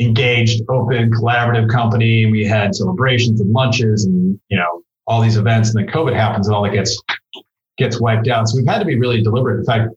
engaged 0.00 0.62
open 0.68 1.10
collaborative 1.10 1.70
company 1.70 2.26
we 2.26 2.44
had 2.44 2.74
celebrations 2.74 3.40
and 3.40 3.50
lunches 3.52 4.04
and 4.04 4.38
you 4.48 4.56
know 4.56 4.82
all 5.10 5.20
these 5.20 5.36
events, 5.36 5.74
and 5.74 5.78
then 5.78 5.92
COVID 5.92 6.14
happens, 6.14 6.46
and 6.46 6.54
all 6.54 6.62
that 6.62 6.72
gets 6.72 7.02
gets 7.78 8.00
wiped 8.00 8.28
out. 8.28 8.48
So 8.48 8.56
we've 8.56 8.66
had 8.66 8.78
to 8.78 8.84
be 8.84 8.96
really 8.96 9.22
deliberate. 9.22 9.58
In 9.58 9.64
fact, 9.64 9.88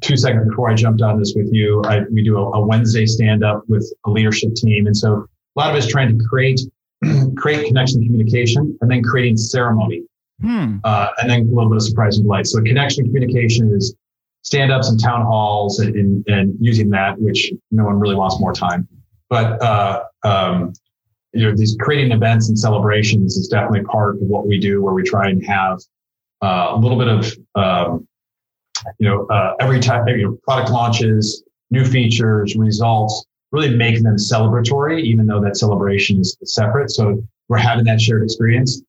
two 0.00 0.16
seconds 0.16 0.48
before 0.48 0.70
I 0.70 0.74
jumped 0.74 1.02
on 1.02 1.18
this 1.18 1.34
with 1.36 1.52
you, 1.52 1.82
I, 1.84 2.00
we 2.10 2.22
do 2.22 2.38
a, 2.38 2.52
a 2.52 2.66
Wednesday 2.66 3.04
stand 3.04 3.44
up 3.44 3.64
with 3.68 3.86
a 4.06 4.10
leadership 4.10 4.54
team, 4.54 4.86
and 4.86 4.96
so 4.96 5.26
a 5.56 5.60
lot 5.60 5.70
of 5.70 5.76
us 5.76 5.86
trying 5.86 6.18
to 6.18 6.24
create 6.24 6.60
create 7.36 7.66
connection, 7.66 8.02
communication, 8.02 8.76
and 8.80 8.90
then 8.90 9.02
creating 9.02 9.36
ceremony, 9.36 10.02
hmm. 10.40 10.76
uh, 10.84 11.08
and 11.20 11.30
then 11.30 11.40
a 11.42 11.54
little 11.54 11.68
bit 11.68 11.76
of 11.76 11.82
surprise 11.82 12.16
and 12.16 12.24
delight. 12.24 12.46
So 12.46 12.62
connection, 12.62 13.04
communication 13.04 13.74
is 13.74 13.94
stand 14.44 14.70
ups 14.70 14.88
and 14.88 15.02
town 15.02 15.22
halls, 15.22 15.80
and, 15.80 15.94
and, 15.96 16.24
and 16.28 16.56
using 16.60 16.88
that, 16.90 17.18
which 17.18 17.52
no 17.70 17.84
one 17.84 17.98
really 17.98 18.14
wants 18.14 18.38
more 18.38 18.52
time. 18.52 18.86
But 19.28 19.60
uh, 19.60 20.04
um, 20.22 20.72
you 21.32 21.42
know, 21.42 21.56
these 21.56 21.76
creating 21.80 22.12
events 22.12 22.48
and 22.48 22.56
celebrations 22.56 23.36
is 23.36 23.48
definitely 23.48 23.82
part 23.84 24.16
of 24.16 24.22
what 24.22 24.46
we 24.46 24.60
do, 24.60 24.80
where 24.82 24.94
we 24.94 25.02
try 25.02 25.28
and 25.30 25.44
have 25.44 25.80
uh, 26.42 26.68
a 26.70 26.76
little 26.76 26.98
bit 26.98 27.08
of, 27.08 27.36
um, 27.56 28.06
you 28.98 29.08
know, 29.08 29.26
uh, 29.26 29.54
every 29.60 29.80
time, 29.80 30.06
you 30.06 30.28
know, 30.28 30.38
product 30.46 30.70
launches, 30.70 31.42
new 31.70 31.84
features, 31.84 32.54
results, 32.54 33.26
really 33.50 33.74
making 33.74 34.02
them 34.02 34.16
celebratory, 34.16 35.02
even 35.02 35.26
though 35.26 35.40
that 35.40 35.56
celebration 35.56 36.20
is 36.20 36.36
separate. 36.44 36.90
So 36.90 37.22
we're 37.48 37.58
having 37.58 37.84
that 37.86 38.00
shared 38.00 38.22
experience. 38.22 38.82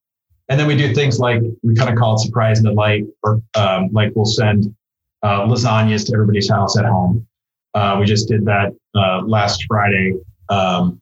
And 0.49 0.59
then 0.59 0.67
we 0.67 0.77
do 0.77 0.93
things 0.93 1.17
like 1.17 1.41
we 1.63 1.73
kind 1.75 1.89
of 1.89 1.95
call 1.95 2.15
it 2.15 2.19
surprise 2.19 2.59
and 2.59 2.67
delight, 2.67 3.05
or 3.23 3.41
um, 3.55 3.89
like 3.91 4.11
we'll 4.15 4.25
send 4.25 4.75
uh, 5.23 5.41
lasagnas 5.41 6.05
to 6.07 6.13
everybody's 6.13 6.49
house 6.49 6.77
at 6.77 6.85
home. 6.85 7.25
Uh, 7.73 7.97
we 7.99 8.05
just 8.05 8.27
did 8.27 8.45
that 8.45 8.73
uh, 8.95 9.21
last 9.23 9.65
Friday. 9.67 10.13
Um, 10.49 11.01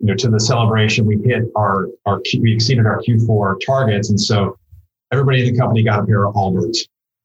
you 0.00 0.06
know, 0.08 0.14
to 0.14 0.28
the 0.28 0.40
celebration, 0.40 1.06
we 1.06 1.18
hit 1.18 1.44
our, 1.56 1.88
our, 2.06 2.20
we 2.40 2.52
exceeded 2.52 2.86
our 2.86 3.00
Q4 3.00 3.56
targets. 3.64 4.10
And 4.10 4.20
so 4.20 4.58
everybody 5.12 5.46
in 5.46 5.54
the 5.54 5.58
company 5.58 5.82
got 5.82 6.00
a 6.00 6.06
pair 6.06 6.26
of 6.26 6.34
Allbirds. 6.34 6.78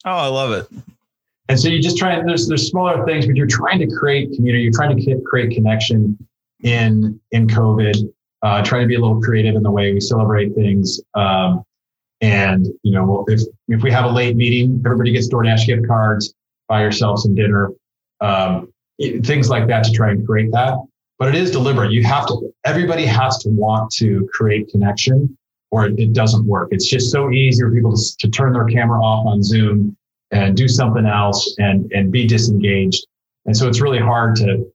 Oh, 0.05 0.11
I 0.11 0.27
love 0.27 0.51
it. 0.51 0.67
And 1.49 1.59
so 1.59 1.69
you 1.69 1.81
just 1.81 1.97
try 1.97 2.13
and 2.13 2.27
there's, 2.27 2.47
there's 2.47 2.69
smaller 2.69 3.05
things, 3.05 3.25
but 3.25 3.35
you're 3.35 3.47
trying 3.47 3.79
to 3.79 3.87
create 3.87 4.31
community. 4.33 4.63
You're 4.63 4.73
trying 4.73 4.97
to 4.97 5.21
create 5.21 5.51
connection 5.51 6.17
in, 6.63 7.19
in 7.31 7.47
COVID, 7.47 8.11
uh, 8.43 8.63
trying 8.63 8.81
to 8.81 8.87
be 8.87 8.95
a 8.95 8.99
little 8.99 9.21
creative 9.21 9.55
in 9.55 9.63
the 9.63 9.71
way 9.71 9.93
we 9.93 9.99
celebrate 9.99 10.55
things. 10.55 11.01
Um, 11.15 11.63
and, 12.23 12.67
you 12.83 12.93
know, 12.93 13.25
if, 13.27 13.41
if 13.67 13.83
we 13.83 13.91
have 13.91 14.05
a 14.05 14.09
late 14.09 14.35
meeting, 14.35 14.81
everybody 14.85 15.11
gets 15.11 15.29
DoorDash 15.29 15.67
gift 15.67 15.87
cards, 15.87 16.33
buy 16.67 16.81
yourself 16.81 17.19
some 17.19 17.35
dinner, 17.35 17.71
um, 18.21 18.71
things 19.23 19.49
like 19.49 19.67
that 19.67 19.83
to 19.83 19.91
try 19.91 20.11
and 20.11 20.25
create 20.25 20.51
that 20.51 20.77
but 21.23 21.33
it 21.33 21.35
is 21.35 21.51
deliberate. 21.51 21.91
You 21.91 22.03
have 22.03 22.27
to, 22.27 22.53
everybody 22.65 23.05
has 23.05 23.37
to 23.39 23.49
want 23.49 23.91
to 23.93 24.27
create 24.33 24.67
connection 24.69 25.37
or 25.71 25.85
it, 25.85 25.97
it 25.97 26.11
doesn't 26.11 26.45
work. 26.45 26.67
It's 26.71 26.89
just 26.89 27.11
so 27.11 27.31
easy 27.31 27.61
for 27.61 27.71
people 27.71 27.95
to, 27.95 28.17
to 28.19 28.29
turn 28.29 28.51
their 28.51 28.65
camera 28.65 29.01
off 29.01 29.25
on 29.25 29.41
Zoom 29.41 29.95
and 30.31 30.57
do 30.57 30.67
something 30.67 31.05
else 31.05 31.55
and, 31.59 31.89
and 31.93 32.11
be 32.11 32.27
disengaged. 32.27 33.07
And 33.45 33.55
so 33.55 33.67
it's 33.67 33.79
really 33.79 33.99
hard 33.99 34.35
to, 34.37 34.69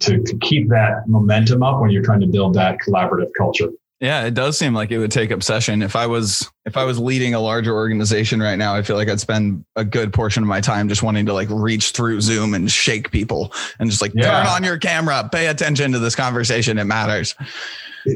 to, 0.00 0.20
to 0.22 0.36
keep 0.38 0.68
that 0.70 1.06
momentum 1.06 1.62
up 1.62 1.80
when 1.80 1.90
you're 1.90 2.02
trying 2.02 2.20
to 2.20 2.26
build 2.26 2.54
that 2.54 2.78
collaborative 2.78 3.30
culture. 3.36 3.68
Yeah, 4.02 4.24
it 4.24 4.34
does 4.34 4.58
seem 4.58 4.74
like 4.74 4.90
it 4.90 4.98
would 4.98 5.12
take 5.12 5.30
obsession. 5.30 5.80
If 5.80 5.94
I 5.94 6.08
was 6.08 6.50
if 6.66 6.76
I 6.76 6.82
was 6.82 6.98
leading 6.98 7.34
a 7.34 7.40
larger 7.40 7.72
organization 7.72 8.42
right 8.42 8.56
now, 8.56 8.74
I 8.74 8.82
feel 8.82 8.96
like 8.96 9.08
I'd 9.08 9.20
spend 9.20 9.64
a 9.76 9.84
good 9.84 10.12
portion 10.12 10.42
of 10.42 10.48
my 10.48 10.60
time 10.60 10.88
just 10.88 11.04
wanting 11.04 11.24
to 11.26 11.32
like 11.32 11.46
reach 11.48 11.92
through 11.92 12.20
Zoom 12.20 12.52
and 12.52 12.68
shake 12.68 13.12
people 13.12 13.52
and 13.78 13.88
just 13.88 14.02
like 14.02 14.10
yeah. 14.12 14.42
turn 14.42 14.46
on 14.48 14.64
your 14.64 14.76
camera, 14.76 15.28
pay 15.30 15.46
attention 15.46 15.92
to 15.92 16.00
this 16.00 16.16
conversation. 16.16 16.78
It 16.78 16.84
matters. 16.84 17.36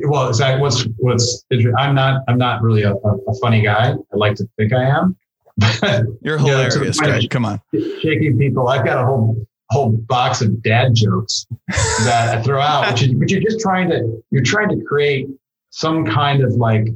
Well, 0.09 0.29
exactly. 0.29 0.61
What's 0.61 0.89
what's 0.97 1.45
I'm 1.79 1.95
not 1.95 2.23
I'm 2.27 2.37
not 2.37 2.63
really 2.63 2.83
a, 2.83 2.93
a 2.95 3.35
funny 3.41 3.63
guy. 3.63 3.93
I 3.93 4.17
like 4.17 4.35
to 4.39 4.49
think 4.59 4.73
I 4.73 4.83
am. 4.83 5.17
You're 6.21 6.39
hilarious, 6.39 6.99
you 7.01 7.07
know, 7.07 7.21
Come 7.31 7.45
on. 7.45 7.63
Shaking 7.73 8.37
people. 8.37 8.67
I've 8.67 8.85
got 8.85 9.01
a 9.01 9.07
whole 9.07 9.37
whole 9.71 9.93
box 9.93 10.41
of 10.41 10.63
dad 10.63 10.97
jokes 10.97 11.47
that 11.69 12.39
I 12.39 12.43
throw 12.43 12.61
out, 12.61 12.91
which 12.91 13.03
is, 13.05 13.15
but 13.15 13.31
you're 13.31 13.41
just 13.41 13.61
trying 13.61 13.89
to 13.91 14.21
you're 14.33 14.43
trying 14.43 14.69
to 14.69 14.85
create 14.85 15.29
some 15.77 16.07
kind 16.07 16.43
of 16.43 16.55
like, 16.55 16.89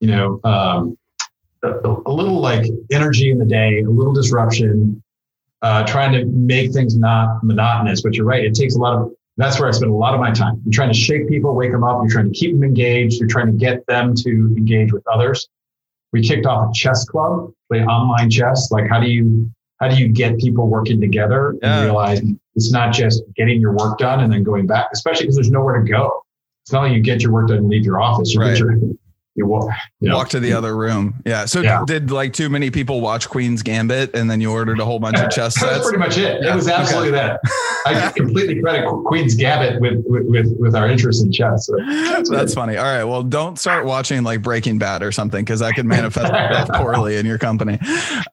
you 0.00 0.08
know, 0.08 0.40
um, 0.42 0.98
a, 1.62 2.10
little 2.10 2.40
like 2.40 2.66
energy 2.90 3.30
in 3.30 3.38
the 3.38 3.44
day, 3.44 3.82
a 3.82 3.88
little 3.88 4.12
disruption, 4.12 5.00
uh, 5.62 5.86
trying 5.86 6.12
to 6.12 6.24
make 6.24 6.72
things 6.72 6.96
not 6.96 7.44
monotonous. 7.44 8.02
But 8.02 8.14
you're 8.14 8.26
right; 8.26 8.44
it 8.44 8.54
takes 8.54 8.74
a 8.74 8.78
lot 8.78 8.98
of. 8.98 9.12
That's 9.36 9.60
where 9.60 9.68
I 9.68 9.72
spend 9.72 9.92
a 9.92 9.94
lot 9.94 10.14
of 10.14 10.20
my 10.20 10.32
time. 10.32 10.60
You're 10.64 10.72
trying 10.72 10.92
to 10.92 10.98
shake 10.98 11.28
people, 11.28 11.54
wake 11.54 11.70
them 11.70 11.84
up. 11.84 12.00
You're 12.02 12.10
trying 12.10 12.32
to 12.32 12.36
keep 12.36 12.52
them 12.52 12.64
engaged. 12.64 13.20
You're 13.20 13.28
trying 13.28 13.46
to 13.46 13.52
get 13.52 13.86
them 13.86 14.14
to 14.16 14.30
engage 14.56 14.92
with 14.92 15.06
others. 15.06 15.48
We 16.12 16.20
kicked 16.20 16.44
off 16.44 16.70
a 16.70 16.72
chess 16.74 17.04
club, 17.04 17.52
play 17.68 17.84
online 17.84 18.30
chess. 18.30 18.72
Like, 18.72 18.88
how 18.90 18.98
do 18.98 19.08
you 19.08 19.48
how 19.80 19.88
do 19.88 19.96
you 19.96 20.08
get 20.08 20.38
people 20.38 20.66
working 20.66 21.00
together 21.00 21.56
yeah. 21.62 21.76
and 21.76 21.84
realize 21.84 22.20
it's 22.56 22.72
not 22.72 22.92
just 22.92 23.22
getting 23.36 23.60
your 23.60 23.72
work 23.72 23.98
done 23.98 24.20
and 24.20 24.32
then 24.32 24.42
going 24.42 24.66
back, 24.66 24.88
especially 24.92 25.26
because 25.26 25.36
there's 25.36 25.52
nowhere 25.52 25.80
to 25.80 25.88
go 25.88 26.23
it's 26.64 26.72
not 26.72 26.84
like 26.84 26.92
you 26.92 27.00
get 27.00 27.22
your 27.22 27.30
work 27.30 27.48
done 27.48 27.58
and 27.58 27.68
leave 27.68 27.84
your 27.84 28.00
office. 28.00 28.32
You 28.32 28.40
right. 28.40 28.58
your, 28.58 28.78
you 29.36 29.46
walk, 29.46 29.68
you 30.00 30.08
know. 30.08 30.16
walk 30.16 30.28
to 30.28 30.38
the 30.38 30.52
other 30.52 30.76
room. 30.76 31.20
Yeah. 31.26 31.44
So 31.46 31.60
yeah. 31.60 31.82
did 31.86 32.12
like 32.12 32.32
too 32.32 32.48
many 32.48 32.70
people 32.70 33.00
watch 33.00 33.28
Queen's 33.28 33.62
Gambit 33.62 34.14
and 34.14 34.30
then 34.30 34.40
you 34.40 34.52
ordered 34.52 34.78
a 34.78 34.84
whole 34.84 35.00
bunch 35.00 35.18
of 35.18 35.28
chess 35.30 35.54
sets? 35.54 35.72
That's 35.72 35.84
pretty 35.84 35.98
much 35.98 36.16
it. 36.16 36.40
Yeah. 36.42 36.52
It 36.52 36.54
was 36.54 36.68
absolutely 36.74 37.18
okay. 37.18 37.36
that. 37.40 37.40
I 37.86 38.12
completely 38.12 38.60
credit 38.60 38.86
Queen's 39.06 39.34
Gambit 39.34 39.80
with, 39.80 40.04
with, 40.06 40.54
with 40.58 40.76
our 40.76 40.88
interest 40.88 41.24
in 41.24 41.32
chess. 41.32 41.66
So 41.66 41.76
that's, 41.84 42.30
that's 42.30 42.54
funny. 42.54 42.76
All 42.76 42.84
right. 42.84 43.02
Well, 43.02 43.24
don't 43.24 43.58
start 43.58 43.86
watching 43.86 44.22
like 44.22 44.40
Breaking 44.40 44.78
Bad 44.78 45.02
or 45.02 45.10
something 45.10 45.44
because 45.44 45.60
that 45.60 45.74
could 45.74 45.86
manifest 45.86 46.32
itself 46.32 46.68
poorly 46.74 47.16
in 47.16 47.26
your 47.26 47.38
company. 47.38 47.80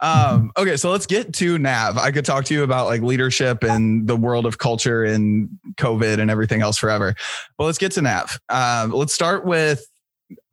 Um, 0.01 0.51
okay. 0.55 0.77
So 0.77 0.91
let's 0.91 1.07
get 1.07 1.33
to 1.35 1.57
Nav. 1.57 1.97
I 1.97 2.11
could 2.11 2.25
talk 2.25 2.45
to 2.45 2.53
you 2.53 2.61
about 2.61 2.85
like 2.85 3.01
leadership 3.01 3.63
and 3.63 4.07
the 4.07 4.15
world 4.15 4.45
of 4.45 4.59
culture 4.59 5.03
and 5.03 5.49
COVID 5.77 6.19
and 6.19 6.29
everything 6.29 6.61
else 6.61 6.77
forever. 6.77 7.15
Well, 7.57 7.65
let's 7.65 7.79
get 7.79 7.91
to 7.93 8.03
Nav. 8.03 8.39
Um, 8.49 8.91
let's 8.91 9.13
start 9.13 9.45
with 9.45 9.83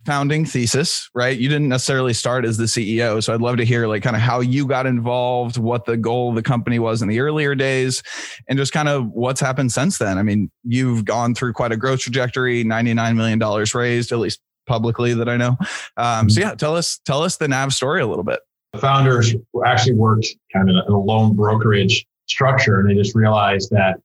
founding 0.06 0.44
thesis, 0.44 1.11
right? 1.14 1.38
You 1.38 1.48
didn't 1.48 1.68
necessarily 1.68 2.14
start 2.14 2.44
as 2.44 2.56
the 2.56 2.64
CEO. 2.64 3.22
So 3.22 3.34
I'd 3.34 3.40
love 3.40 3.56
to 3.58 3.64
hear 3.64 3.87
like 3.87 4.02
kind 4.02 4.16
of 4.16 4.22
how 4.22 4.40
you 4.40 4.66
got 4.66 4.87
involved, 4.87 5.58
what 5.58 5.84
the 5.84 5.96
goal 5.96 6.30
of 6.30 6.34
the 6.34 6.42
company 6.42 6.78
was 6.78 7.02
in 7.02 7.08
the 7.08 7.20
earlier 7.20 7.54
days, 7.54 8.02
and 8.48 8.58
just 8.58 8.72
kind 8.72 8.88
of 8.88 9.08
what's 9.11 9.40
happened 9.40 9.72
since 9.72 9.98
then. 9.98 10.18
I 10.18 10.22
mean, 10.22 10.50
you've 10.64 11.04
gone 11.04 11.34
through 11.34 11.52
quite 11.52 11.72
a 11.72 11.76
growth 11.76 12.00
trajectory, 12.00 12.64
$99 12.64 13.16
million 13.16 13.66
raised, 13.74 14.12
at 14.12 14.18
least 14.18 14.40
publicly 14.66 15.14
that 15.14 15.28
I 15.28 15.37
know. 15.37 15.56
Um, 15.96 16.30
so 16.30 16.40
yeah, 16.40 16.54
tell 16.54 16.76
us, 16.76 17.00
tell 17.04 17.22
us 17.22 17.37
the 17.37 17.48
NAV 17.48 17.72
story 17.72 18.00
a 18.00 18.06
little 18.06 18.24
bit. 18.24 18.40
The 18.72 18.78
founders 18.80 19.34
actually 19.66 19.94
worked 19.94 20.28
kind 20.52 20.70
of 20.70 20.76
in 20.87 20.92
a 20.92 20.98
loan 20.98 21.34
brokerage 21.34 22.06
structure 22.26 22.80
and 22.80 22.90
they 22.90 22.94
just 22.94 23.14
realized 23.14 23.70
that, 23.70 23.98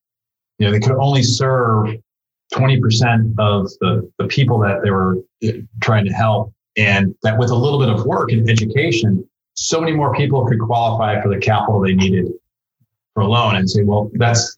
you 0.58 0.65
know, 0.65 0.71
they 0.71 0.79
could 0.79 0.95
only 0.95 1.23
serve 1.23 1.89
20% 2.54 3.36
of 3.39 3.70
the, 3.82 4.10
the 4.20 4.28
people 4.28 4.60
that 4.60 4.82
they 4.84 4.92
were 4.92 5.18
uh, 5.44 5.52
trying 5.82 6.06
to 6.06 6.13
help. 6.13 6.54
And 6.78 7.16
that 7.24 7.38
with 7.38 7.52
a 7.52 7.56
little 7.56 7.80
bit 7.80 7.89
of 7.89 8.06
work 8.06 8.32
and 8.32 8.50
education, 8.50 9.28
so 9.56 9.80
many 9.80 9.92
more 9.92 10.13
people 10.16 10.46
could 10.46 10.60
qualify 10.60 11.22
for 11.22 11.30
the 11.30 11.38
capital 11.38 11.80
they 11.82 11.94
needed 11.94 12.32
for 13.13 13.22
a 13.22 13.28
loan 13.28 13.56
and 13.56 13.70
say, 13.70 13.84
well, 13.84 14.10
that's, 14.13 14.56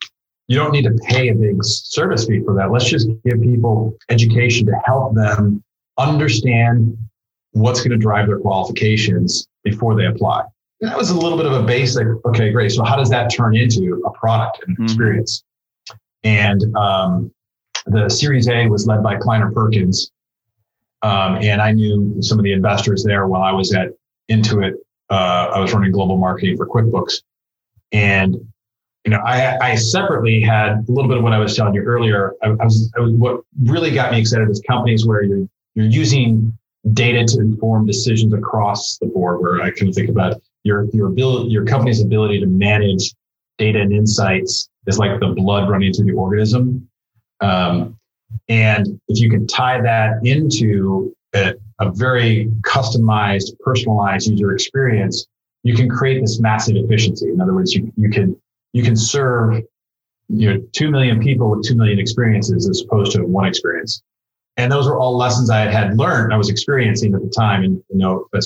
you 0.47 0.57
don't 0.57 0.71
need 0.71 0.83
to 0.83 0.97
pay 1.07 1.29
a 1.29 1.35
big 1.35 1.57
service 1.63 2.25
fee 2.25 2.41
for 2.45 2.53
that. 2.55 2.71
Let's 2.71 2.89
just 2.89 3.09
give 3.25 3.41
people 3.41 3.97
education 4.09 4.65
to 4.67 4.79
help 4.85 5.15
them 5.15 5.63
understand 5.97 6.97
what's 7.51 7.79
going 7.79 7.91
to 7.91 7.97
drive 7.97 8.27
their 8.27 8.39
qualifications 8.39 9.47
before 9.63 9.95
they 9.95 10.05
apply. 10.05 10.43
And 10.81 10.89
that 10.89 10.97
was 10.97 11.09
a 11.09 11.17
little 11.17 11.37
bit 11.37 11.47
of 11.47 11.53
a 11.53 11.63
basic, 11.63 12.07
okay, 12.25 12.51
great. 12.51 12.71
So 12.71 12.83
how 12.83 12.95
does 12.95 13.09
that 13.09 13.29
turn 13.33 13.55
into 13.55 14.03
a 14.05 14.11
product 14.11 14.63
and 14.65 14.75
mm-hmm. 14.75 14.85
experience? 14.85 15.43
And 16.23 16.75
um, 16.75 17.31
the 17.85 18.09
Series 18.09 18.47
A 18.49 18.67
was 18.67 18.87
led 18.87 19.03
by 19.03 19.15
Kleiner 19.15 19.51
Perkins. 19.51 20.11
Um, 21.01 21.37
and 21.41 21.61
I 21.61 21.71
knew 21.71 22.21
some 22.21 22.39
of 22.39 22.43
the 22.43 22.53
investors 22.53 23.03
there 23.03 23.27
while 23.27 23.43
I 23.43 23.51
was 23.51 23.73
at 23.73 23.89
Intuit. 24.31 24.73
Uh, 25.09 25.51
I 25.53 25.59
was 25.59 25.71
running 25.73 25.91
global 25.91 26.17
marketing 26.17 26.57
for 26.57 26.65
QuickBooks. 26.65 27.21
And, 27.91 28.35
you 29.03 29.11
know, 29.11 29.19
I, 29.23 29.57
I 29.71 29.75
separately 29.75 30.41
had 30.41 30.71
a 30.71 30.91
little 30.91 31.07
bit 31.07 31.17
of 31.17 31.23
what 31.23 31.33
I 31.33 31.37
was 31.37 31.55
telling 31.55 31.75
you 31.75 31.83
earlier. 31.83 32.33
I, 32.41 32.47
I, 32.47 32.63
was, 32.63 32.91
I 32.97 33.01
was, 33.01 33.11
what 33.11 33.41
really 33.61 33.91
got 33.91 34.11
me 34.11 34.19
excited 34.19 34.49
is 34.49 34.61
companies 34.67 35.05
where 35.05 35.21
you're, 35.21 35.47
you're 35.75 35.85
using 35.85 36.57
data 36.93 37.23
to 37.23 37.39
inform 37.39 37.85
decisions 37.85 38.33
across 38.33 38.97
the 38.97 39.05
board, 39.05 39.41
where 39.41 39.61
I 39.61 39.69
can 39.69 39.93
think 39.93 40.09
about 40.09 40.41
your, 40.63 40.85
your 40.91 41.07
ability, 41.07 41.49
your 41.49 41.65
company's 41.65 42.01
ability 42.01 42.39
to 42.39 42.47
manage 42.47 43.13
data 43.59 43.79
and 43.79 43.93
insights 43.93 44.69
is 44.87 44.97
like 44.97 45.19
the 45.19 45.27
blood 45.27 45.69
running 45.69 45.93
through 45.93 46.05
the 46.05 46.13
organism. 46.13 46.89
Um, 47.41 47.97
and 48.49 48.99
if 49.07 49.19
you 49.19 49.29
can 49.29 49.47
tie 49.47 49.81
that 49.81 50.25
into 50.25 51.15
a, 51.33 51.53
a, 51.79 51.91
very 51.91 52.49
customized, 52.61 53.57
personalized 53.59 54.27
user 54.27 54.53
experience, 54.53 55.27
you 55.63 55.75
can 55.75 55.89
create 55.89 56.21
this 56.21 56.39
massive 56.39 56.75
efficiency. 56.75 57.29
In 57.29 57.41
other 57.41 57.53
words, 57.53 57.73
you, 57.73 57.91
you 57.97 58.09
can 58.09 58.39
you 58.73 58.83
can 58.83 58.95
serve 58.95 59.63
you 60.27 60.53
know 60.53 60.61
two 60.73 60.89
million 60.91 61.21
people 61.21 61.49
with 61.49 61.65
two 61.65 61.75
million 61.75 61.99
experiences 61.99 62.69
as 62.69 62.81
opposed 62.81 63.13
to 63.13 63.23
one 63.23 63.45
experience. 63.45 64.01
And 64.57 64.71
those 64.71 64.87
were 64.87 64.97
all 64.97 65.17
lessons 65.17 65.49
I 65.49 65.69
had, 65.69 65.97
learned, 65.97 66.33
I 66.33 66.37
was 66.37 66.49
experiencing 66.49 67.13
at 67.13 67.21
the 67.21 67.29
time. 67.29 67.63
And 67.63 67.83
you 67.89 67.97
know, 67.97 68.27
but 68.31 68.41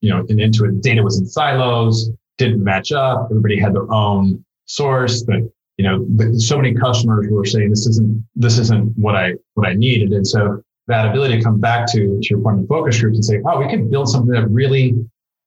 you 0.00 0.10
know, 0.10 0.20
and 0.20 0.38
Intuit, 0.38 0.80
data 0.80 1.02
was 1.02 1.18
in 1.18 1.26
silos, 1.26 2.10
didn't 2.38 2.64
match 2.64 2.90
up. 2.92 3.28
Everybody 3.30 3.58
had 3.58 3.74
their 3.74 3.90
own 3.92 4.44
source, 4.64 5.22
but 5.22 5.40
you 5.80 5.86
know, 5.88 6.06
so 6.36 6.58
many 6.58 6.74
customers 6.74 7.26
were 7.30 7.46
saying 7.46 7.70
this 7.70 7.86
isn't 7.86 8.22
this 8.36 8.58
isn't 8.58 8.92
what 8.98 9.16
I 9.16 9.32
what 9.54 9.66
I 9.66 9.72
needed, 9.72 10.12
and 10.12 10.26
so 10.26 10.62
that 10.88 11.08
ability 11.08 11.38
to 11.38 11.42
come 11.42 11.58
back 11.58 11.90
to 11.92 12.20
to 12.20 12.28
your 12.28 12.40
point 12.40 12.60
of 12.60 12.68
focus 12.68 13.00
groups 13.00 13.16
and 13.16 13.24
say, 13.24 13.40
oh, 13.46 13.58
we 13.58 13.66
can 13.66 13.88
build 13.88 14.10
something 14.10 14.30
that 14.32 14.46
really 14.50 14.94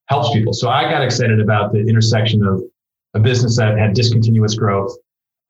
helps 0.08 0.34
people. 0.34 0.52
So 0.52 0.70
I 0.70 0.90
got 0.90 1.04
excited 1.04 1.40
about 1.40 1.72
the 1.72 1.82
intersection 1.82 2.44
of 2.44 2.64
a 3.14 3.20
business 3.20 3.58
that 3.58 3.78
had 3.78 3.94
discontinuous 3.94 4.56
growth, 4.56 4.98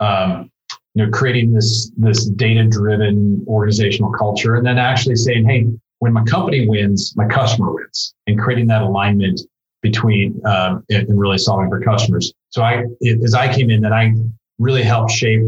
um, 0.01 0.51
you 0.95 1.05
know, 1.05 1.11
creating 1.11 1.53
this 1.53 1.89
this 1.95 2.25
data 2.25 2.65
driven 2.67 3.41
organizational 3.47 4.11
culture, 4.11 4.55
and 4.55 4.65
then 4.65 4.77
actually 4.77 5.15
saying, 5.15 5.45
hey, 5.45 5.65
when 5.99 6.11
my 6.11 6.25
company 6.25 6.67
wins, 6.67 7.13
my 7.15 7.25
customer 7.25 7.71
wins, 7.71 8.13
and 8.27 8.37
creating 8.37 8.67
that 8.67 8.81
alignment 8.81 9.39
between 9.81 10.41
um, 10.45 10.83
and, 10.89 11.07
and 11.07 11.17
really 11.17 11.37
solving 11.37 11.69
for 11.69 11.79
customers. 11.79 12.33
So 12.49 12.63
I, 12.63 12.83
it, 12.99 13.23
as 13.23 13.33
I 13.33 13.53
came 13.53 13.69
in, 13.69 13.79
then 13.79 13.93
I 13.93 14.13
really 14.59 14.83
helped 14.83 15.11
shape 15.11 15.41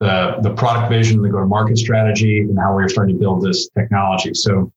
the, 0.00 0.36
the 0.42 0.50
product 0.54 0.90
vision, 0.90 1.22
the 1.22 1.28
go 1.28 1.40
to 1.40 1.46
market 1.46 1.78
strategy, 1.78 2.40
and 2.40 2.58
how 2.58 2.76
we 2.76 2.82
are 2.82 2.88
starting 2.88 3.16
to 3.16 3.20
build 3.20 3.42
this 3.42 3.68
technology. 3.70 4.34
So 4.34 4.72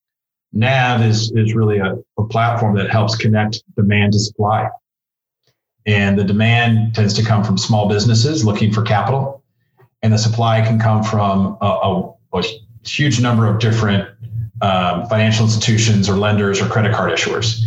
Nav 0.54 1.02
is, 1.02 1.32
is 1.36 1.54
really 1.54 1.78
a, 1.78 1.96
a 2.18 2.26
platform 2.26 2.76
that 2.76 2.90
helps 2.90 3.16
connect 3.16 3.64
demand 3.76 4.14
to 4.14 4.20
supply. 4.20 4.68
And 5.86 6.18
the 6.18 6.24
demand 6.24 6.96
tends 6.96 7.14
to 7.16 7.24
come 7.24 7.44
from 7.44 7.58
small 7.58 7.88
businesses 7.88 8.46
looking 8.46 8.72
for 8.72 8.82
capital, 8.82 9.44
and 10.02 10.12
the 10.12 10.18
supply 10.18 10.62
can 10.62 10.80
come 10.80 11.04
from 11.04 11.58
a, 11.62 11.66
a, 11.66 12.14
a 12.34 12.44
huge 12.84 13.22
number 13.22 13.48
of 13.48 13.60
different 13.60 14.10
um, 14.62 15.08
financial 15.08 15.46
institutions 15.46 16.08
or 16.10 16.14
lenders 16.14 16.62
or 16.62 16.68
credit 16.68 16.94
card 16.94 17.12
issuers. 17.12 17.64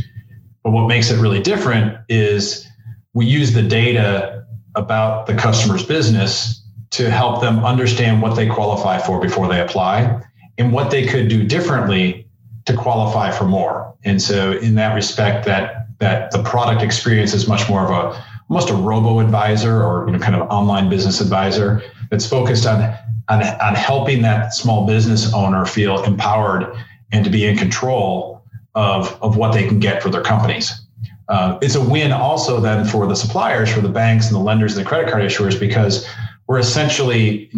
But 0.62 0.72
what 0.72 0.86
makes 0.86 1.10
it 1.10 1.20
really 1.20 1.40
different 1.40 1.98
is 2.08 2.66
we 3.12 3.26
use 3.26 3.52
the 3.52 3.62
data 3.62 4.33
about 4.74 5.26
the 5.26 5.34
customer's 5.34 5.84
business 5.84 6.62
to 6.90 7.10
help 7.10 7.40
them 7.40 7.64
understand 7.64 8.22
what 8.22 8.36
they 8.36 8.46
qualify 8.46 8.98
for 8.98 9.20
before 9.20 9.48
they 9.48 9.60
apply 9.60 10.22
and 10.58 10.72
what 10.72 10.90
they 10.90 11.06
could 11.06 11.28
do 11.28 11.44
differently 11.44 12.26
to 12.66 12.76
qualify 12.76 13.30
for 13.30 13.44
more. 13.44 13.94
And 14.04 14.20
so 14.20 14.52
in 14.52 14.74
that 14.76 14.94
respect, 14.94 15.44
that 15.46 15.86
that 16.00 16.30
the 16.32 16.42
product 16.42 16.82
experience 16.82 17.34
is 17.34 17.46
much 17.48 17.68
more 17.68 17.84
of 17.84 17.90
a 17.90 18.24
almost 18.50 18.68
a 18.70 18.74
robo 18.74 19.20
advisor 19.20 19.82
or 19.82 20.06
you 20.06 20.12
know 20.12 20.18
kind 20.18 20.34
of 20.34 20.48
online 20.50 20.88
business 20.88 21.20
advisor 21.20 21.82
that's 22.10 22.26
focused 22.26 22.66
on 22.66 22.82
on, 23.28 23.42
on 23.42 23.74
helping 23.74 24.22
that 24.22 24.52
small 24.52 24.86
business 24.86 25.32
owner 25.32 25.64
feel 25.64 26.02
empowered 26.04 26.76
and 27.12 27.24
to 27.24 27.30
be 27.30 27.46
in 27.46 27.56
control 27.56 28.42
of, 28.74 29.18
of 29.22 29.36
what 29.36 29.52
they 29.54 29.66
can 29.66 29.78
get 29.78 30.02
for 30.02 30.10
their 30.10 30.20
companies 30.22 30.83
uh, 31.28 31.58
it's 31.62 31.74
a 31.74 31.80
win 31.80 32.12
also 32.12 32.60
then 32.60 32.84
for 32.84 33.06
the 33.06 33.16
suppliers, 33.16 33.72
for 33.72 33.80
the 33.80 33.88
banks 33.88 34.26
and 34.26 34.34
the 34.34 34.40
lenders 34.40 34.76
and 34.76 34.84
the 34.84 34.88
credit 34.88 35.10
card 35.10 35.22
issuers, 35.22 35.58
because 35.58 36.06
we're 36.46 36.58
essentially 36.58 37.50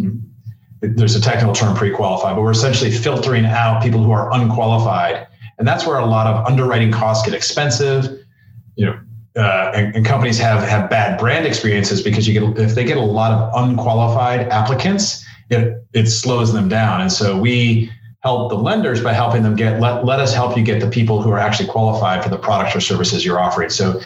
there's 0.81 1.15
a 1.15 1.21
technical 1.21 1.53
term 1.53 1.75
pre-qualified, 1.75 2.35
but 2.35 2.41
we're 2.41 2.51
essentially 2.51 2.91
filtering 2.91 3.45
out 3.45 3.81
people 3.81 4.01
who 4.01 4.11
are 4.11 4.31
unqualified, 4.33 5.27
and 5.57 5.67
that's 5.67 5.85
where 5.85 5.97
a 5.97 6.05
lot 6.05 6.27
of 6.27 6.45
underwriting 6.45 6.91
costs 6.91 7.25
get 7.25 7.33
expensive. 7.33 8.19
You 8.75 8.85
know, 8.85 8.99
uh, 9.35 9.71
and, 9.73 9.95
and, 9.95 10.05
companies 10.05 10.37
have 10.37 10.63
have 10.67 10.89
bad 10.89 11.19
brand 11.19 11.45
experiences 11.45 12.01
because 12.01 12.27
you 12.27 12.39
get 12.39 12.59
if 12.59 12.75
they 12.75 12.83
get 12.83 12.97
a 12.97 13.01
lot 13.01 13.31
of 13.31 13.51
unqualified 13.67 14.47
applicants, 14.49 15.25
it 15.49 15.83
it 15.93 16.07
slows 16.07 16.53
them 16.53 16.69
down. 16.69 17.01
And 17.01 17.11
so 17.11 17.37
we 17.37 17.91
help 18.21 18.49
the 18.49 18.57
lenders 18.57 19.03
by 19.03 19.13
helping 19.13 19.43
them 19.43 19.55
get 19.55 19.79
let, 19.79 20.05
let 20.05 20.19
us 20.19 20.33
help 20.33 20.57
you 20.57 20.63
get 20.63 20.81
the 20.81 20.89
people 20.89 21.21
who 21.21 21.31
are 21.31 21.39
actually 21.39 21.69
qualified 21.69 22.23
for 22.23 22.29
the 22.29 22.37
products 22.37 22.75
or 22.75 22.81
services 22.81 23.23
you're 23.23 23.39
offering. 23.39 23.69
So 23.69 24.01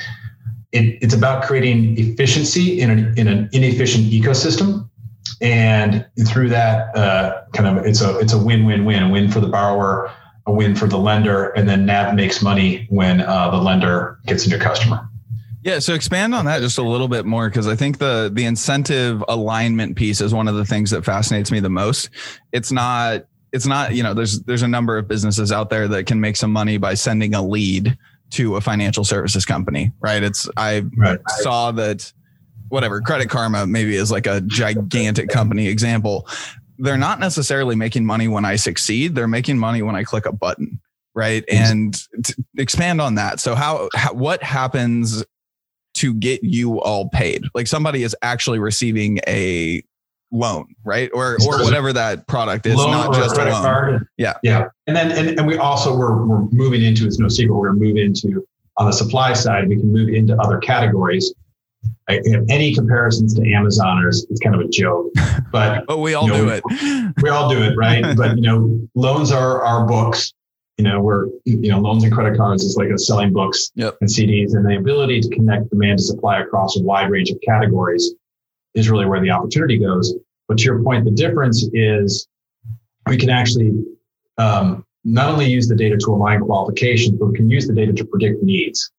it, 0.71 0.97
it's 1.02 1.13
about 1.13 1.43
creating 1.43 1.97
efficiency 1.97 2.80
in 2.80 2.89
an, 2.89 3.13
in 3.17 3.28
an 3.28 3.50
inefficient 3.52 4.06
ecosystem 4.06 4.89
and 5.41 6.06
through 6.28 6.50
that 6.50 6.95
uh, 6.95 7.43
kind 7.54 7.78
of 7.78 7.86
it's 7.86 8.02
a 8.02 8.17
it's 8.19 8.34
a 8.34 8.38
win-win-win 8.38 9.04
a 9.04 9.10
win 9.10 9.30
for 9.30 9.39
the 9.39 9.47
borrower 9.47 10.12
a 10.45 10.52
win 10.52 10.76
for 10.76 10.88
the 10.88 10.97
lender 10.97 11.50
and 11.50 11.67
then 11.67 11.86
nav 11.86 12.13
makes 12.13 12.41
money 12.41 12.86
when 12.89 13.21
uh, 13.21 13.50
the 13.50 13.58
lender 13.58 14.19
gets 14.26 14.45
a 14.45 14.50
new 14.50 14.60
customer 14.60 15.08
yeah, 15.63 15.78
so 15.78 15.93
expand 15.93 16.34
on 16.34 16.45
that 16.45 16.62
just 16.62 16.80
a 16.80 16.82
little 16.82 17.08
bit 17.08 17.24
more 17.24 17.47
because 17.47 17.67
I 17.67 17.76
think 17.76 18.00
the 18.00 18.32
the 18.34 18.45
incentive 18.45 19.24
alignment 19.28 19.95
piece 19.95 20.19
is 20.19 20.34
one 20.34 20.47
of 20.47 20.56
the 20.56 20.65
things 20.65 20.89
that 20.89 21.06
fascinates 21.06 21.52
me 21.52 21.60
the 21.60 21.69
most. 21.69 22.10
It's 22.52 22.71
not 22.71 23.28
it's 23.51 23.65
not, 23.65 23.93
you 23.93 24.03
know, 24.03 24.13
there's 24.13 24.41
there's 24.41 24.61
a 24.61 24.67
number 24.67 24.97
of 24.97 25.07
businesses 25.07 25.51
out 25.51 25.69
there 25.69 25.87
that 25.89 26.05
can 26.05 26.21
make 26.21 26.35
some 26.35 26.51
money 26.51 26.77
by 26.77 26.93
sending 26.93 27.33
a 27.33 27.41
lead 27.41 27.97
to 28.31 28.55
a 28.55 28.61
financial 28.61 29.03
services 29.03 29.45
company, 29.45 29.91
right? 29.99 30.23
It's 30.23 30.49
I 30.57 30.83
right. 30.97 31.19
saw 31.41 31.71
that 31.71 32.11
whatever 32.69 33.01
Credit 33.01 33.29
Karma 33.29 33.67
maybe 33.67 33.95
is 33.95 34.11
like 34.11 34.25
a 34.25 34.41
gigantic 34.41 35.29
company 35.29 35.67
example. 35.67 36.27
They're 36.77 36.97
not 36.97 37.19
necessarily 37.19 37.75
making 37.75 38.05
money 38.05 38.27
when 38.27 38.45
I 38.45 38.55
succeed. 38.55 39.13
They're 39.13 39.27
making 39.27 39.57
money 39.59 39.81
when 39.81 39.95
I 39.95 40.03
click 40.03 40.25
a 40.25 40.31
button, 40.31 40.79
right? 41.13 41.43
And 41.51 42.01
expand 42.57 43.01
on 43.01 43.15
that. 43.15 43.41
So 43.41 43.53
how, 43.53 43.89
how 43.93 44.13
what 44.13 44.41
happens 44.41 45.23
to 45.95 46.13
get 46.13 46.43
you 46.43 46.81
all 46.81 47.09
paid? 47.09 47.43
Like 47.53 47.67
somebody 47.67 48.03
is 48.03 48.15
actually 48.21 48.59
receiving 48.59 49.19
a 49.27 49.83
loan, 50.32 50.74
right? 50.84 51.10
Or 51.13 51.38
or 51.46 51.63
whatever 51.63 51.94
that 51.94 52.28
product 52.28 52.65
is, 52.65 52.76
loan 52.76 52.91
not 52.91 53.13
just 53.13 53.38
a 53.38 53.46
loan. 53.46 53.62
Card. 53.62 54.08
Yeah. 54.17 54.34
Yeah. 54.44 54.65
And 54.88 54.96
then 54.96 55.12
and, 55.12 55.39
and 55.39 55.48
we 55.48 55.58
also 55.58 55.96
we're 55.96 56.26
we're 56.26 56.46
moving 56.52 56.82
into 56.82 57.06
it's 57.06 57.20
no 57.20 57.28
secret, 57.28 57.56
we're 57.56 57.70
gonna 57.70 57.80
move 57.80 57.98
into 57.98 58.46
on 58.78 58.88
the 58.88 58.94
supply 58.94 59.34
side, 59.34 59.67
we 59.67 59.76
can 59.76 59.91
move 59.91 60.10
into 60.10 60.36
other 60.38 60.58
categories. 60.58 61.34
I, 62.08 62.20
any 62.50 62.74
comparisons 62.74 63.34
to 63.36 63.54
Amazon 63.54 64.04
Amazoners, 64.04 64.26
it's 64.30 64.39
kind 64.39 64.56
of 64.56 64.62
a 64.62 64.67
joke, 64.67 65.12
but 65.52 65.86
but 65.88 65.98
we 66.00 66.13
all 66.13 66.26
you 66.26 66.34
know, 66.34 66.46
do 66.46 66.50
it. 66.50 67.13
we 67.22 67.30
all 67.30 67.50
do 67.50 67.62
it, 67.62 67.76
right? 67.76 68.04
but 68.17 68.36
you 68.38 68.44
know, 68.44 68.80
loans 68.96 69.32
are 69.32 69.63
our 69.63 69.86
books. 69.86 70.34
You 70.78 70.86
know, 70.86 71.02
we're 71.02 71.28
you 71.46 71.70
know, 71.70 71.80
loans 71.80 72.04
and 72.04 72.12
credit 72.12 72.38
cards 72.38 72.63
is 72.63 72.76
like 72.76 72.89
a 72.89 72.98
selling 72.98 73.34
books 73.34 73.72
yep. 73.76 73.98
and 74.02 74.10
CDs, 74.10 74.54
and 74.56 74.65
the 74.65 74.78
ability 74.78 75.22
to 75.22 75.30
connect 75.30 75.70
demand 75.70 76.00
to 76.00 76.04
supply 76.04 76.41
across 76.41 76.78
a 76.78 76.82
wide 76.82 77.10
range 77.10 77.30
of 77.30 77.38
categories 77.46 78.13
is 78.73 78.89
really 78.89 79.05
where 79.05 79.21
the 79.21 79.29
opportunity 79.29 79.77
goes. 79.77 80.13
But 80.47 80.57
to 80.60 80.63
your 80.63 80.84
point, 80.84 81.05
the 81.05 81.12
difference 81.12 81.67
is 81.73 82.27
we 83.07 83.17
can 83.17 83.29
actually 83.29 83.71
um, 84.38 84.86
not 85.03 85.29
only 85.29 85.49
use 85.49 85.67
the 85.67 85.75
data 85.75 85.97
to 85.97 86.12
align 86.12 86.41
qualifications, 86.41 87.17
but 87.17 87.27
we 87.27 87.36
can 87.36 87.49
use 87.49 87.67
the 87.67 87.73
data 87.73 87.93
to 87.93 88.05
predict 88.05 88.43
needs. 88.43 88.91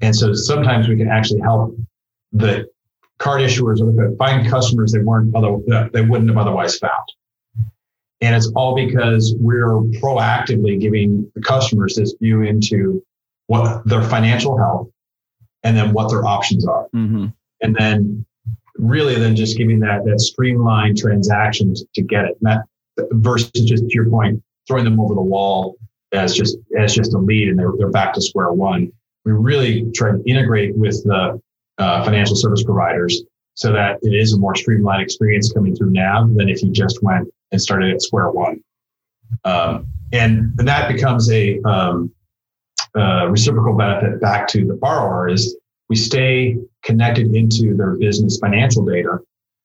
And 0.00 0.14
so 0.14 0.32
sometimes 0.32 0.88
we 0.88 0.96
can 0.96 1.08
actually 1.08 1.40
help 1.40 1.76
the 2.32 2.68
card 3.18 3.40
issuers 3.40 3.80
find 4.16 4.48
customers 4.48 4.92
they 4.92 5.00
weren't 5.00 5.34
other 5.34 5.88
they 5.92 6.02
wouldn't 6.02 6.30
have 6.30 6.38
otherwise 6.38 6.78
found. 6.78 7.08
And 8.20 8.34
it's 8.34 8.50
all 8.54 8.74
because 8.74 9.34
we're 9.38 9.80
proactively 10.00 10.80
giving 10.80 11.30
the 11.34 11.40
customers 11.40 11.94
this 11.96 12.14
view 12.20 12.42
into 12.42 13.04
what 13.46 13.86
their 13.86 14.02
financial 14.02 14.58
health 14.58 14.88
and 15.62 15.76
then 15.76 15.92
what 15.92 16.10
their 16.10 16.24
options 16.24 16.66
are. 16.66 16.86
Mm-hmm. 16.94 17.26
And 17.62 17.76
then 17.76 18.26
really 18.78 19.16
than 19.16 19.36
just 19.36 19.58
giving 19.58 19.80
that 19.80 20.04
that 20.04 20.20
streamlined 20.20 20.96
transactions 20.96 21.84
to 21.94 22.02
get 22.02 22.24
it. 22.24 22.36
that 22.42 22.62
versus 23.12 23.50
just 23.52 23.84
to 23.84 23.94
your 23.94 24.08
point, 24.08 24.42
throwing 24.66 24.84
them 24.84 25.00
over 25.00 25.14
the 25.14 25.20
wall 25.20 25.76
as 26.12 26.34
just 26.34 26.56
as 26.78 26.94
just 26.94 27.14
a 27.14 27.18
lead 27.18 27.48
and 27.48 27.58
they're 27.58 27.72
they're 27.78 27.90
back 27.90 28.12
to 28.14 28.20
square 28.20 28.52
one. 28.52 28.90
We 29.24 29.32
really 29.32 29.90
try 29.94 30.12
to 30.12 30.22
integrate 30.24 30.76
with 30.76 31.02
the 31.04 31.40
uh, 31.78 32.04
financial 32.04 32.36
service 32.36 32.64
providers 32.64 33.22
so 33.54 33.72
that 33.72 33.98
it 34.02 34.14
is 34.14 34.32
a 34.32 34.38
more 34.38 34.54
streamlined 34.54 35.02
experience 35.02 35.52
coming 35.52 35.74
through 35.74 35.90
Nav 35.90 36.34
than 36.36 36.48
if 36.48 36.62
you 36.62 36.70
just 36.70 37.02
went 37.02 37.28
and 37.50 37.60
started 37.60 37.92
at 37.92 38.00
square 38.00 38.30
one. 38.30 38.62
Um, 39.44 39.88
and, 40.12 40.54
and 40.58 40.68
that 40.68 40.90
becomes 40.90 41.30
a 41.30 41.60
um, 41.62 42.12
uh, 42.96 43.28
reciprocal 43.28 43.74
benefit 43.74 44.20
back 44.20 44.48
to 44.48 44.64
the 44.64 44.74
borrower 44.74 45.28
is 45.28 45.56
we 45.88 45.96
stay 45.96 46.56
connected 46.88 47.36
into 47.36 47.76
their 47.76 47.94
business 47.96 48.38
financial 48.38 48.84
data. 48.84 49.18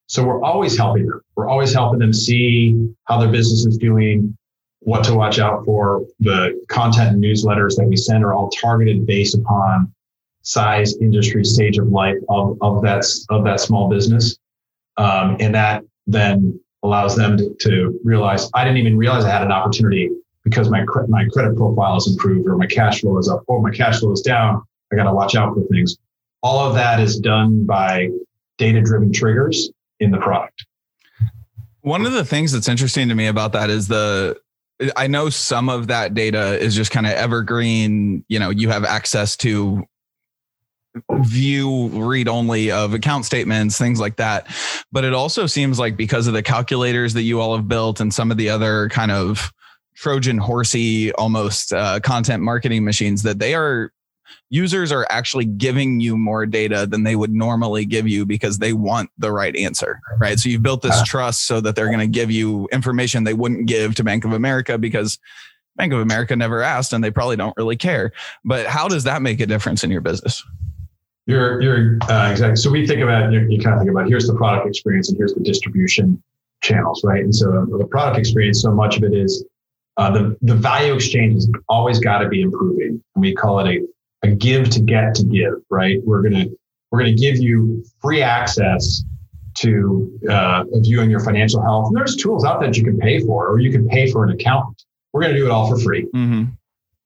So 0.08 0.24
we're 0.26 0.44
always 0.44 0.78
helping 0.78 1.08
them. 1.08 1.22
We're 1.36 1.48
always 1.48 1.74
helping 1.74 2.00
them 2.00 2.14
see 2.14 2.94
how 3.06 3.18
their 3.20 3.32
business 3.32 3.66
is 3.66 3.78
doing, 3.78 4.38
what 4.82 5.06
to 5.06 5.16
watch 5.16 5.40
out 5.40 5.64
for. 5.64 6.06
The 6.20 6.62
content 6.68 7.14
and 7.14 7.24
newsletters 7.24 7.78
that 7.78 7.88
we 7.88 7.96
send 7.96 8.24
are 8.26 8.34
all 8.34 8.50
targeted 8.50 9.06
based 9.08 9.36
upon 9.36 9.94
size, 10.42 10.98
industry, 10.98 11.46
stage 11.46 11.78
of 11.78 11.88
life 11.88 12.18
of, 12.28 12.58
of 12.62 12.82
that 12.84 13.06
of 13.30 13.46
that 13.46 13.62
small 13.62 13.90
business, 13.90 14.38
um, 14.98 15.38
and 15.40 15.56
that 15.56 15.84
then 16.06 16.60
allows 16.84 17.16
them 17.16 17.38
to, 17.38 17.56
to 17.62 18.00
realize 18.04 18.50
I 18.54 18.66
didn't 18.66 18.80
even 18.80 18.98
realize 18.98 19.24
I 19.24 19.32
had 19.32 19.44
an 19.44 19.54
opportunity 19.54 20.10
because 20.44 20.70
my 20.70 20.84
my 21.08 21.26
credit 21.32 21.56
profile 21.56 21.96
is 21.96 22.08
improved 22.12 22.46
or 22.48 22.58
my 22.58 22.68
cash 22.68 23.00
flow 23.00 23.18
is 23.18 23.30
up 23.30 23.44
or 23.48 23.62
my 23.62 23.72
cash 23.72 24.02
flow 24.02 24.12
is 24.12 24.22
down. 24.22 24.62
I 24.92 24.98
got 24.98 25.06
to 25.06 25.14
watch 25.14 25.36
out 25.36 25.56
for 25.56 25.64
things. 25.72 25.98
All 26.44 26.60
of 26.60 26.76
that 26.76 27.00
is 27.00 27.20
done 27.20 27.66
by 27.66 28.10
data 28.58 28.82
driven 28.82 29.12
triggers 29.12 29.72
in 30.00 30.12
the 30.12 30.18
product. 30.18 30.66
One 31.82 32.06
of 32.06 32.14
the 32.14 32.26
things 32.26 32.52
that's 32.52 32.68
interesting 32.68 33.10
to 33.10 33.16
me 33.16 33.28
about 33.28 33.54
that 33.54 33.70
is 33.70 33.88
the 33.88 34.40
I 34.98 35.08
know 35.08 35.30
some 35.30 35.70
of 35.70 35.88
that 35.88 36.14
data 36.14 36.60
is 36.60 36.76
just 36.76 36.92
kind 36.92 37.06
of 37.06 37.14
evergreen, 37.14 38.26
you 38.28 38.40
know, 38.40 38.50
you 38.50 38.70
have 38.70 38.84
access 38.84 39.38
to 39.38 39.84
view 41.22 41.88
read 41.88 42.28
only 42.28 42.70
of 42.70 42.94
account 42.94 43.26
statements 43.26 43.80
things 43.80 44.00
like 44.00 44.16
that 44.18 44.46
but 44.92 45.04
it 45.04 45.12
also 45.12 45.48
seems 45.48 45.80
like 45.80 45.98
because 45.98 46.28
of 46.28 46.36
the 46.36 46.44
calculators 46.44 47.16
that 47.16 47.24
you 47.24 47.42
all 47.42 47.56
have 47.56 47.68
built 47.68 48.00
and 48.00 48.14
some 48.14 48.30
of 48.30 48.38
the 48.38 48.48
other 48.48 48.90
kind 48.90 49.12
of 49.12 49.52
trojan 49.96 50.38
horsey 50.38 51.12
almost 51.14 51.74
uh, 51.74 52.00
content 52.02 52.44
marketing 52.44 52.84
machines 52.84 53.24
that 53.24 53.40
they 53.40 53.56
are 53.56 53.92
users 54.50 54.92
are 54.92 55.06
actually 55.10 55.46
giving 55.46 56.00
you 56.00 56.18
more 56.18 56.46
data 56.46 56.86
than 56.86 57.04
they 57.04 57.16
would 57.16 57.34
normally 57.34 57.86
give 57.86 58.08
you 58.08 58.26
because 58.26 58.60
they 58.60 58.74
want 58.74 59.10
the 59.18 59.32
right 59.32 59.56
answer, 59.56 60.00
right? 60.20 60.40
So 60.40 60.50
you've 60.50 60.64
built 60.64 60.82
this 60.82 61.02
trust 61.04 61.48
so 61.48 61.62
that 61.62 61.76
they're 61.76 61.88
going 61.88 62.00
to 62.00 62.08
give 62.08 62.32
you 62.32 62.68
information 62.72 63.24
they 63.24 63.34
wouldn't 63.34 63.68
give 63.68 63.96
to 63.96 64.04
Bank 64.04 64.26
of 64.26 64.34
America 64.34 64.78
because 64.78 65.20
Bank 65.76 65.94
of 65.94 66.00
America 66.00 66.36
never 66.36 66.62
asked 66.62 66.94
and 66.94 67.04
they 67.04 67.12
probably 67.12 67.36
don't 67.36 67.56
really 67.58 67.78
care. 67.78 68.12
But 68.46 68.68
how 68.68 68.88
does 68.88 69.06
that 69.06 69.22
make 69.22 69.40
a 69.40 69.46
difference 69.46 69.84
in 69.84 69.92
your 69.92 70.02
business? 70.02 70.44
You're, 71.26 71.62
you're 71.62 71.98
uh, 72.10 72.30
exactly. 72.32 72.58
So 72.58 72.70
we 72.70 72.86
think 72.86 73.02
about, 73.02 73.32
you, 73.32 73.48
you 73.50 73.60
kind 73.60 73.76
of 73.76 73.80
think 73.80 73.92
about 73.92 74.08
here's 74.08 74.28
the 74.28 74.36
product 74.36 74.68
experience 74.68 75.10
and 75.10 75.18
here's 75.18 75.34
the 75.34 75.42
distribution 75.42 76.22
channels, 76.62 77.02
right? 77.04 77.24
And 77.24 77.34
so 77.34 77.66
the 77.78 77.88
product 77.88 78.20
experience, 78.20 78.62
so 78.62 78.72
much 78.72 78.98
of 78.98 79.04
it 79.04 79.14
is 79.14 79.46
uh, 79.98 80.12
the, 80.12 80.38
the 80.42 80.56
value 80.56 80.94
exchange 80.94 81.36
has 81.36 81.50
always 81.70 82.00
got 82.00 82.20
to 82.20 82.28
be 82.28 82.42
improving. 82.42 83.02
And 83.16 83.22
we 83.22 83.34
call 83.34 83.60
it 83.60 83.68
a 83.68 83.86
a 84.24 84.30
give 84.30 84.70
to 84.72 84.80
get 84.82 85.16
to 85.16 85.24
give, 85.24 85.56
right? 85.70 85.98
We're 86.04 86.22
gonna 86.22 86.46
we're 86.92 87.00
gonna 87.00 87.14
give 87.14 87.38
you 87.38 87.84
free 88.02 88.22
access 88.22 89.04
to 89.56 90.20
uh, 90.30 90.64
viewing 90.76 91.12
your 91.12 91.20
financial 91.20 91.62
health. 91.62 91.88
And 91.88 91.98
there's 91.98 92.16
tools 92.16 92.44
out 92.44 92.60
there 92.60 92.70
that 92.70 92.78
you 92.78 92.84
can 92.84 92.98
pay 92.98 93.20
for, 93.20 93.48
or 93.48 93.60
you 93.60 93.72
can 93.72 93.88
pay 93.88 94.10
for 94.10 94.24
an 94.24 94.32
accountant. 94.32 94.84
We're 95.12 95.22
gonna 95.22 95.36
do 95.36 95.46
it 95.46 95.52
all 95.52 95.70
for 95.70 95.78
free 95.80 96.06
mm-hmm. 96.06 96.46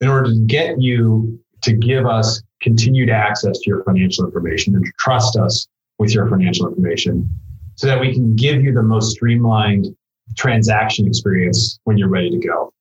in 0.01 0.07
order 0.07 0.29
to 0.29 0.39
get 0.45 0.81
you 0.81 1.39
to 1.63 1.73
give 1.73 2.05
us 2.05 2.41
continued 2.61 3.09
access 3.09 3.59
to 3.59 3.63
your 3.69 3.83
financial 3.83 4.25
information 4.25 4.75
and 4.75 4.85
to 4.85 4.91
trust 4.99 5.37
us 5.37 5.67
with 5.99 6.13
your 6.13 6.29
financial 6.29 6.67
information 6.67 7.29
so 7.75 7.87
that 7.87 7.99
we 7.99 8.13
can 8.13 8.35
give 8.35 8.63
you 8.63 8.73
the 8.73 8.81
most 8.81 9.11
streamlined 9.11 9.95
transaction 10.35 11.07
experience 11.07 11.79
when 11.83 11.97
you're 11.97 12.09
ready 12.09 12.29
to 12.29 12.37
go. 12.37 12.73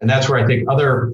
And 0.00 0.08
that's 0.08 0.28
where 0.28 0.42
I 0.42 0.46
think 0.46 0.68
other 0.68 1.12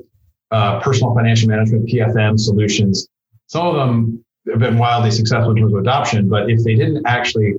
uh, 0.50 0.80
personal 0.80 1.14
financial 1.14 1.48
management, 1.48 1.88
PFM 1.88 2.38
solutions. 2.38 3.08
Some 3.46 3.66
of 3.66 3.74
them 3.74 4.24
have 4.48 4.58
been 4.58 4.78
wildly 4.78 5.10
successful 5.10 5.50
in 5.50 5.56
terms 5.56 5.72
of 5.72 5.80
adoption, 5.80 6.28
but 6.28 6.50
if 6.50 6.62
they 6.64 6.74
didn't 6.74 7.06
actually 7.06 7.54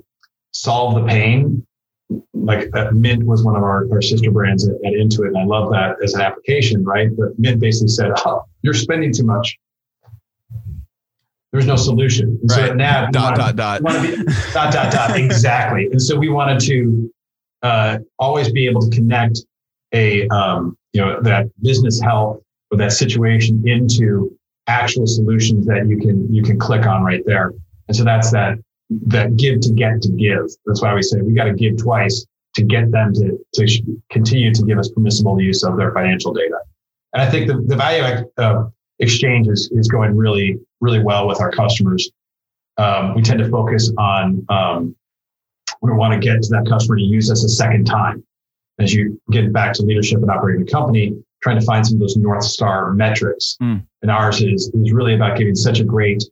solve 0.52 0.96
the 0.96 1.06
pain, 1.06 1.66
like 2.34 2.70
uh, 2.76 2.92
Mint 2.92 3.24
was 3.24 3.44
one 3.44 3.56
of 3.56 3.64
our, 3.64 3.88
our 3.92 4.02
sister 4.02 4.32
brands 4.32 4.68
at, 4.68 4.76
at, 4.76 4.94
Intuit, 4.94 5.28
and 5.28 5.38
I 5.38 5.46
love 5.46 5.72
that 5.72 5.96
as 6.04 6.14
an 6.14 6.22
application, 6.22 6.84
right? 6.84 7.10
But 7.16 7.38
Mint 7.40 7.62
basically 7.62 7.88
said, 7.88 8.12
oh, 8.26 8.44
"You're 8.62 8.74
spending 8.74 9.14
too 9.14 9.24
much." 9.24 9.58
There's 11.52 11.66
no 11.66 11.76
solution. 11.76 12.40
And 12.42 12.52
right. 12.52 12.68
So 12.70 12.74
now, 12.74 13.08
dot, 13.12 13.36
dot, 13.36 13.56
dot. 13.56 13.82
Be, 13.82 14.16
dot, 14.54 14.74
dot, 14.74 14.92
dot. 14.92 15.18
Exactly. 15.18 15.88
And 15.92 16.02
so 16.02 16.18
we 16.18 16.30
wanted 16.30 16.60
to 16.62 17.14
uh, 17.62 18.00
always 18.20 18.52
be 18.52 18.68
able 18.68 18.82
to 18.82 18.90
connect 18.96 19.40
a 19.94 20.28
um, 20.30 20.78
you 20.94 21.02
know 21.02 21.22
that 21.22 21.48
business 21.62 22.02
health 22.02 22.42
or 22.72 22.78
that 22.78 22.94
situation 22.94 23.64
into 23.68 24.38
actual 24.68 25.08
solutions 25.08 25.66
that 25.66 25.88
you 25.88 25.98
can 26.00 26.34
you 26.34 26.44
can 26.44 26.58
click 26.58 26.86
on 26.86 27.04
right 27.04 27.24
there. 27.26 27.54
And 27.88 27.96
so 27.96 28.04
that's 28.04 28.32
that 28.32 28.58
that 29.08 29.36
give 29.38 29.60
to 29.62 29.72
get 29.74 30.02
to 30.02 30.10
give. 30.12 30.46
That's 30.66 30.82
why 30.82 30.94
we 30.94 31.02
say 31.02 31.22
we 31.22 31.34
got 31.34 31.46
to 31.46 31.54
give 31.54 31.78
twice 31.78 32.26
to 32.56 32.64
get 32.64 32.92
them 32.92 33.14
to, 33.14 33.38
to 33.54 33.84
continue 34.10 34.54
to 34.54 34.64
give 34.64 34.78
us 34.78 34.90
permissible 34.90 35.40
use 35.40 35.64
of 35.64 35.78
their 35.78 35.94
financial 35.94 36.34
data. 36.34 36.60
And 37.14 37.22
I 37.22 37.30
think 37.30 37.48
the, 37.48 37.62
the 37.66 37.76
value 37.76 38.26
uh, 38.38 38.66
exchange 39.00 39.48
is, 39.48 39.70
is 39.72 39.88
going 39.88 40.16
really, 40.16 40.60
really 40.82 41.00
well 41.00 41.28
with 41.28 41.40
our 41.40 41.52
customers. 41.52 42.10
Um, 42.78 43.16
we 43.16 43.22
tend 43.22 43.40
to 43.40 43.50
focus 43.50 43.92
on, 43.98 44.46
um, 44.50 44.96
we 45.82 45.92
want 45.92 46.14
to 46.14 46.20
get 46.20 46.42
to 46.42 46.50
that 46.50 46.66
customer 46.68 46.98
to 46.98 47.02
use 47.02 47.32
us 47.32 47.44
a 47.44 47.50
second 47.50 47.86
time. 47.86 48.24
As 48.80 48.94
you 48.94 49.22
get 49.32 49.52
back 49.54 49.74
to 49.74 49.84
leadership 49.84 50.22
and 50.22 50.32
operating 50.32 50.64
a 50.64 50.72
company, 50.72 51.16
trying 51.42 51.60
to 51.60 51.66
find 51.66 51.86
some 51.86 51.96
of 51.96 52.02
those 52.02 52.18
North 52.18 52.44
Star 52.44 52.94
metrics. 52.94 53.58
Mm. 53.62 53.86
And 54.02 54.12
ours 54.12 54.42
is, 54.42 54.72
is 54.74 54.94
really 54.94 55.16
about 55.16 55.38
giving 55.38 55.56
such 55.56 55.80
a 55.80 55.84
great 55.84 56.24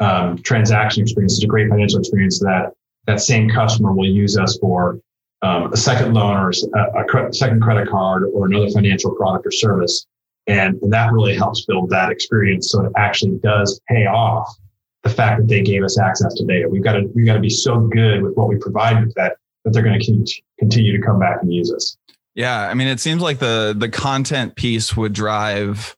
um, 0.00 0.38
transaction 0.38 1.02
experience, 1.02 1.36
such 1.36 1.44
a 1.44 1.48
great 1.48 1.68
financial 1.68 2.00
experience 2.00 2.40
that 2.40 2.72
that 3.06 3.20
same 3.20 3.48
customer 3.48 3.92
will 3.92 4.08
use 4.08 4.38
us 4.38 4.58
for 4.58 5.00
um, 5.42 5.72
a 5.72 5.76
second 5.76 6.14
loan 6.14 6.36
or 6.36 6.50
a, 6.50 7.00
a 7.00 7.04
cre- 7.04 7.32
second 7.32 7.60
credit 7.60 7.88
card 7.88 8.24
or 8.32 8.46
another 8.46 8.70
financial 8.70 9.12
product 9.14 9.46
or 9.46 9.50
service. 9.50 10.06
And, 10.46 10.80
and 10.82 10.92
that 10.92 11.12
really 11.12 11.34
helps 11.34 11.64
build 11.66 11.90
that 11.90 12.10
experience 12.10 12.70
so 12.70 12.84
it 12.84 12.92
actually 12.96 13.38
does 13.42 13.80
pay 13.88 14.06
off 14.06 14.56
the 15.02 15.10
fact 15.10 15.40
that 15.40 15.48
they 15.48 15.62
gave 15.62 15.82
us 15.82 15.98
access 15.98 16.34
to 16.34 16.44
data. 16.44 16.68
We've 16.68 16.82
got 16.82 16.92
to 16.92 17.10
we've 17.14 17.26
got 17.26 17.34
to 17.34 17.40
be 17.40 17.50
so 17.50 17.80
good 17.80 18.22
with 18.22 18.34
what 18.34 18.48
we 18.48 18.56
provide 18.56 19.04
with 19.04 19.14
that 19.14 19.36
that 19.64 19.72
they're 19.72 19.82
going 19.82 20.00
to 20.00 20.42
continue 20.58 20.96
to 20.96 21.04
come 21.04 21.18
back 21.18 21.38
and 21.42 21.52
use 21.52 21.72
us. 21.72 21.96
Yeah, 22.34 22.68
I 22.68 22.74
mean, 22.74 22.88
it 22.88 23.00
seems 23.00 23.22
like 23.22 23.38
the 23.38 23.74
the 23.76 23.88
content 23.88 24.56
piece 24.56 24.96
would 24.96 25.12
drive 25.12 25.96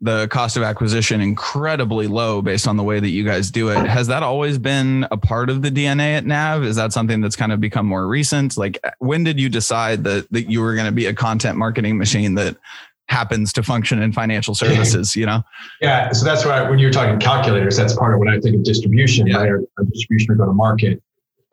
the 0.00 0.28
cost 0.28 0.58
of 0.58 0.62
acquisition 0.62 1.22
incredibly 1.22 2.06
low 2.06 2.42
based 2.42 2.68
on 2.68 2.76
the 2.76 2.82
way 2.82 3.00
that 3.00 3.08
you 3.08 3.24
guys 3.24 3.50
do 3.50 3.70
it. 3.70 3.86
Has 3.86 4.08
that 4.08 4.22
always 4.22 4.58
been 4.58 5.06
a 5.10 5.16
part 5.16 5.48
of 5.48 5.62
the 5.62 5.70
DNA 5.70 6.18
at 6.18 6.26
Nav? 6.26 6.62
Is 6.62 6.76
that 6.76 6.92
something 6.92 7.22
that's 7.22 7.36
kind 7.36 7.52
of 7.52 7.60
become 7.60 7.86
more 7.86 8.06
recent? 8.06 8.58
Like 8.58 8.78
when 8.98 9.24
did 9.24 9.40
you 9.40 9.48
decide 9.48 10.04
that 10.04 10.30
that 10.30 10.50
you 10.50 10.60
were 10.60 10.74
going 10.74 10.86
to 10.86 10.92
be 10.92 11.06
a 11.06 11.14
content 11.14 11.56
marketing 11.56 11.96
machine 11.96 12.34
that 12.34 12.56
happens 13.08 13.52
to 13.54 13.62
function 13.62 14.02
in 14.02 14.12
financial 14.12 14.54
services, 14.54 15.16
you 15.16 15.24
know? 15.24 15.42
Yeah. 15.80 16.12
So 16.12 16.24
that's 16.24 16.44
why 16.44 16.68
when 16.68 16.78
you're 16.78 16.90
talking 16.90 17.18
calculators, 17.18 17.76
that's 17.76 17.96
part 17.96 18.12
of 18.12 18.20
when 18.20 18.28
I 18.28 18.38
think 18.40 18.56
of 18.56 18.62
distribution, 18.62 19.26
yeah. 19.26 19.38
right? 19.38 19.48
Or, 19.48 19.62
or 19.78 19.84
distribution 19.84 20.32
or 20.32 20.34
go 20.34 20.46
to 20.46 20.52
market. 20.52 21.02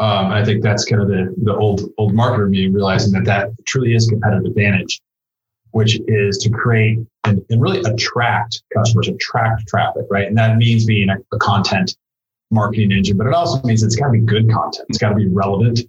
Um, 0.01 0.31
I 0.31 0.43
think 0.43 0.63
that's 0.63 0.83
kind 0.83 1.01
of 1.01 1.07
the, 1.07 1.33
the 1.43 1.55
old 1.55 1.89
old 1.97 2.13
marketer 2.13 2.49
me 2.49 2.67
realizing 2.67 3.13
that 3.13 3.25
that 3.25 3.51
truly 3.65 3.93
is 3.95 4.07
competitive 4.07 4.45
advantage 4.45 4.99
which 5.71 5.99
is 6.07 6.37
to 6.39 6.49
create 6.49 6.99
and, 7.23 7.43
and 7.49 7.61
really 7.61 7.79
attract 7.79 8.61
customers, 8.73 9.07
attract 9.07 9.67
traffic, 9.67 10.05
right? 10.09 10.27
And 10.27 10.37
that 10.37 10.57
means 10.57 10.85
being 10.85 11.09
a, 11.09 11.17
a 11.33 11.37
content 11.39 11.95
marketing 12.51 12.91
engine, 12.91 13.17
but 13.17 13.27
it 13.27 13.33
also 13.33 13.61
means 13.65 13.81
it's 13.81 13.95
got 13.95 14.07
to 14.07 14.11
be 14.11 14.19
good 14.19 14.49
content. 14.51 14.85
It's 14.89 14.97
got 14.97 15.09
to 15.09 15.15
be 15.15 15.27
relevant. 15.27 15.81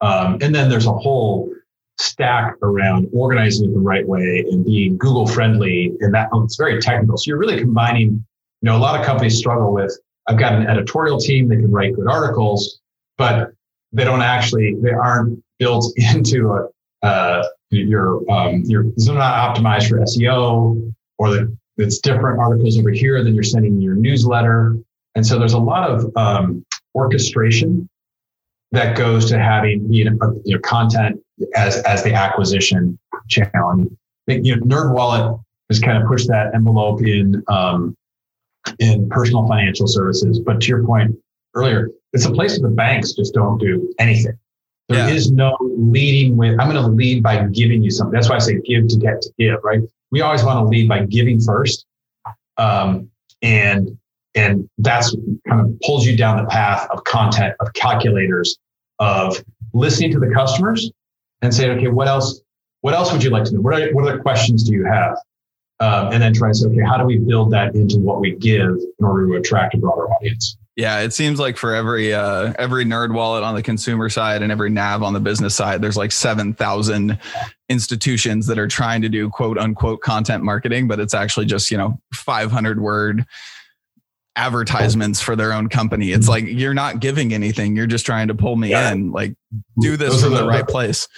Um, 0.00 0.38
and 0.40 0.54
then 0.54 0.68
there's 0.68 0.86
a 0.86 0.92
whole 0.92 1.52
stack 1.98 2.54
around 2.62 3.08
organizing 3.12 3.70
it 3.70 3.74
the 3.74 3.80
right 3.80 4.06
way 4.06 4.44
and 4.50 4.64
being 4.64 4.96
Google 4.96 5.26
friendly. 5.26 5.92
And 6.00 6.12
that 6.14 6.28
oh, 6.32 6.44
it's 6.44 6.56
very 6.56 6.80
technical. 6.80 7.16
So 7.16 7.24
you're 7.28 7.38
really 7.38 7.58
combining, 7.58 8.10
you 8.10 8.22
know, 8.62 8.76
a 8.76 8.78
lot 8.78 8.98
of 8.98 9.04
companies 9.04 9.38
struggle 9.38 9.72
with, 9.72 9.98
I've 10.28 10.38
got 10.38 10.54
an 10.54 10.66
editorial 10.66 11.18
team 11.18 11.48
that 11.48 11.56
can 11.56 11.70
write 11.70 11.94
good 11.94 12.08
articles, 12.08 12.80
but 13.18 13.52
they 13.96 14.04
don't 14.04 14.22
actually, 14.22 14.76
they 14.82 14.92
aren't 14.92 15.42
built 15.58 15.92
into 16.14 16.52
a, 16.52 17.06
uh, 17.06 17.42
your 17.70 18.30
um, 18.30 18.62
your 18.66 18.84
is 18.96 19.08
not 19.08 19.56
optimized 19.56 19.88
for 19.88 19.98
SEO 19.98 20.92
or 21.18 21.30
that 21.30 21.56
it's 21.76 21.98
different 21.98 22.38
articles 22.38 22.78
over 22.78 22.90
here 22.90 23.22
than 23.22 23.34
you're 23.34 23.44
sending 23.44 23.74
in 23.74 23.80
your 23.80 23.94
newsletter. 23.94 24.76
And 25.14 25.26
so 25.26 25.38
there's 25.38 25.52
a 25.52 25.58
lot 25.58 25.90
of 25.90 26.16
um, 26.16 26.64
orchestration 26.94 27.88
that 28.72 28.96
goes 28.96 29.28
to 29.30 29.38
having 29.38 29.92
you 29.92 30.10
know, 30.10 30.40
you 30.44 30.54
know, 30.54 30.60
content 30.60 31.20
as 31.54 31.78
as 31.82 32.02
the 32.02 32.14
acquisition 32.14 32.98
channel. 33.28 33.70
And 34.28 34.46
you 34.46 34.56
know, 34.56 34.62
NerdWallet 34.62 35.40
has 35.70 35.80
kind 35.80 36.02
of 36.02 36.08
pushed 36.08 36.28
that 36.28 36.54
envelope 36.54 37.02
in 37.02 37.42
um, 37.48 37.96
in 38.78 39.08
personal 39.08 39.46
financial 39.46 39.86
services. 39.86 40.38
But 40.38 40.60
to 40.62 40.68
your 40.68 40.84
point 40.84 41.16
earlier, 41.54 41.90
it's 42.12 42.24
a 42.24 42.30
place 42.30 42.58
where 42.58 42.70
the 42.70 42.74
banks 42.76 43.12
just 43.12 43.34
don't 43.34 43.58
do 43.58 43.92
anything. 43.98 44.38
There 44.88 45.08
yeah. 45.08 45.14
is 45.14 45.32
no 45.32 45.56
leading 45.60 46.36
with, 46.36 46.58
I'm 46.60 46.70
going 46.70 46.82
to 46.82 46.88
lead 46.88 47.22
by 47.22 47.44
giving 47.46 47.82
you 47.82 47.90
something. 47.90 48.12
That's 48.12 48.28
why 48.28 48.36
I 48.36 48.38
say 48.38 48.60
give 48.60 48.86
to 48.88 48.96
get 48.96 49.20
to 49.22 49.30
give, 49.38 49.58
right? 49.64 49.80
We 50.12 50.20
always 50.20 50.44
want 50.44 50.64
to 50.64 50.68
lead 50.68 50.88
by 50.88 51.04
giving 51.06 51.40
first. 51.40 51.86
Um, 52.56 53.10
and, 53.42 53.98
and 54.36 54.68
that's 54.78 55.14
kind 55.48 55.60
of 55.60 55.80
pulls 55.80 56.06
you 56.06 56.16
down 56.16 56.36
the 56.36 56.48
path 56.48 56.88
of 56.90 57.02
content, 57.04 57.54
of 57.58 57.72
calculators, 57.72 58.56
of 59.00 59.42
listening 59.74 60.12
to 60.12 60.20
the 60.20 60.32
customers 60.32 60.90
and 61.42 61.52
saying, 61.52 61.78
okay, 61.78 61.88
what 61.88 62.06
else, 62.06 62.40
what 62.82 62.94
else 62.94 63.12
would 63.12 63.24
you 63.24 63.30
like 63.30 63.44
to 63.44 63.54
know? 63.54 63.60
What, 63.60 63.82
are, 63.82 63.92
what 63.92 64.06
other 64.06 64.20
questions 64.20 64.62
do 64.62 64.72
you 64.72 64.84
have? 64.84 65.16
Um, 65.80 66.12
and 66.12 66.22
then 66.22 66.32
try 66.32 66.48
to 66.48 66.54
say, 66.54 66.68
okay, 66.68 66.80
how 66.80 66.96
do 66.96 67.04
we 67.04 67.18
build 67.18 67.52
that 67.52 67.74
into 67.74 67.98
what 67.98 68.20
we 68.20 68.36
give 68.36 68.70
in 68.70 69.04
order 69.04 69.26
to 69.26 69.34
attract 69.34 69.74
a 69.74 69.78
broader 69.78 70.08
audience? 70.08 70.56
Yeah, 70.76 71.00
it 71.00 71.14
seems 71.14 71.40
like 71.40 71.56
for 71.56 71.74
every 71.74 72.12
uh, 72.12 72.52
every 72.58 72.84
NerdWallet 72.84 73.42
on 73.42 73.54
the 73.54 73.62
consumer 73.62 74.10
side 74.10 74.42
and 74.42 74.52
every 74.52 74.68
nav 74.68 75.02
on 75.02 75.14
the 75.14 75.20
business 75.20 75.54
side, 75.54 75.80
there's 75.80 75.96
like 75.96 76.12
seven 76.12 76.52
thousand 76.52 77.18
institutions 77.70 78.46
that 78.46 78.58
are 78.58 78.68
trying 78.68 79.00
to 79.00 79.08
do 79.08 79.30
quote 79.30 79.56
unquote 79.56 80.02
content 80.02 80.44
marketing, 80.44 80.86
but 80.86 81.00
it's 81.00 81.14
actually 81.14 81.46
just 81.46 81.70
you 81.70 81.78
know 81.78 81.98
500 82.12 82.78
word 82.78 83.24
advertisements 84.36 85.18
for 85.18 85.34
their 85.34 85.54
own 85.54 85.70
company. 85.70 86.12
It's 86.12 86.28
like 86.28 86.44
you're 86.46 86.74
not 86.74 87.00
giving 87.00 87.32
anything; 87.32 87.74
you're 87.74 87.86
just 87.86 88.04
trying 88.04 88.28
to 88.28 88.34
pull 88.34 88.56
me 88.56 88.70
yeah. 88.70 88.92
in. 88.92 89.12
Like, 89.12 89.34
do 89.80 89.96
this 89.96 90.10
Those 90.10 90.24
from 90.24 90.34
the, 90.34 90.42
the 90.42 90.46
right 90.46 90.68
place 90.68 91.08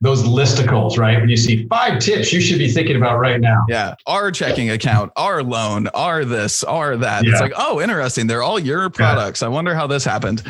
those 0.00 0.22
listicles, 0.22 0.96
right? 0.96 1.18
When 1.18 1.28
you 1.28 1.36
see 1.36 1.66
five 1.66 1.98
tips 1.98 2.32
you 2.32 2.40
should 2.40 2.58
be 2.58 2.70
thinking 2.70 2.96
about 2.96 3.18
right 3.18 3.40
now. 3.40 3.64
Yeah. 3.68 3.94
Our 4.06 4.30
checking 4.30 4.70
account, 4.70 5.12
our 5.16 5.42
loan, 5.42 5.88
our 5.88 6.24
this, 6.24 6.62
our 6.64 6.96
that. 6.96 7.24
Yeah. 7.24 7.32
It's 7.32 7.40
like, 7.40 7.52
oh, 7.56 7.80
interesting. 7.80 8.26
They're 8.26 8.42
all 8.42 8.58
your 8.58 8.90
products. 8.90 9.42
Yeah. 9.42 9.46
I 9.46 9.50
wonder 9.50 9.74
how 9.74 9.86
this 9.86 10.04
happened. 10.04 10.44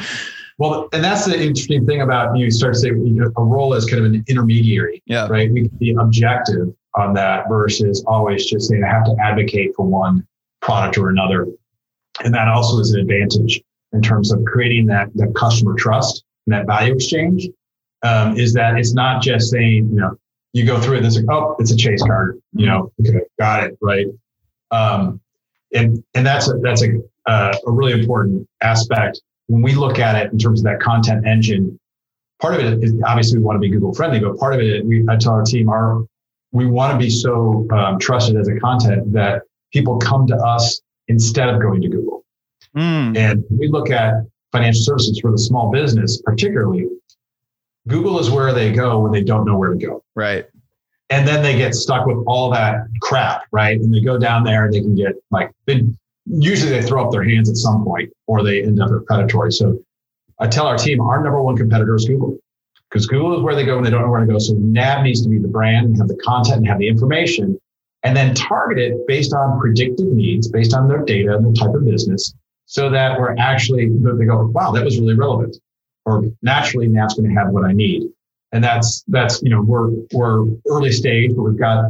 Well, 0.58 0.88
and 0.92 1.02
that's 1.02 1.24
the 1.24 1.40
interesting 1.40 1.86
thing 1.86 2.02
about 2.02 2.36
you 2.36 2.50
start 2.50 2.74
to 2.74 2.80
say 2.80 2.88
you 2.88 3.10
know, 3.10 3.32
a 3.36 3.42
role 3.42 3.74
as 3.74 3.86
kind 3.86 4.04
of 4.04 4.12
an 4.12 4.24
intermediary. 4.28 5.02
Yeah. 5.06 5.28
Right. 5.28 5.50
We 5.50 5.68
can 5.68 5.78
be 5.78 5.94
objective 5.98 6.74
on 6.94 7.14
that 7.14 7.48
versus 7.48 8.04
always 8.06 8.44
just 8.44 8.68
saying 8.68 8.84
I 8.84 8.88
have 8.88 9.04
to 9.04 9.16
advocate 9.22 9.74
for 9.76 9.86
one 9.86 10.26
product 10.60 10.98
or 10.98 11.08
another. 11.08 11.46
And 12.24 12.34
that 12.34 12.48
also 12.48 12.80
is 12.80 12.92
an 12.92 13.00
advantage 13.00 13.62
in 13.92 14.02
terms 14.02 14.32
of 14.32 14.44
creating 14.44 14.86
that, 14.86 15.08
that 15.14 15.34
customer 15.34 15.74
trust 15.74 16.24
and 16.46 16.54
that 16.54 16.66
value 16.66 16.92
exchange 16.92 17.48
um, 18.02 18.38
is 18.38 18.52
that 18.54 18.78
it's 18.78 18.94
not 18.94 19.22
just 19.22 19.50
saying, 19.50 19.88
you 19.90 20.00
know, 20.00 20.18
you 20.52 20.64
go 20.64 20.80
through 20.80 20.94
it 20.94 20.98
and 20.98 21.06
it's 21.06 21.16
like, 21.16 21.26
oh, 21.30 21.56
it's 21.58 21.70
a 21.70 21.76
chase 21.76 22.02
card, 22.02 22.40
you 22.52 22.66
know, 22.66 22.92
okay, 23.00 23.20
got 23.38 23.64
it, 23.64 23.78
right? 23.80 24.06
Um, 24.70 25.20
and 25.74 26.02
and 26.14 26.26
that's 26.26 26.48
a, 26.48 26.54
that's 26.62 26.82
a 26.82 27.00
uh, 27.26 27.54
a 27.66 27.70
really 27.70 27.92
important 27.92 28.48
aspect 28.62 29.20
when 29.48 29.62
we 29.62 29.74
look 29.74 29.98
at 29.98 30.16
it 30.16 30.32
in 30.32 30.38
terms 30.38 30.60
of 30.60 30.64
that 30.64 30.80
content 30.80 31.26
engine. 31.26 31.78
Part 32.40 32.54
of 32.54 32.60
it 32.60 32.82
is 32.82 32.94
obviously 33.04 33.38
we 33.38 33.44
want 33.44 33.56
to 33.56 33.60
be 33.60 33.68
Google 33.68 33.92
friendly, 33.92 34.20
but 34.20 34.38
part 34.38 34.54
of 34.54 34.60
it, 34.60 34.84
we 34.84 35.04
I 35.08 35.16
tell 35.16 35.32
our 35.32 35.42
team, 35.42 35.68
our 35.68 36.04
we 36.52 36.66
want 36.66 36.92
to 36.92 36.98
be 36.98 37.10
so 37.10 37.66
um, 37.72 37.98
trusted 37.98 38.36
as 38.36 38.48
a 38.48 38.58
content 38.58 39.12
that 39.12 39.42
people 39.72 39.98
come 39.98 40.26
to 40.26 40.36
us 40.36 40.80
instead 41.08 41.48
of 41.48 41.60
going 41.60 41.82
to 41.82 41.88
Google. 41.88 42.24
Mm. 42.74 43.16
And 43.16 43.44
we 43.50 43.68
look 43.68 43.90
at 43.90 44.14
financial 44.52 44.82
services 44.82 45.18
for 45.20 45.30
the 45.30 45.38
small 45.38 45.70
business, 45.70 46.22
particularly 46.22 46.86
Google 47.88 48.20
is 48.20 48.30
where 48.30 48.52
they 48.52 48.70
go 48.70 49.00
when 49.00 49.12
they 49.12 49.22
don't 49.22 49.44
know 49.44 49.56
where 49.56 49.72
to 49.72 49.86
go. 49.86 50.04
Right. 50.14 50.46
And 51.10 51.26
then 51.26 51.42
they 51.42 51.56
get 51.56 51.74
stuck 51.74 52.06
with 52.06 52.22
all 52.26 52.50
that 52.50 52.86
crap, 53.00 53.44
right? 53.50 53.80
And 53.80 53.92
they 53.92 54.00
go 54.00 54.18
down 54.18 54.44
there 54.44 54.66
and 54.66 54.74
they 54.74 54.80
can 54.80 54.94
get 54.94 55.14
like, 55.30 55.50
they, 55.64 55.82
usually 56.26 56.70
they 56.70 56.82
throw 56.82 57.04
up 57.04 57.10
their 57.10 57.24
hands 57.24 57.48
at 57.48 57.56
some 57.56 57.82
point 57.82 58.12
or 58.26 58.44
they 58.44 58.62
end 58.62 58.80
up 58.80 58.90
in 58.90 59.04
predatory. 59.06 59.50
So 59.52 59.82
I 60.38 60.48
tell 60.48 60.66
our 60.66 60.76
team, 60.76 61.00
our 61.00 61.22
number 61.22 61.42
one 61.42 61.56
competitor 61.56 61.94
is 61.94 62.04
Google 62.04 62.38
because 62.90 63.06
Google 63.06 63.38
is 63.38 63.42
where 63.42 63.54
they 63.54 63.64
go 63.64 63.76
when 63.76 63.84
they 63.84 63.90
don't 63.90 64.02
know 64.02 64.10
where 64.10 64.20
to 64.20 64.26
go. 64.26 64.38
So 64.38 64.52
Nav 64.54 65.02
needs 65.02 65.22
to 65.22 65.30
be 65.30 65.38
the 65.38 65.48
brand 65.48 65.86
and 65.86 65.96
have 65.96 66.08
the 66.08 66.16
content 66.16 66.58
and 66.58 66.68
have 66.68 66.78
the 66.78 66.88
information 66.88 67.58
and 68.02 68.14
then 68.14 68.34
target 68.34 68.78
it 68.78 69.06
based 69.06 69.32
on 69.32 69.58
predictive 69.58 70.08
needs, 70.08 70.46
based 70.48 70.74
on 70.74 70.88
their 70.88 71.04
data 71.04 71.34
and 71.34 71.44
the 71.44 71.58
type 71.58 71.74
of 71.74 71.86
business 71.86 72.34
so 72.66 72.90
that 72.90 73.18
we're 73.18 73.34
actually, 73.38 73.88
they 73.88 74.26
go, 74.26 74.46
wow, 74.48 74.72
that 74.72 74.84
was 74.84 75.00
really 75.00 75.14
relevant 75.14 75.56
or 76.08 76.24
naturally 76.42 76.88
Nav's 76.88 77.14
going 77.14 77.28
to 77.28 77.34
have 77.40 77.50
what 77.50 77.64
I 77.64 77.72
need. 77.72 78.08
And 78.52 78.64
that's, 78.64 79.04
that's, 79.08 79.42
you 79.42 79.50
know, 79.50 79.60
we're, 79.60 79.90
we're 80.12 80.46
early 80.66 80.92
stage, 80.92 81.30
but 81.34 81.42
we've 81.42 81.58
got, 81.58 81.84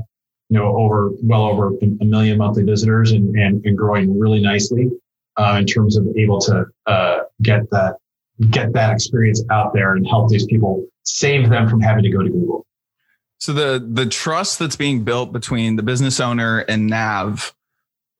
you 0.51 0.59
know, 0.59 0.77
over, 0.77 1.11
well 1.23 1.45
over 1.45 1.69
a 2.03 2.05
million 2.05 2.39
monthly 2.39 2.65
visitors 2.65 3.13
and, 3.13 3.37
and, 3.37 3.65
and 3.65 3.79
growing 3.79 4.19
really 4.19 4.41
nicely 4.41 4.91
uh, 5.37 5.57
in 5.61 5.67
terms 5.67 5.97
of 5.97 6.07
able 6.17 6.41
to 6.41 6.65
uh, 6.87 7.21
get 7.43 7.71
that, 7.71 7.97
get 8.51 8.73
that 8.73 8.93
experience 8.93 9.43
out 9.51 9.73
there 9.73 9.95
and 9.95 10.07
help 10.07 10.29
these 10.29 10.47
people 10.47 10.85
save 11.05 11.49
them 11.49 11.69
from 11.69 11.81
having 11.81 12.03
to 12.03 12.11
go 12.11 12.23
to 12.23 12.31
Google. 12.31 12.67
So 13.41 13.53
the 13.53 13.85
the 13.89 14.07
trust 14.07 14.59
that's 14.59 14.75
being 14.75 15.05
built 15.05 15.33
between 15.33 15.77
the 15.77 15.83
business 15.85 16.19
owner 16.19 16.59
and 16.69 16.89
Nav 16.89 17.55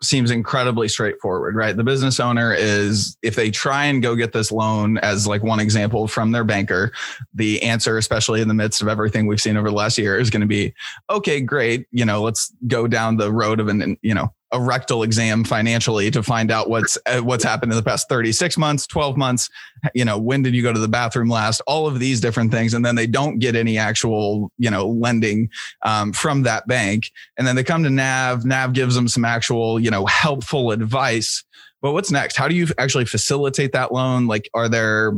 seems 0.03 0.31
incredibly 0.31 0.89
straightforward, 0.89 1.57
right? 1.57 1.77
The 1.77 1.85
business 1.85 2.21
owner 2.21 2.55
is 2.55 3.17
if 3.23 3.35
they 3.35 3.51
try 3.51 3.87
and 3.87 4.03
go 4.03 4.15
get 4.15 4.33
this 4.33 4.53
loan 4.53 4.99
as 4.99 5.27
like 5.27 5.43
one 5.43 5.61
example 5.61 6.07
from 6.07 6.33
their 6.33 6.45
banker, 6.45 6.93
the 7.35 7.63
answer 7.63 7.99
especially 7.99 8.41
in 8.41 8.49
the 8.49 8.55
midst 8.55 8.81
of 8.81 8.89
everything 8.89 9.27
we've 9.27 9.41
seen 9.41 9.57
over 9.57 9.69
the 9.69 9.75
last 9.75 9.99
year 9.99 10.19
is 10.19 10.31
going 10.31 10.41
to 10.41 10.47
be 10.47 10.73
okay, 11.11 11.41
great, 11.41 11.87
you 11.91 12.05
know, 12.05 12.23
let's 12.23 12.53
go 12.67 12.87
down 12.87 13.17
the 13.17 13.33
road 13.33 13.61
of 13.61 13.69
an 13.69 13.97
you 14.03 14.15
know, 14.15 14.33
a 14.53 14.61
rectal 14.61 15.03
exam 15.03 15.45
financially 15.45 16.11
to 16.11 16.23
find 16.23 16.51
out 16.51 16.71
what's 16.71 16.99
uh, 17.07 17.21
what's 17.21 17.45
happened 17.45 17.71
in 17.71 17.77
the 17.77 17.83
past 17.83 18.09
36 18.09 18.57
months 18.57 18.87
12 18.87 19.17
months 19.17 19.51
you 19.95 20.05
know 20.05 20.19
when 20.19 20.43
did 20.43 20.55
you 20.55 20.63
go 20.63 20.73
to 20.73 20.79
the 20.79 20.89
bathroom 20.89 21.29
last 21.29 21.61
all 21.67 21.87
of 21.87 21.99
these 21.99 22.21
different 22.21 22.51
things. 22.51 22.75
And 22.75 22.85
then 22.85 22.95
they 22.95 23.07
don't 23.07 23.39
get 23.39 23.55
any 23.55 23.79
actual 23.79 24.51
you 24.59 24.71
know 24.71 24.89
lending 24.89 25.51
um, 25.83 26.13
from 26.13 26.43
that 26.43 26.67
bank. 26.67 27.11
And 27.37 27.47
then 27.47 27.57
they 27.57 27.65
come 27.65 27.83
to 27.85 27.91
nav 27.91 28.45
nav 28.45 28.73
gives 28.73 28.95
them 28.95 29.09
some 29.09 29.25
actual 29.25 29.79
you 29.79 29.91
know 29.91 30.07
helpful 30.07 30.73
advice. 30.73 31.45
But 31.81 31.93
what's 31.93 32.11
next? 32.11 32.37
How 32.37 32.49
do 32.49 32.55
you 32.55 32.67
actually 32.79 33.05
facilitate 33.05 33.73
that 33.73 33.93
loan? 33.93 34.27
Like 34.27 34.51
are 34.55 34.69
there 34.69 35.13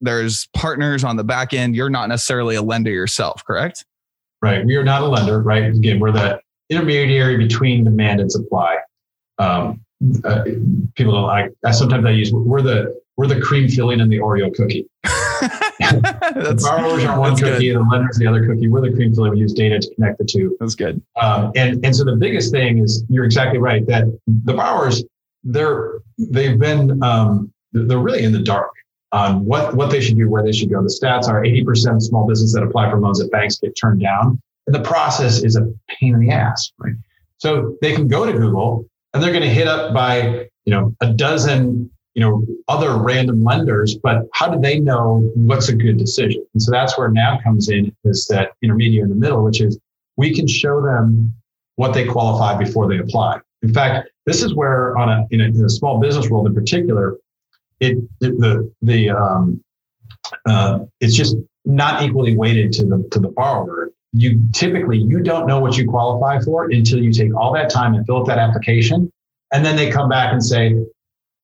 there's 0.00 0.48
partners 0.54 1.04
on 1.04 1.16
the 1.16 1.24
back 1.24 1.54
end? 1.54 1.76
You're 1.76 1.90
not 1.90 2.08
necessarily 2.08 2.56
a 2.56 2.62
lender 2.62 2.90
yourself 2.90 3.44
correct? 3.44 3.84
Right. 4.40 4.64
We 4.64 4.74
are 4.76 4.84
not 4.84 5.02
a 5.02 5.06
lender 5.06 5.40
right? 5.40 5.64
Again 5.64 6.00
we're 6.00 6.12
the 6.12 6.40
intermediary 6.72 7.36
between 7.36 7.84
demand 7.84 8.20
and 8.20 8.30
supply. 8.30 8.78
Um, 9.38 9.80
uh, 10.24 10.44
people 10.94 11.12
don't 11.12 11.26
like. 11.26 11.52
I 11.64 11.70
sometimes 11.70 12.04
I 12.04 12.10
use 12.10 12.32
we're 12.32 12.62
the 12.62 13.00
we're 13.16 13.26
the 13.26 13.40
cream 13.40 13.68
filling 13.68 14.00
in 14.00 14.08
the 14.08 14.18
Oreo 14.18 14.52
cookie. 14.54 14.88
the 15.04 16.60
borrowers 16.62 17.04
are 17.04 17.18
one 17.18 17.36
cookie, 17.36 17.68
good. 17.68 17.76
the 17.76 17.88
lenders 17.90 18.16
the 18.18 18.26
other 18.26 18.46
cookie. 18.46 18.68
We're 18.68 18.80
the 18.80 18.92
cream 18.92 19.14
filling. 19.14 19.32
We 19.32 19.38
use 19.38 19.52
data 19.52 19.78
to 19.78 19.94
connect 19.94 20.18
the 20.18 20.24
two. 20.24 20.56
That's 20.58 20.74
good. 20.74 21.00
Um, 21.20 21.52
and 21.54 21.84
and 21.84 21.94
so 21.94 22.04
the 22.04 22.16
biggest 22.16 22.52
thing 22.52 22.78
is 22.78 23.04
you're 23.08 23.24
exactly 23.24 23.58
right 23.58 23.86
that 23.86 24.04
the 24.26 24.54
borrowers 24.54 25.04
they're 25.44 26.00
they've 26.18 26.58
been 26.58 27.02
um, 27.02 27.52
they're 27.72 27.98
really 27.98 28.24
in 28.24 28.32
the 28.32 28.42
dark 28.42 28.72
on 29.12 29.44
what 29.44 29.74
what 29.74 29.90
they 29.90 30.00
should 30.00 30.16
do, 30.16 30.28
where 30.28 30.42
they 30.42 30.52
should 30.52 30.70
go. 30.70 30.82
The 30.82 30.88
stats 30.88 31.28
are 31.28 31.42
80% 31.42 31.96
of 31.96 32.02
small 32.02 32.26
business 32.26 32.54
that 32.54 32.62
apply 32.62 32.90
for 32.90 32.98
loans 32.98 33.20
at 33.20 33.30
banks 33.30 33.58
get 33.58 33.76
turned 33.76 34.00
down. 34.00 34.40
The 34.66 34.80
process 34.80 35.42
is 35.42 35.56
a 35.56 35.72
pain 35.88 36.14
in 36.14 36.20
the 36.20 36.30
ass, 36.30 36.72
right? 36.78 36.94
So 37.38 37.76
they 37.82 37.94
can 37.94 38.06
go 38.06 38.24
to 38.24 38.32
Google 38.32 38.86
and 39.12 39.22
they're 39.22 39.32
going 39.32 39.42
to 39.42 39.50
hit 39.50 39.66
up 39.66 39.92
by, 39.92 40.48
you 40.64 40.72
know, 40.72 40.94
a 41.00 41.12
dozen, 41.12 41.90
you 42.14 42.20
know, 42.20 42.46
other 42.68 42.96
random 42.96 43.42
lenders, 43.42 43.96
but 43.96 44.28
how 44.32 44.48
do 44.48 44.60
they 44.60 44.78
know 44.78 45.30
what's 45.34 45.68
a 45.68 45.74
good 45.74 45.96
decision? 45.96 46.44
And 46.54 46.62
so 46.62 46.70
that's 46.70 46.96
where 46.96 47.10
Nav 47.10 47.42
comes 47.42 47.68
in 47.68 47.94
is 48.04 48.26
that 48.30 48.52
intermediate 48.62 49.02
in 49.02 49.08
the 49.08 49.16
middle, 49.16 49.42
which 49.42 49.60
is 49.60 49.78
we 50.16 50.34
can 50.34 50.46
show 50.46 50.80
them 50.80 51.34
what 51.76 51.94
they 51.94 52.06
qualify 52.06 52.56
before 52.56 52.88
they 52.88 52.98
apply. 52.98 53.40
In 53.62 53.72
fact, 53.72 54.10
this 54.26 54.42
is 54.42 54.54
where 54.54 54.96
on 54.96 55.08
a 55.08 55.26
in 55.30 55.40
a, 55.40 55.44
in 55.44 55.64
a 55.64 55.68
small 55.68 55.98
business 55.98 56.28
world 56.28 56.46
in 56.46 56.54
particular, 56.54 57.16
it, 57.80 57.98
it 58.20 58.38
the 58.38 58.72
the 58.82 59.10
um, 59.10 59.62
uh, 60.46 60.80
it's 61.00 61.14
just 61.14 61.36
not 61.64 62.02
equally 62.02 62.36
weighted 62.36 62.72
to 62.74 62.84
the 62.84 63.08
to 63.10 63.18
the 63.20 63.28
borrower 63.28 63.91
you 64.12 64.40
typically 64.52 64.98
you 64.98 65.20
don't 65.20 65.46
know 65.46 65.58
what 65.58 65.76
you 65.76 65.88
qualify 65.88 66.40
for 66.40 66.70
until 66.70 67.02
you 67.02 67.12
take 67.12 67.34
all 67.34 67.52
that 67.52 67.70
time 67.70 67.94
and 67.94 68.04
fill 68.06 68.18
out 68.18 68.26
that 68.26 68.38
application. 68.38 69.10
And 69.52 69.64
then 69.64 69.76
they 69.76 69.90
come 69.90 70.08
back 70.08 70.32
and 70.32 70.44
say 70.44 70.68
you 70.68 70.86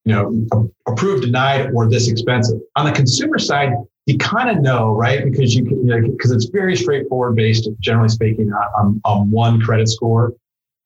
know 0.04 0.68
approved 0.86 1.24
denied 1.24 1.70
or 1.74 1.88
this 1.88 2.08
expensive. 2.08 2.60
On 2.76 2.84
the 2.84 2.92
consumer 2.92 3.38
side 3.38 3.72
you 4.06 4.16
kind 4.16 4.48
of 4.48 4.62
know 4.62 4.92
right? 4.92 5.22
Because 5.22 5.54
you 5.54 5.64
can 5.64 5.82
because 5.82 6.30
you 6.30 6.34
know, 6.34 6.36
it's 6.36 6.46
very 6.46 6.76
straightforward 6.76 7.36
based 7.36 7.68
generally 7.78 8.08
speaking 8.08 8.50
on, 8.52 9.00
on 9.04 9.30
one 9.30 9.60
credit 9.60 9.88
score. 9.88 10.34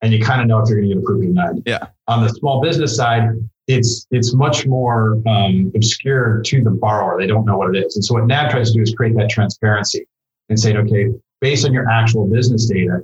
And 0.00 0.12
you 0.12 0.20
kind 0.20 0.40
of 0.40 0.48
know 0.48 0.58
if 0.58 0.68
you're 0.68 0.78
going 0.78 0.88
to 0.88 0.94
get 0.96 1.02
approved 1.02 1.22
or 1.22 1.26
denied. 1.28 1.62
Yeah. 1.64 1.86
On 2.08 2.24
the 2.24 2.28
small 2.30 2.60
business 2.60 2.96
side 2.96 3.30
it's 3.68 4.06
it's 4.10 4.34
much 4.34 4.66
more 4.66 5.22
um, 5.26 5.70
obscure 5.74 6.42
to 6.46 6.62
the 6.62 6.70
borrower. 6.70 7.18
They 7.18 7.26
don't 7.26 7.44
know 7.44 7.56
what 7.56 7.74
it 7.74 7.84
is. 7.84 7.96
And 7.96 8.04
so 8.04 8.14
what 8.14 8.26
nav 8.26 8.50
tries 8.50 8.72
to 8.72 8.78
do 8.78 8.82
is 8.82 8.94
create 8.94 9.16
that 9.16 9.30
transparency 9.30 10.06
and 10.48 10.58
say 10.58 10.76
okay 10.76 11.08
based 11.42 11.66
on 11.66 11.72
your 11.74 11.90
actual 11.90 12.26
business 12.26 12.66
data, 12.66 13.00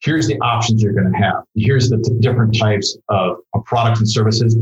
here's 0.00 0.28
the 0.28 0.38
options 0.40 0.80
you're 0.80 0.92
going 0.92 1.10
to 1.10 1.18
have. 1.18 1.42
Here's 1.56 1.88
the 1.88 1.96
t- 1.98 2.20
different 2.20 2.56
types 2.56 2.96
of, 3.08 3.38
of, 3.54 3.64
products 3.64 3.98
and 3.98 4.08
services. 4.08 4.56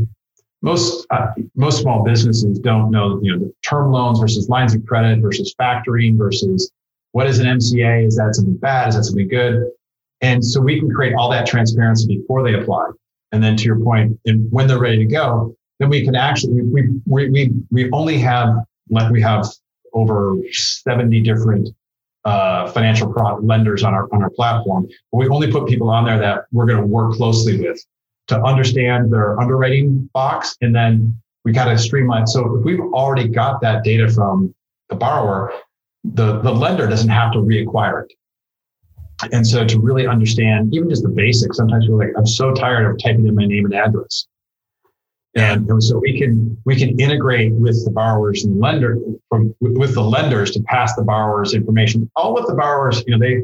Most 0.63 1.05
uh, 1.11 1.27
most 1.55 1.81
small 1.81 2.03
businesses 2.03 2.57
don't 2.57 2.89
know, 2.89 3.19
you 3.21 3.31
know, 3.31 3.45
the 3.45 3.53
term 3.61 3.91
loans 3.91 4.19
versus 4.19 4.49
lines 4.49 4.73
of 4.73 4.83
credit 4.87 5.19
versus 5.21 5.53
factoring 5.61 6.17
versus 6.17 6.71
what 7.11 7.27
is 7.27 7.37
an 7.37 7.45
MCA? 7.45 8.07
Is 8.07 8.15
that 8.15 8.33
something 8.33 8.57
bad? 8.57 8.89
Is 8.89 8.95
that 8.95 9.03
something 9.03 9.27
good? 9.27 9.69
And 10.21 10.43
so 10.43 10.59
we 10.59 10.79
can 10.79 10.89
create 10.89 11.13
all 11.13 11.29
that 11.29 11.45
transparency 11.45 12.17
before 12.17 12.43
they 12.43 12.55
apply. 12.55 12.87
And 13.31 13.43
then 13.43 13.55
to 13.57 13.63
your 13.65 13.79
point, 13.79 14.19
and 14.25 14.51
when 14.51 14.67
they're 14.67 14.79
ready 14.79 14.97
to 14.97 15.05
go, 15.05 15.55
then 15.79 15.89
we 15.89 16.03
can 16.03 16.15
actually 16.15 16.61
we 16.63 16.89
we 17.05 17.29
we, 17.29 17.51
we 17.69 17.91
only 17.91 18.17
have 18.17 18.49
like 18.89 19.11
we 19.11 19.21
have 19.21 19.45
over 19.93 20.37
70 20.51 21.21
different 21.21 21.69
uh, 22.27 22.69
financial 22.71 23.11
product 23.11 23.43
lenders 23.43 23.83
on 23.83 23.93
our 23.93 24.09
on 24.13 24.21
our 24.21 24.29
platform. 24.31 24.87
But 25.11 25.17
we 25.17 25.29
only 25.29 25.49
put 25.49 25.67
people 25.67 25.89
on 25.89 26.03
there 26.05 26.19
that 26.19 26.45
we're 26.51 26.65
going 26.65 26.81
to 26.81 26.85
work 26.85 27.13
closely 27.13 27.57
with 27.57 27.79
to 28.27 28.41
understand 28.43 29.13
their 29.13 29.39
underwriting 29.39 30.09
box, 30.13 30.57
and 30.59 30.75
then 30.75 31.17
we 31.45 31.53
kind 31.53 31.71
of 31.71 31.79
streamline. 31.79 32.27
So 32.27 32.57
if 32.57 32.65
we've 32.65 32.81
already 32.81 33.29
got 33.29 33.61
that 33.61 33.85
data 33.85 34.09
from 34.09 34.53
the 34.89 34.95
borrower, 34.95 35.53
the 36.03 36.41
the 36.41 36.51
lender 36.51 36.85
doesn't 36.87 37.09
have 37.09 37.31
to 37.31 37.39
reacquire 37.39 38.03
it. 38.03 38.13
And 39.31 39.47
so 39.47 39.65
to 39.65 39.79
really 39.79 40.05
understand 40.05 40.75
even 40.75 40.89
just 40.89 41.03
the 41.03 41.09
basics, 41.09 41.57
sometimes 41.57 41.87
we're 41.87 42.05
like, 42.05 42.13
I'm 42.17 42.27
so 42.27 42.53
tired 42.53 42.91
of 42.91 42.99
typing 43.01 43.25
in 43.25 43.35
my 43.35 43.45
name 43.45 43.65
and 43.65 43.73
address. 43.73 44.27
And 45.37 45.83
so 45.83 45.99
we 45.99 46.17
can 46.17 46.57
we 46.65 46.75
can 46.75 46.99
integrate 46.99 47.53
with 47.53 47.85
the 47.85 47.91
borrowers 47.91 48.43
and 48.43 48.59
lender 48.59 48.97
from 49.29 49.53
with 49.61 49.93
the 49.93 50.01
lenders 50.01 50.51
to 50.51 50.61
pass 50.61 50.95
the 50.95 51.03
borrowers 51.03 51.53
information. 51.53 52.09
All 52.15 52.33
with 52.33 52.47
the 52.47 52.55
borrowers, 52.55 53.03
you 53.05 53.15
know, 53.15 53.19
they 53.19 53.43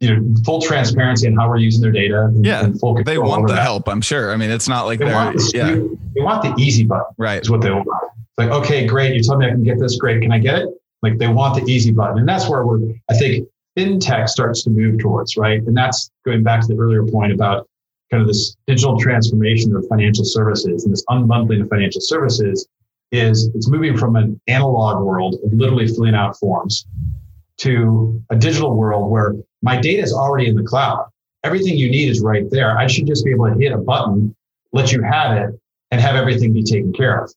you 0.00 0.14
know 0.14 0.34
full 0.44 0.60
transparency 0.60 1.26
on 1.26 1.34
how 1.34 1.48
we're 1.48 1.56
using 1.56 1.80
their 1.80 1.92
data. 1.92 2.24
And, 2.24 2.44
yeah, 2.44 2.64
and 2.64 2.78
full 2.78 3.02
they 3.02 3.16
want 3.16 3.46
the 3.46 3.54
that. 3.54 3.62
help. 3.62 3.88
I'm 3.88 4.02
sure. 4.02 4.32
I 4.32 4.36
mean, 4.36 4.50
it's 4.50 4.68
not 4.68 4.84
like 4.84 4.98
they 4.98 5.06
want 5.06 5.36
the, 5.36 5.52
yeah. 5.54 5.74
They 6.14 6.20
want 6.20 6.42
the 6.42 6.62
easy 6.62 6.84
button. 6.84 7.14
Right, 7.16 7.40
is 7.40 7.50
what 7.50 7.62
they 7.62 7.70
want. 7.70 7.88
It's 7.88 8.38
like, 8.38 8.50
okay, 8.50 8.86
great. 8.86 9.14
You 9.14 9.22
told 9.22 9.38
me 9.38 9.46
I 9.46 9.50
can 9.50 9.62
get 9.62 9.78
this. 9.78 9.96
Great. 9.96 10.20
Can 10.20 10.30
I 10.30 10.38
get 10.38 10.58
it? 10.58 10.68
Like 11.02 11.16
they 11.18 11.28
want 11.28 11.54
the 11.54 11.70
easy 11.70 11.90
button, 11.90 12.18
and 12.18 12.28
that's 12.28 12.50
where 12.50 12.66
we're. 12.66 12.80
I 13.10 13.16
think 13.16 13.48
fintech 13.78 14.28
starts 14.28 14.62
to 14.64 14.70
move 14.70 14.98
towards 14.98 15.36
right, 15.38 15.62
and 15.62 15.74
that's 15.74 16.10
going 16.26 16.42
back 16.42 16.60
to 16.62 16.66
the 16.66 16.76
earlier 16.78 17.04
point 17.06 17.32
about 17.32 17.66
kind 18.14 18.22
of 18.22 18.28
this 18.28 18.56
digital 18.68 18.96
transformation 18.96 19.74
of 19.74 19.84
financial 19.88 20.24
services 20.24 20.84
and 20.84 20.92
this 20.92 21.04
unbundling 21.06 21.60
of 21.60 21.68
financial 21.68 22.00
services 22.00 22.68
is 23.10 23.50
it's 23.54 23.68
moving 23.68 23.96
from 23.96 24.14
an 24.14 24.40
analog 24.46 25.04
world 25.04 25.34
of 25.44 25.52
literally 25.52 25.88
filling 25.88 26.14
out 26.14 26.38
forms 26.38 26.86
to 27.56 28.22
a 28.30 28.36
digital 28.36 28.76
world 28.76 29.10
where 29.10 29.34
my 29.62 29.76
data 29.80 30.00
is 30.00 30.12
already 30.12 30.48
in 30.48 30.54
the 30.54 30.62
cloud. 30.62 31.08
Everything 31.42 31.76
you 31.76 31.90
need 31.90 32.08
is 32.08 32.20
right 32.20 32.48
there. 32.50 32.78
I 32.78 32.86
should 32.86 33.06
just 33.06 33.24
be 33.24 33.32
able 33.32 33.52
to 33.52 33.58
hit 33.58 33.72
a 33.72 33.78
button, 33.78 34.34
let 34.72 34.92
you 34.92 35.02
have 35.02 35.36
it, 35.36 35.60
and 35.90 36.00
have 36.00 36.14
everything 36.14 36.52
be 36.52 36.62
taken 36.62 36.92
care 36.92 37.20
of. 37.20 37.32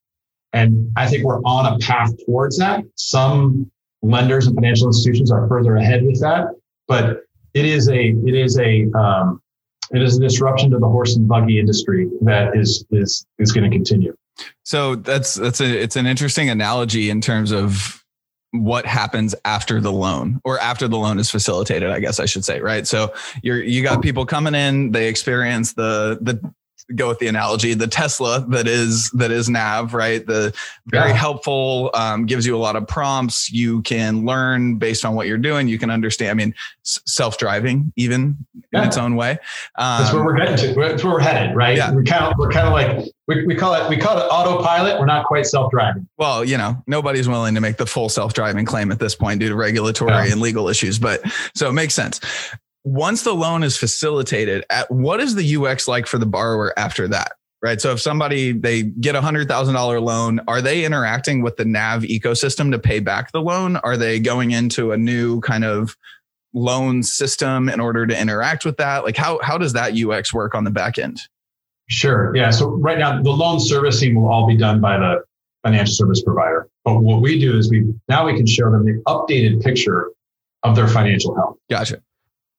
And 0.53 0.91
I 0.95 1.07
think 1.07 1.23
we're 1.23 1.41
on 1.41 1.73
a 1.73 1.79
path 1.79 2.11
towards 2.25 2.57
that. 2.59 2.83
Some 2.95 3.71
lenders 4.03 4.45
and 4.45 4.55
financial 4.55 4.87
institutions 4.87 5.31
are 5.31 5.47
further 5.47 5.75
ahead 5.77 6.05
with 6.05 6.21
that, 6.21 6.49
but 6.87 7.23
it 7.55 7.65
is 7.65 7.89
a 7.89 8.09
it 8.25 8.35
is 8.35 8.59
a 8.59 8.85
um, 8.93 9.41
it 9.91 10.01
is 10.01 10.17
a 10.17 10.21
disruption 10.21 10.71
to 10.71 10.79
the 10.79 10.87
horse 10.87 11.15
and 11.15 11.27
buggy 11.27 11.59
industry 11.59 12.09
that 12.21 12.55
is 12.55 12.85
is 12.91 13.25
is 13.39 13.51
going 13.51 13.69
to 13.69 13.75
continue. 13.75 14.15
So 14.63 14.95
that's 14.95 15.35
that's 15.35 15.61
a 15.61 15.81
it's 15.81 15.95
an 15.95 16.05
interesting 16.05 16.49
analogy 16.49 17.09
in 17.09 17.21
terms 17.21 17.51
of 17.51 18.03
what 18.51 18.85
happens 18.85 19.35
after 19.45 19.81
the 19.81 19.91
loan 19.91 20.39
or 20.43 20.59
after 20.59 20.87
the 20.87 20.97
loan 20.97 21.19
is 21.19 21.29
facilitated 21.29 21.89
i 21.89 21.99
guess 21.99 22.17
i 22.17 22.25
should 22.25 22.45
say 22.45 22.61
right 22.61 22.87
so 22.87 23.13
you're 23.43 23.61
you 23.61 23.83
got 23.83 24.01
people 24.01 24.25
coming 24.25 24.55
in 24.55 24.91
they 24.93 25.09
experience 25.09 25.73
the 25.73 26.17
the 26.21 26.39
go 26.95 27.09
with 27.09 27.19
the 27.19 27.27
analogy, 27.27 27.73
the 27.73 27.87
Tesla 27.87 28.45
that 28.49 28.67
is 28.67 29.09
that 29.11 29.31
is 29.31 29.49
Nav, 29.49 29.93
right? 29.93 30.25
The 30.25 30.53
very 30.85 31.09
yeah. 31.09 31.15
helpful, 31.15 31.89
um, 31.93 32.25
gives 32.25 32.45
you 32.45 32.55
a 32.55 32.59
lot 32.59 32.75
of 32.75 32.87
prompts. 32.87 33.51
You 33.51 33.81
can 33.81 34.25
learn 34.25 34.77
based 34.77 35.03
on 35.03 35.15
what 35.15 35.27
you're 35.27 35.37
doing. 35.37 35.67
You 35.67 35.77
can 35.77 35.89
understand. 35.89 36.31
I 36.31 36.33
mean, 36.33 36.55
self 36.83 37.37
driving, 37.37 37.91
even 37.95 38.37
yeah. 38.71 38.81
in 38.81 38.87
its 38.87 38.97
own 38.97 39.15
way. 39.15 39.31
Um, 39.77 40.01
that's 40.01 40.13
where 40.13 40.23
we're 40.23 40.37
headed. 40.37 40.59
To. 40.59 40.79
That's 40.79 41.03
where 41.03 41.13
we're 41.13 41.19
headed, 41.19 41.55
right? 41.55 41.77
Yeah. 41.77 41.91
We're 41.91 42.03
kind 42.03 42.25
of 42.25 42.33
we're 42.37 42.51
kind 42.51 42.67
of 42.67 42.73
like 42.73 43.11
we, 43.27 43.45
we 43.45 43.55
call 43.55 43.73
it 43.73 43.89
we 43.89 43.97
call 43.97 44.17
it 44.17 44.23
autopilot. 44.23 44.99
We're 44.99 45.05
not 45.05 45.25
quite 45.25 45.45
self 45.45 45.71
driving. 45.71 46.07
Well, 46.17 46.45
you 46.45 46.57
know, 46.57 46.81
nobody's 46.87 47.27
willing 47.27 47.55
to 47.55 47.61
make 47.61 47.77
the 47.77 47.85
full 47.85 48.09
self 48.09 48.33
driving 48.33 48.65
claim 48.65 48.91
at 48.91 48.99
this 48.99 49.15
point 49.15 49.39
due 49.39 49.49
to 49.49 49.55
regulatory 49.55 50.11
yeah. 50.11 50.31
and 50.31 50.41
legal 50.41 50.69
issues, 50.69 50.99
but 50.99 51.21
so 51.53 51.69
it 51.69 51.73
makes 51.73 51.93
sense 51.93 52.21
once 52.87 53.23
the 53.23 53.33
loan 53.33 53.63
is 53.63 53.75
facilitated, 53.75 54.63
at 54.69 54.89
what 54.89 55.19
is 55.19 55.35
the 55.35 55.57
UX 55.57 55.87
like 55.87 56.07
for 56.07 56.17
the 56.17 56.25
borrower 56.25 56.77
after 56.79 57.07
that? 57.09 57.33
Right. 57.61 57.81
So 57.81 57.91
if 57.91 57.99
somebody 57.99 58.51
they 58.51 58.83
get 58.83 59.15
a 59.15 59.21
hundred 59.21 59.47
thousand 59.47 59.73
dollar 59.73 59.99
loan, 59.99 60.39
are 60.47 60.61
they 60.61 60.85
interacting 60.85 61.41
with 61.41 61.57
the 61.57 61.65
Nav 61.65 62.03
ecosystem 62.03 62.71
to 62.71 62.79
pay 62.79 62.99
back 62.99 63.31
the 63.31 63.41
loan? 63.41 63.77
Are 63.77 63.97
they 63.97 64.19
going 64.19 64.51
into 64.51 64.91
a 64.91 64.97
new 64.97 65.41
kind 65.41 65.65
of 65.65 65.97
loan 66.53 67.01
system 67.03 67.67
in 67.67 67.79
order 67.79 68.05
to 68.05 68.19
interact 68.19 68.63
with 68.63 68.77
that? 68.77 69.03
Like 69.03 69.17
how 69.17 69.39
how 69.41 69.57
does 69.57 69.73
that 69.73 69.99
UX 69.99 70.33
work 70.33 70.53
on 70.53 70.65
the 70.65 70.71
back 70.71 70.99
end? 70.99 71.19
Sure. 71.89 72.31
Yeah. 72.35 72.51
So 72.51 72.69
right 72.69 72.99
now 72.99 73.21
the 73.21 73.31
loan 73.31 73.59
servicing 73.59 74.15
will 74.15 74.29
all 74.29 74.47
be 74.47 74.55
done 74.55 74.79
by 74.79 74.97
the 74.97 75.23
financial 75.63 75.95
service 75.95 76.21
provider. 76.21 76.69
But 76.85 77.01
what 77.01 77.21
we 77.21 77.39
do 77.39 77.57
is 77.57 77.71
we 77.71 77.91
now 78.07 78.27
we 78.27 78.35
can 78.35 78.45
show 78.45 78.71
them 78.71 78.85
the 78.85 79.01
updated 79.07 79.63
picture 79.63 80.11
of 80.61 80.75
their 80.75 80.87
financial 80.87 81.35
health. 81.35 81.57
Gotcha. 81.71 82.01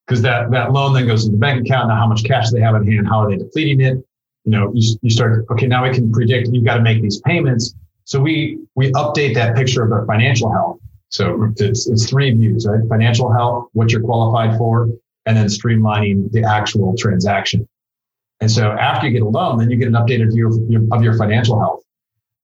Because 0.08 0.22
that, 0.22 0.50
that 0.52 0.72
loan 0.72 0.94
then 0.94 1.06
goes 1.06 1.26
into 1.26 1.36
the 1.36 1.40
bank 1.40 1.66
account. 1.66 1.88
Now, 1.88 1.96
how 1.96 2.06
much 2.06 2.24
cash 2.24 2.48
do 2.48 2.56
they 2.56 2.62
have 2.62 2.74
in 2.76 2.90
hand? 2.90 3.06
How 3.06 3.20
are 3.20 3.30
they 3.30 3.36
depleting 3.36 3.82
it? 3.82 3.98
You 4.44 4.52
know, 4.52 4.72
you, 4.74 4.96
you 5.02 5.10
start, 5.10 5.44
okay, 5.50 5.66
now 5.66 5.86
we 5.86 5.92
can 5.92 6.10
predict 6.10 6.48
you've 6.50 6.64
got 6.64 6.76
to 6.76 6.82
make 6.82 7.02
these 7.02 7.20
payments. 7.20 7.74
So 8.04 8.18
we, 8.18 8.58
we 8.74 8.90
update 8.92 9.34
that 9.34 9.54
picture 9.54 9.82
of 9.82 9.90
their 9.90 10.06
financial 10.06 10.50
health. 10.50 10.78
So 11.10 11.52
it's, 11.58 11.86
it's 11.86 12.08
three 12.08 12.30
views, 12.32 12.66
right? 12.66 12.80
Financial 12.88 13.30
health, 13.30 13.68
what 13.74 13.92
you're 13.92 14.00
qualified 14.00 14.56
for, 14.56 14.88
and 15.26 15.36
then 15.36 15.44
streamlining 15.46 16.32
the 16.32 16.42
actual 16.42 16.96
transaction. 16.96 17.68
And 18.40 18.50
so 18.50 18.72
after 18.72 19.08
you 19.08 19.12
get 19.12 19.22
a 19.22 19.28
loan, 19.28 19.58
then 19.58 19.70
you 19.70 19.76
get 19.76 19.88
an 19.88 19.94
updated 19.94 20.32
view 20.32 20.48
of 20.48 20.70
your, 20.70 20.82
of 20.90 21.02
your 21.02 21.18
financial 21.18 21.58
health. 21.58 21.82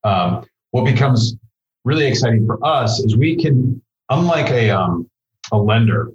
Um, 0.02 0.44
what 0.72 0.84
becomes 0.84 1.36
really 1.84 2.06
exciting 2.06 2.44
for 2.46 2.62
us 2.62 3.00
is 3.00 3.16
we 3.16 3.36
can, 3.36 3.80
unlike 4.10 4.50
a, 4.50 4.68
um, 4.68 5.08
a 5.52 5.56
lender, 5.56 6.12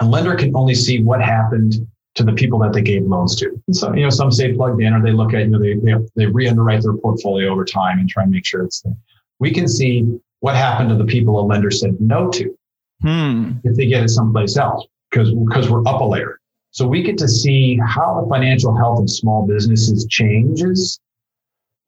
a 0.00 0.04
lender 0.04 0.34
can 0.34 0.54
only 0.56 0.74
see 0.74 1.02
what 1.02 1.22
happened 1.22 1.74
to 2.14 2.24
the 2.24 2.32
people 2.32 2.58
that 2.58 2.72
they 2.72 2.82
gave 2.82 3.04
loans 3.04 3.36
to. 3.36 3.50
And 3.66 3.76
so, 3.76 3.94
you 3.94 4.02
know, 4.02 4.10
some 4.10 4.32
say 4.32 4.52
plugged 4.52 4.82
in 4.82 4.92
or 4.92 5.02
they 5.02 5.12
look 5.12 5.32
at, 5.32 5.40
you 5.42 5.48
know, 5.48 5.58
they, 5.58 5.74
they, 5.74 5.94
they 6.16 6.26
re-underwrite 6.26 6.82
their 6.82 6.94
portfolio 6.94 7.50
over 7.50 7.64
time 7.64 7.98
and 7.98 8.08
try 8.08 8.24
and 8.24 8.32
make 8.32 8.44
sure 8.44 8.64
it's 8.64 8.80
there. 8.80 8.96
We 9.38 9.52
can 9.52 9.68
see 9.68 10.18
what 10.40 10.56
happened 10.56 10.88
to 10.90 10.96
the 10.96 11.04
people 11.04 11.38
a 11.40 11.42
lender 11.42 11.70
said 11.70 12.00
no 12.00 12.28
to 12.30 12.56
hmm. 13.02 13.52
if 13.62 13.76
they 13.76 13.86
get 13.86 14.02
it 14.02 14.08
someplace 14.08 14.56
else 14.56 14.86
because, 15.10 15.32
because 15.32 15.70
we're 15.70 15.86
up 15.86 16.00
a 16.00 16.04
layer. 16.04 16.40
So 16.72 16.86
we 16.86 17.02
get 17.02 17.18
to 17.18 17.28
see 17.28 17.78
how 17.84 18.20
the 18.20 18.28
financial 18.28 18.76
health 18.76 19.00
of 19.00 19.10
small 19.10 19.46
businesses 19.46 20.06
changes 20.06 21.00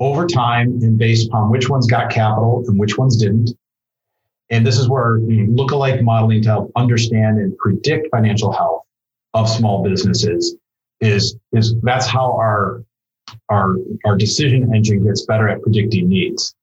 over 0.00 0.26
time 0.26 0.80
and 0.82 0.98
based 0.98 1.28
upon 1.28 1.50
which 1.50 1.68
ones 1.68 1.86
got 1.86 2.10
capital 2.10 2.64
and 2.66 2.78
which 2.78 2.98
ones 2.98 3.16
didn't. 3.16 3.50
And 4.52 4.66
this 4.66 4.78
is 4.78 4.88
where 4.88 5.18
you 5.18 5.46
know, 5.46 5.64
lookalike 5.64 6.02
modeling 6.02 6.42
to 6.42 6.48
help 6.50 6.72
understand 6.76 7.38
and 7.38 7.56
predict 7.56 8.08
financial 8.10 8.52
health 8.52 8.82
of 9.34 9.48
small 9.48 9.82
businesses 9.82 10.56
is, 11.00 11.36
is 11.52 11.74
that's 11.82 12.06
how 12.06 12.32
our, 12.32 12.84
our, 13.48 13.76
our 14.04 14.16
decision 14.16 14.74
engine 14.74 15.04
gets 15.04 15.24
better 15.24 15.48
at 15.48 15.62
predicting 15.62 16.08
needs. 16.08 16.54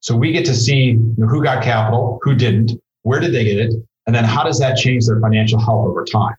So 0.00 0.16
we 0.16 0.32
get 0.32 0.46
to 0.46 0.54
see 0.54 0.92
you 0.92 1.14
know, 1.18 1.26
who 1.26 1.42
got 1.42 1.62
capital, 1.62 2.20
who 2.22 2.34
didn't, 2.34 2.80
where 3.02 3.18
did 3.18 3.34
they 3.34 3.44
get 3.44 3.58
it, 3.58 3.74
and 4.06 4.14
then 4.14 4.24
how 4.24 4.44
does 4.44 4.58
that 4.60 4.76
change 4.76 5.06
their 5.06 5.20
financial 5.20 5.60
health 5.60 5.88
over 5.88 6.04
time? 6.04 6.36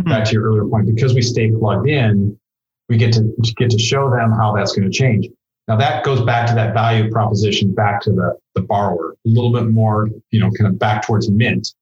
Mm-hmm. 0.00 0.10
Back 0.10 0.24
to 0.26 0.32
your 0.32 0.44
earlier 0.44 0.64
point, 0.64 0.86
because 0.86 1.14
we 1.14 1.22
stay 1.22 1.50
plugged 1.50 1.88
in, 1.88 2.38
we 2.88 2.96
get 2.96 3.12
to 3.14 3.34
get 3.56 3.70
to 3.70 3.78
show 3.78 4.10
them 4.10 4.32
how 4.32 4.54
that's 4.54 4.72
going 4.74 4.90
to 4.90 4.96
change. 4.96 5.28
Now 5.68 5.76
that 5.76 6.02
goes 6.02 6.22
back 6.22 6.48
to 6.48 6.54
that 6.54 6.72
value 6.72 7.10
proposition, 7.10 7.74
back 7.74 8.00
to 8.02 8.10
the, 8.10 8.38
the 8.54 8.62
borrower, 8.62 9.12
a 9.12 9.28
little 9.28 9.52
bit 9.52 9.68
more, 9.68 10.08
you 10.30 10.40
know, 10.40 10.50
kind 10.52 10.66
of 10.72 10.78
back 10.78 11.06
towards 11.06 11.30
mint. 11.30 11.74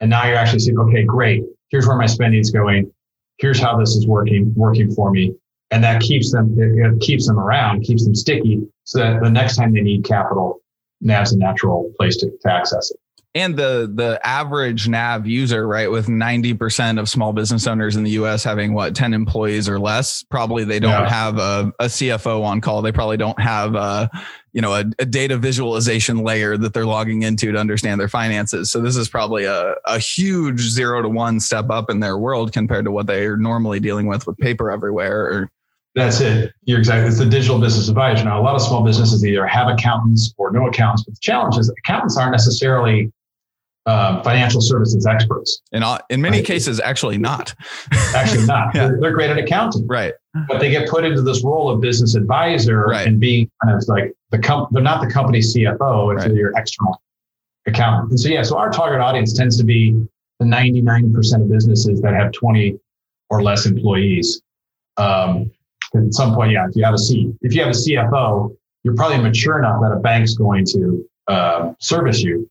And 0.00 0.10
now 0.10 0.26
you're 0.26 0.36
actually 0.36 0.58
saying, 0.58 0.78
okay, 0.78 1.02
great. 1.02 1.42
Here's 1.70 1.86
where 1.86 1.96
my 1.96 2.06
spending 2.06 2.40
is 2.40 2.50
going. 2.50 2.92
Here's 3.38 3.58
how 3.58 3.78
this 3.78 3.96
is 3.96 4.06
working, 4.06 4.52
working 4.54 4.92
for 4.94 5.10
me. 5.10 5.34
And 5.70 5.82
that 5.82 6.02
keeps 6.02 6.30
them, 6.30 6.54
it, 6.58 7.00
keeps 7.00 7.26
them 7.26 7.38
around, 7.38 7.82
keeps 7.82 8.04
them 8.04 8.14
sticky 8.14 8.60
so 8.84 8.98
that 8.98 9.22
the 9.22 9.30
next 9.30 9.56
time 9.56 9.72
they 9.72 9.80
need 9.80 10.04
capital, 10.04 10.60
NAV's 11.00 11.32
a 11.32 11.38
natural 11.38 11.90
place 11.98 12.18
to, 12.18 12.30
to 12.42 12.52
access 12.52 12.90
it 12.90 12.98
and 13.34 13.56
the 13.56 13.90
the 13.92 14.20
average 14.26 14.88
nav 14.88 15.26
user 15.26 15.66
right 15.66 15.90
with 15.90 16.06
90% 16.06 17.00
of 17.00 17.08
small 17.08 17.32
business 17.32 17.66
owners 17.66 17.96
in 17.96 18.02
the 18.02 18.10
us 18.10 18.44
having 18.44 18.74
what 18.74 18.94
10 18.94 19.14
employees 19.14 19.68
or 19.68 19.78
less 19.78 20.22
probably 20.24 20.64
they 20.64 20.78
don't 20.78 20.90
yeah. 20.90 21.08
have 21.08 21.38
a, 21.38 21.72
a, 21.78 21.86
cfo 21.86 22.44
on 22.44 22.60
call 22.60 22.82
they 22.82 22.92
probably 22.92 23.16
don't 23.16 23.40
have 23.40 23.74
a 23.74 24.10
you 24.52 24.60
know 24.60 24.74
a, 24.74 24.84
a, 24.98 25.06
data 25.06 25.36
visualization 25.36 26.18
layer 26.18 26.56
that 26.56 26.74
they're 26.74 26.86
logging 26.86 27.22
into 27.22 27.52
to 27.52 27.58
understand 27.58 28.00
their 28.00 28.08
finances 28.08 28.70
so 28.70 28.80
this 28.80 28.96
is 28.96 29.08
probably 29.08 29.44
a, 29.44 29.74
a 29.86 29.98
huge 29.98 30.60
zero 30.60 31.00
to 31.00 31.08
one 31.08 31.40
step 31.40 31.70
up 31.70 31.88
in 31.88 32.00
their 32.00 32.18
world 32.18 32.52
compared 32.52 32.84
to 32.84 32.90
what 32.90 33.06
they're 33.06 33.36
normally 33.36 33.80
dealing 33.80 34.06
with 34.06 34.26
with 34.26 34.36
paper 34.38 34.70
everywhere 34.70 35.22
or 35.24 35.50
that's 35.94 36.22
it. 36.22 36.54
You're 36.64 36.78
exactly. 36.78 37.08
It's 37.08 37.18
the 37.18 37.26
digital 37.26 37.58
business 37.58 37.90
advisor. 37.90 38.24
Now, 38.24 38.40
a 38.40 38.42
lot 38.42 38.54
of 38.54 38.62
small 38.62 38.82
businesses 38.82 39.26
either 39.26 39.46
have 39.46 39.68
accountants 39.68 40.32
or 40.38 40.50
no 40.50 40.66
accountants, 40.66 41.04
but 41.04 41.12
the 41.12 41.20
challenge 41.20 41.58
is 41.58 41.70
accountants 41.84 42.16
aren't 42.16 42.32
necessarily 42.32 43.12
um, 43.86 44.22
financial 44.22 44.60
services 44.60 45.06
experts. 45.06 45.60
And 45.72 45.84
in 46.08 46.20
many 46.20 46.38
right? 46.38 46.46
cases, 46.46 46.80
actually 46.80 47.18
not. 47.18 47.54
actually 48.14 48.46
not. 48.46 48.74
yeah. 48.74 48.86
they're, 48.88 49.00
they're, 49.00 49.12
great 49.12 49.30
at 49.30 49.38
accounting. 49.38 49.86
Right. 49.86 50.14
But 50.48 50.60
they 50.60 50.70
get 50.70 50.88
put 50.88 51.04
into 51.04 51.22
this 51.22 51.42
role 51.44 51.68
of 51.68 51.80
business 51.80 52.14
advisor 52.14 52.84
right. 52.84 53.06
and 53.06 53.18
being 53.18 53.50
kind 53.62 53.76
of 53.76 53.86
like 53.88 54.12
the 54.30 54.38
com- 54.38 54.68
they're 54.70 54.82
not 54.82 55.06
the 55.06 55.12
company 55.12 55.40
CFO, 55.40 56.14
it's 56.14 56.26
right. 56.26 56.34
your 56.34 56.52
external 56.56 57.02
accountant. 57.66 58.10
And 58.10 58.20
so, 58.20 58.28
yeah, 58.28 58.42
so 58.42 58.56
our 58.56 58.70
target 58.70 59.00
audience 59.00 59.32
tends 59.32 59.56
to 59.58 59.64
be 59.64 59.92
the 60.38 60.44
99% 60.44 61.42
of 61.42 61.48
businesses 61.50 62.00
that 62.02 62.14
have 62.14 62.32
20 62.32 62.78
or 63.30 63.42
less 63.42 63.66
employees. 63.66 64.42
Um, 64.96 65.50
at 65.94 66.14
some 66.14 66.34
point, 66.34 66.52
yeah, 66.52 66.66
if 66.68 66.76
you 66.76 66.84
have 66.84 66.94
a 66.94 66.98
C, 66.98 67.32
if 67.42 67.54
you 67.54 67.60
have 67.62 67.70
a 67.70 67.76
CFO, 67.76 68.56
you're 68.82 68.94
probably 68.94 69.18
mature 69.18 69.58
enough 69.58 69.80
that 69.82 69.92
a 69.92 70.00
bank's 70.00 70.34
going 70.34 70.64
to 70.66 71.08
uh, 71.28 71.72
service 71.78 72.22
you. 72.22 72.48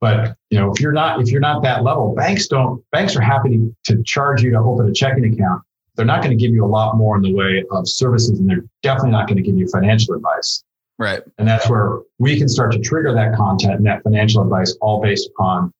But 0.00 0.36
you 0.48 0.58
know, 0.58 0.72
if 0.72 0.80
you're 0.80 0.92
not 0.92 1.20
if 1.20 1.30
you're 1.30 1.40
not 1.40 1.62
that 1.62 1.82
level, 1.82 2.14
banks 2.14 2.48
don't 2.48 2.82
banks 2.90 3.14
are 3.16 3.20
happy 3.20 3.70
to 3.84 4.02
charge 4.04 4.42
you 4.42 4.50
to 4.52 4.58
open 4.58 4.88
a 4.88 4.92
checking 4.92 5.24
account. 5.32 5.62
They're 5.96 6.06
not 6.06 6.22
going 6.22 6.36
to 6.36 6.42
give 6.42 6.54
you 6.54 6.64
a 6.64 6.68
lot 6.68 6.96
more 6.96 7.16
in 7.16 7.22
the 7.22 7.34
way 7.34 7.64
of 7.70 7.86
services, 7.86 8.38
and 8.38 8.48
they're 8.48 8.64
definitely 8.82 9.10
not 9.10 9.28
going 9.28 9.36
to 9.36 9.42
give 9.42 9.56
you 9.56 9.68
financial 9.68 10.14
advice. 10.14 10.64
Right. 10.98 11.22
And 11.38 11.48
that's 11.48 11.68
where 11.68 12.00
we 12.18 12.38
can 12.38 12.48
start 12.48 12.72
to 12.72 12.78
trigger 12.78 13.14
that 13.14 13.34
content 13.34 13.74
and 13.74 13.86
that 13.86 14.02
financial 14.02 14.42
advice, 14.42 14.76
all 14.80 15.00
based 15.00 15.28
upon 15.30 15.72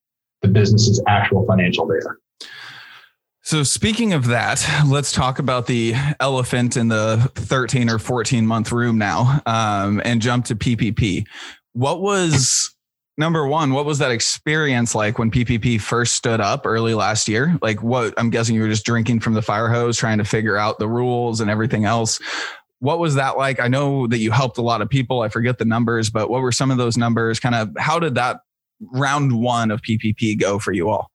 the 0.43 0.49
business's 0.49 1.03
actual 1.07 1.47
financial 1.47 1.87
data. 1.87 2.11
So, 3.43 3.63
speaking 3.63 4.13
of 4.13 4.27
that, 4.27 4.67
let's 4.87 5.13
talk 5.13 5.39
about 5.39 5.67
the 5.67 5.95
elephant 6.21 6.77
in 6.77 6.89
the 6.89 7.31
13 7.35 7.89
or 7.89 7.99
14 7.99 8.47
month 8.47 8.71
room 8.71 8.99
now 8.99 9.41
um, 9.47 10.01
and 10.05 10.21
jump 10.21 10.45
to 10.47 10.57
PPP. 10.57 11.27
What 11.73 12.01
was 12.01 12.75
number 13.21 13.47
one, 13.47 13.73
what 13.73 13.85
was 13.85 13.99
that 13.99 14.11
experience 14.11 14.95
like 14.95 15.19
when 15.19 15.31
PPP 15.31 15.81
first 15.81 16.15
stood 16.15 16.41
up 16.41 16.67
early 16.67 16.95
last 16.95 17.29
year? 17.29 17.57
Like, 17.63 17.83
what 17.83 18.15
I'm 18.17 18.31
guessing 18.31 18.57
you 18.57 18.63
were 18.63 18.69
just 18.69 18.85
drinking 18.85 19.21
from 19.21 19.35
the 19.35 19.43
fire 19.43 19.69
hose, 19.69 19.97
trying 19.97 20.19
to 20.19 20.25
figure 20.25 20.57
out 20.57 20.81
the 20.81 20.89
rules 20.89 21.41
and 21.41 21.49
everything 21.51 21.85
else. 21.85 22.19
What 22.81 22.99
was 22.99 23.15
that 23.17 23.37
like? 23.37 23.61
I 23.61 23.69
know 23.69 24.07
that 24.09 24.19
you 24.19 24.31
helped 24.31 24.57
a 24.57 24.63
lot 24.63 24.81
of 24.81 24.89
people. 24.89 25.21
I 25.21 25.29
forget 25.29 25.59
the 25.59 25.67
numbers, 25.67 26.09
but 26.11 26.31
what 26.31 26.41
were 26.41 26.51
some 26.51 26.71
of 26.71 26.79
those 26.79 26.97
numbers? 26.97 27.39
Kind 27.39 27.55
of 27.55 27.71
how 27.79 27.99
did 27.99 28.15
that 28.17 28.41
round 28.81 29.39
one 29.39 29.71
of 29.71 29.83
PPP 29.83 30.41
go 30.41 30.59
for 30.59 30.73
you 30.73 30.89
all? 30.89 31.11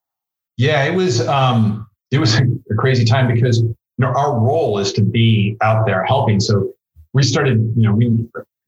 Yeah, 0.58 0.84
it 0.84 0.93
was 0.93 1.28
um, 1.28 1.88
it 2.12 2.20
was 2.20 2.36
a 2.39 2.76
crazy 2.78 3.03
time 3.03 3.34
because 3.34 3.60
you 3.60 3.76
know 3.97 4.10
our 4.10 4.39
role 4.39 4.78
is 4.78 4.93
to 4.93 5.01
be 5.01 5.58
out 5.62 5.86
there 5.88 6.06
helping. 6.06 6.39
So 6.39 6.72
we 7.14 7.24
started, 7.24 7.58
you 7.76 7.89
know, 7.89 7.93
we 7.93 8.26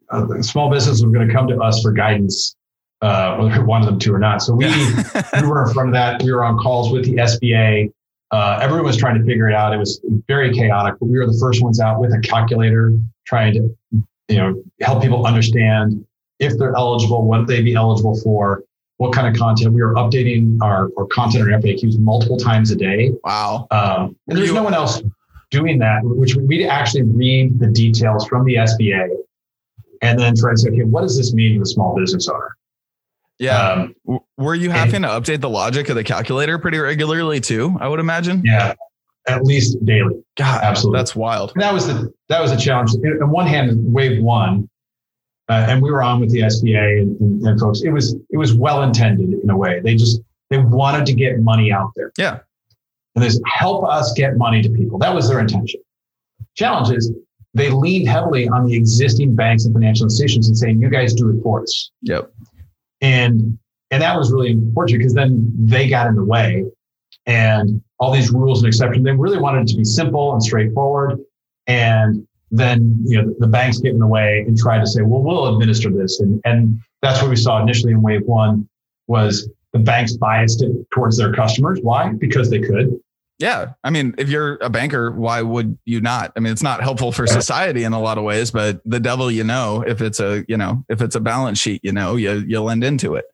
uh, 0.09 0.41
small 0.41 0.71
business 0.71 1.01
was 1.03 1.13
going 1.13 1.27
to 1.27 1.33
come 1.33 1.47
to 1.47 1.59
us 1.59 1.81
for 1.83 1.91
guidance 1.91 2.56
uh, 3.01 3.37
whether 3.37 3.59
we 3.59 3.65
wanted 3.65 3.87
them 3.87 3.99
to 3.99 4.13
or 4.13 4.19
not. 4.19 4.41
So 4.41 4.53
we, 4.53 4.65
we 4.65 5.47
were 5.47 5.67
in 5.67 5.73
front 5.73 5.89
of 5.89 5.93
that. 5.93 6.21
We 6.23 6.31
were 6.31 6.43
on 6.43 6.57
calls 6.57 6.91
with 6.91 7.05
the 7.05 7.15
SBA. 7.15 7.91
Uh, 8.31 8.59
everyone 8.61 8.85
was 8.85 8.97
trying 8.97 9.17
to 9.17 9.25
figure 9.25 9.49
it 9.49 9.55
out. 9.55 9.73
It 9.73 9.77
was 9.77 10.01
very 10.27 10.53
chaotic, 10.53 10.95
but 10.99 11.05
we 11.05 11.17
were 11.17 11.27
the 11.27 11.37
first 11.39 11.63
ones 11.63 11.79
out 11.79 11.99
with 11.99 12.11
a 12.11 12.19
calculator 12.19 12.93
trying 13.25 13.53
to, 13.53 13.77
you 14.27 14.37
know, 14.37 14.61
help 14.81 15.01
people 15.01 15.25
understand 15.25 16.05
if 16.39 16.57
they're 16.57 16.75
eligible, 16.75 17.25
what 17.25 17.47
they'd 17.47 17.63
be 17.63 17.75
eligible 17.75 18.19
for, 18.19 18.63
what 18.97 19.13
kind 19.13 19.27
of 19.27 19.39
content. 19.39 19.73
We 19.73 19.81
were 19.81 19.93
updating 19.93 20.57
our, 20.61 20.89
our 20.97 21.05
content 21.07 21.47
or 21.47 21.57
FAQs 21.57 21.97
multiple 21.99 22.37
times 22.37 22.71
a 22.71 22.75
day. 22.75 23.13
Wow. 23.23 23.67
Um, 23.71 24.15
and 24.27 24.37
there's 24.37 24.51
no 24.51 24.63
one 24.63 24.73
else 24.73 25.01
doing 25.51 25.79
that, 25.79 26.01
which 26.03 26.35
we 26.35 26.67
actually 26.67 27.03
read 27.03 27.59
the 27.59 27.67
details 27.67 28.27
from 28.27 28.43
the 28.43 28.55
SBA 28.55 29.15
and 30.01 30.19
then 30.19 30.35
try 30.35 30.51
to 30.51 30.57
say, 30.57 30.69
okay, 30.69 30.83
what 30.83 31.01
does 31.01 31.17
this 31.17 31.33
mean 31.33 31.53
to 31.53 31.59
the 31.59 31.65
small 31.65 31.95
business 31.95 32.27
owner? 32.27 32.55
Yeah. 33.39 33.87
Um, 34.07 34.19
Were 34.37 34.55
you 34.55 34.71
having 34.71 35.03
to 35.03 35.07
update 35.07 35.41
the 35.41 35.49
logic 35.49 35.89
of 35.89 35.95
the 35.95 36.03
calculator 36.03 36.57
pretty 36.57 36.79
regularly 36.79 37.39
too? 37.39 37.77
I 37.79 37.87
would 37.87 37.99
imagine. 37.99 38.41
Yeah, 38.43 38.73
at 39.27 39.43
least 39.43 39.83
daily. 39.85 40.23
God, 40.37 40.63
absolutely. 40.63 40.99
That's 40.99 41.15
wild. 41.15 41.51
And 41.53 41.61
that 41.61 41.73
was 41.73 41.87
the 41.87 42.11
that 42.29 42.41
was 42.41 42.51
a 42.51 42.57
challenge. 42.57 42.91
On 43.21 43.29
one 43.29 43.47
hand, 43.47 43.71
wave 43.93 44.21
one, 44.21 44.69
uh, 45.49 45.65
and 45.69 45.81
we 45.81 45.91
were 45.91 46.01
on 46.01 46.19
with 46.19 46.31
the 46.31 46.39
SBA 46.39 47.01
and, 47.01 47.19
and, 47.21 47.43
and, 47.43 47.59
folks. 47.59 47.81
It 47.81 47.91
was 47.91 48.15
it 48.29 48.37
was 48.37 48.53
well 48.53 48.83
intended 48.83 49.33
in 49.33 49.49
a 49.49 49.57
way. 49.57 49.81
They 49.81 49.95
just 49.95 50.21
they 50.49 50.57
wanted 50.57 51.05
to 51.05 51.13
get 51.13 51.39
money 51.39 51.71
out 51.71 51.91
there. 51.95 52.11
Yeah. 52.17 52.39
And 53.15 53.23
they 53.23 53.29
help 53.45 53.83
us 53.85 54.13
get 54.13 54.37
money 54.37 54.61
to 54.61 54.69
people. 54.69 54.99
That 54.99 55.13
was 55.13 55.27
their 55.29 55.39
intention. 55.39 55.81
Challenge 56.55 56.95
is 56.95 57.11
they 57.53 57.69
leaned 57.71 58.07
heavily 58.07 58.47
on 58.47 58.67
the 58.67 58.75
existing 58.75 59.35
banks 59.35 59.65
and 59.65 59.73
financial 59.73 60.05
institutions 60.05 60.47
and 60.47 60.57
saying, 60.57 60.79
"You 60.79 60.89
guys 60.89 61.13
do 61.13 61.29
it 61.29 61.41
for 61.41 61.61
us." 61.61 61.91
Yep. 62.01 62.31
And 63.01 63.57
and 63.91 64.01
that 64.01 64.17
was 64.17 64.31
really 64.31 64.51
important 64.51 64.99
because 64.99 65.13
then 65.13 65.51
they 65.57 65.87
got 65.87 66.07
in 66.07 66.15
the 66.15 66.23
way, 66.23 66.65
and 67.25 67.81
all 67.99 68.11
these 68.11 68.31
rules 68.31 68.61
and 68.61 68.67
exceptions. 68.67 69.03
They 69.03 69.11
really 69.11 69.37
wanted 69.39 69.61
it 69.61 69.67
to 69.69 69.77
be 69.77 69.83
simple 69.83 70.33
and 70.33 70.43
straightforward, 70.43 71.19
and 71.67 72.27
then 72.51 72.97
you 73.05 73.21
know 73.21 73.33
the 73.39 73.47
banks 73.47 73.79
get 73.79 73.93
in 73.93 73.99
the 73.99 74.07
way 74.07 74.43
and 74.47 74.57
try 74.57 74.79
to 74.79 74.87
say, 74.87 75.01
"Well, 75.01 75.21
we'll 75.21 75.53
administer 75.53 75.91
this," 75.91 76.19
and 76.19 76.41
and 76.45 76.79
that's 77.01 77.21
what 77.21 77.29
we 77.29 77.35
saw 77.35 77.61
initially 77.61 77.93
in 77.93 78.01
wave 78.01 78.23
one 78.25 78.67
was 79.07 79.49
the 79.73 79.79
banks 79.79 80.17
biased 80.17 80.63
it 80.63 80.71
towards 80.91 81.17
their 81.17 81.33
customers. 81.33 81.79
Why? 81.81 82.13
Because 82.13 82.49
they 82.49 82.59
could. 82.59 82.99
Yeah. 83.39 83.73
I 83.83 83.91
mean, 83.91 84.15
if 84.17 84.29
you're 84.29 84.57
a 84.61 84.69
banker, 84.69 85.11
why 85.11 85.41
would 85.41 85.77
you 85.85 86.01
not? 86.01 86.31
I 86.35 86.39
mean, 86.39 86.51
it's 86.51 86.63
not 86.63 86.81
helpful 86.81 87.11
for 87.11 87.27
society 87.27 87.83
in 87.83 87.93
a 87.93 87.99
lot 87.99 88.17
of 88.17 88.23
ways, 88.23 88.49
but 88.49 88.81
the 88.83 88.99
devil 88.99 89.29
you 89.29 89.43
know, 89.43 89.83
if 89.85 90.01
it's 90.01 90.19
a, 90.19 90.43
you 90.47 90.57
know, 90.57 90.83
if 90.89 91.01
it's 91.01 91.15
a 91.15 91.19
balance 91.19 91.59
sheet, 91.59 91.81
you 91.83 91.91
know, 91.91 92.15
you 92.15 92.43
you 92.47 92.61
lend 92.61 92.83
into 92.83 93.15
it. 93.15 93.25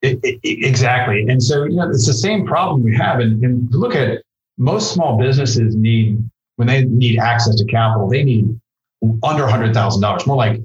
It, 0.00 0.20
it, 0.22 0.38
exactly. 0.42 1.26
And 1.28 1.42
so, 1.42 1.64
you 1.64 1.76
know, 1.76 1.88
it's 1.88 2.06
the 2.06 2.12
same 2.12 2.46
problem 2.46 2.82
we 2.82 2.94
have. 2.96 3.20
And, 3.20 3.42
and 3.44 3.72
look 3.72 3.94
at 3.94 4.22
most 4.58 4.92
small 4.92 5.18
businesses 5.18 5.74
need, 5.76 6.18
when 6.56 6.68
they 6.68 6.84
need 6.84 7.18
access 7.18 7.54
to 7.56 7.64
capital, 7.64 8.08
they 8.08 8.24
need 8.24 8.60
under 9.22 9.44
$100,000, 9.44 10.26
more 10.26 10.36
like 10.36 10.60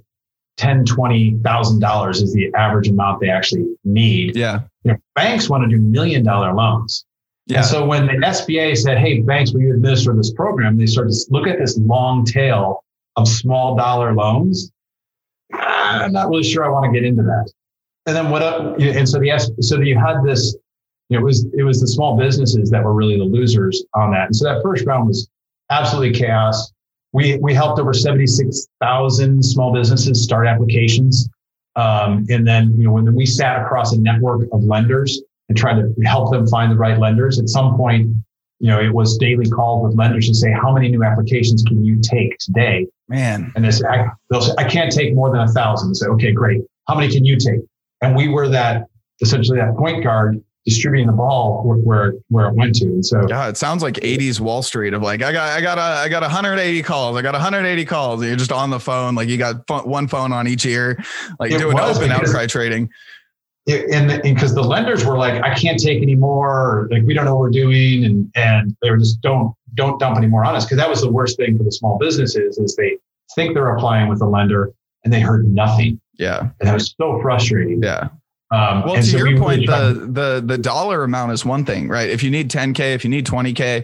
ten, 0.58 0.84
twenty 0.86 1.38
thousand 1.44 1.80
dollars 1.80 2.22
is 2.22 2.34
the 2.34 2.54
average 2.56 2.88
amount 2.88 3.22
they 3.22 3.30
actually 3.30 3.66
need. 3.84 4.36
Yeah. 4.36 4.62
You 4.84 4.94
know, 4.94 4.98
banks 5.16 5.50
want 5.50 5.64
to 5.64 5.70
do 5.70 5.82
million 5.82 6.24
dollar 6.24 6.54
loans. 6.54 7.06
Yeah. 7.48 7.60
And 7.60 7.66
so 7.66 7.86
when 7.86 8.08
the 8.08 8.14
SBA 8.14 8.78
said, 8.78 8.98
"Hey, 8.98 9.22
banks, 9.22 9.54
will 9.54 9.62
you 9.62 9.74
administer 9.74 10.14
this 10.14 10.32
program?" 10.34 10.78
They 10.78 10.86
started 10.86 11.14
to 11.14 11.26
look 11.30 11.48
at 11.48 11.58
this 11.58 11.78
long 11.78 12.26
tail 12.26 12.84
of 13.16 13.28
small 13.28 13.76
dollar 13.76 14.14
loans. 14.14 14.72
I'm 15.54 16.12
not 16.12 16.30
really 16.30 16.44
sure 16.44 16.66
I 16.66 16.70
want 16.70 16.86
to 16.86 16.92
get 16.92 17.08
into 17.08 17.24
that. 17.24 17.52
And 18.06 18.16
then 18.16 18.30
what? 18.30 18.42
up? 18.42 18.80
And 18.80 19.08
so 19.08 19.20
the 19.20 19.56
so 19.62 19.80
you 19.80 19.98
had 19.98 20.24
this. 20.24 20.56
It 21.10 21.22
was 21.22 21.46
it 21.58 21.64
was 21.64 21.80
the 21.80 21.88
small 21.88 22.18
businesses 22.18 22.70
that 22.70 22.84
were 22.84 22.94
really 22.94 23.18
the 23.18 23.24
losers 23.24 23.84
on 23.94 24.12
that. 24.12 24.26
And 24.26 24.36
so 24.36 24.44
that 24.46 24.62
first 24.62 24.86
round 24.86 25.08
was 25.08 25.30
absolutely 25.70 26.18
chaos. 26.18 26.74
We, 27.14 27.38
we 27.38 27.54
helped 27.54 27.80
over 27.80 27.94
76,000 27.94 29.44
small 29.44 29.74
businesses 29.74 30.22
start 30.22 30.48
applications. 30.48 31.30
Um, 31.76 32.26
and 32.30 32.46
then, 32.46 32.74
you 32.78 32.88
know, 32.88 32.94
when 32.94 33.16
we 33.16 33.26
sat 33.26 33.62
across 33.62 33.94
a 33.94 34.00
network 34.00 34.48
of 34.52 34.64
lenders 34.64 35.22
and 35.50 35.58
tried 35.58 35.76
to 35.76 35.94
help 36.06 36.32
them 36.32 36.48
find 36.48 36.72
the 36.72 36.76
right 36.76 37.00
lenders, 37.00 37.40
at 37.40 37.50
some 37.50 37.78
point, 37.78 38.14
you 38.60 38.68
know, 38.68 38.80
it 38.80 38.94
was 38.94 39.18
daily 39.18 39.50
calls 39.50 39.88
with 39.88 39.98
lenders 39.98 40.28
to 40.28 40.34
say, 40.34 40.52
how 40.52 40.74
many 40.74 40.90
new 40.90 41.04
applications 41.04 41.64
can 41.64 41.84
you 41.84 42.00
take 42.02 42.38
today? 42.40 42.88
Man. 43.08 43.52
And 43.56 43.64
they 43.64 43.72
say, 43.72 43.88
I, 43.88 44.08
they'll 44.30 44.42
say, 44.42 44.54
I 44.58 44.64
can't 44.64 44.92
take 44.92 45.14
more 45.14 45.32
than 45.32 45.42
a 45.42 45.48
thousand. 45.48 45.94
Say, 45.96 46.08
okay, 46.08 46.32
great. 46.32 46.62
How 46.88 46.96
many 46.96 47.12
can 47.12 47.24
you 47.24 47.38
take? 47.38 47.62
And 48.02 48.16
we 48.16 48.28
were 48.28 48.50
that 48.50 48.88
essentially 49.22 49.58
that 49.58 49.76
point 49.76 50.04
guard 50.04 50.44
distributing 50.68 51.08
the 51.08 51.14
ball 51.14 51.64
where 51.64 52.14
where 52.28 52.48
it 52.48 52.54
went 52.54 52.76
to. 52.76 52.86
And 52.86 53.06
so 53.06 53.26
yeah, 53.30 53.48
it 53.48 53.56
sounds 53.56 53.82
like 53.82 53.96
80s 53.96 54.42
Wall 54.42 54.62
Street 54.62 54.94
of 54.94 55.02
like 55.02 55.24
I 55.24 55.32
got 55.32 55.50
I 55.50 55.62
got 55.62 55.78
a 55.78 55.82
I 55.82 56.10
got 56.10 56.24
180 56.24 56.84
calls. 56.84 57.16
I 57.16 57.22
got 57.22 57.34
180 57.34 57.86
calls. 57.86 58.20
And 58.20 58.28
you're 58.28 58.38
just 58.38 58.52
on 58.52 58.70
the 58.70 58.80
phone 58.80 59.16
like 59.16 59.30
you 59.30 59.38
got 59.38 59.64
one 59.88 60.10
phone 60.10 60.34
on 60.34 60.46
each 60.48 60.66
ear, 60.66 61.02
like 61.40 61.52
it 61.52 61.60
doing 61.60 61.80
open 61.80 62.12
outcry 62.12 62.48
trading. 62.48 62.90
It, 63.68 63.94
and 63.94 64.22
because 64.24 64.56
the 64.56 64.64
lenders 64.64 65.06
were 65.06 65.18
like, 65.18 65.44
I 65.44 65.54
can't 65.54 65.78
take 65.78 66.02
any 66.02 66.16
more. 66.16 66.88
Like 66.90 67.04
we 67.04 67.14
don't 67.14 67.26
know 67.26 67.36
what 67.36 67.42
we're 67.42 67.50
doing, 67.50 68.06
and 68.06 68.32
and 68.36 68.76
they 68.82 68.90
were 68.90 68.98
just 68.98 69.22
don't 69.22 69.54
don't 69.74 70.00
dump 70.00 70.18
any 70.18 70.28
more 70.28 70.46
on 70.46 70.56
us 70.56 70.64
because 70.66 70.78
that 70.78 70.90
was 70.90 71.02
the 71.02 71.12
worst 71.12 71.36
thing 71.36 71.58
for 71.58 71.64
the 71.66 71.72
small 71.72 71.98
businesses 71.98 72.58
is 72.58 72.76
they 72.78 72.98
think 73.36 73.54
they're 73.54 73.76
applying 73.76 74.08
with 74.08 74.22
a 74.22 74.26
lender 74.26 74.72
and 75.04 75.14
they 75.14 75.20
heard 75.20 75.46
nothing. 75.46 76.00
Yeah, 76.14 76.40
and 76.40 76.70
that 76.70 76.74
was 76.74 76.96
so 77.00 77.20
frustrating. 77.22 77.84
Yeah. 77.84 78.08
Um, 78.50 78.84
well, 78.86 78.96
to 78.96 79.04
so 79.04 79.18
your 79.18 79.38
point, 79.38 79.66
the 79.66 80.08
the 80.10 80.44
the 80.46 80.58
dollar 80.58 81.04
amount 81.04 81.34
is 81.34 81.44
one 81.44 81.66
thing, 81.66 81.90
right? 81.90 82.10
If 82.10 82.24
you 82.24 82.32
need 82.32 82.50
10k, 82.50 82.96
if 82.96 83.04
you 83.04 83.10
need 83.10 83.26
20k, 83.26 83.84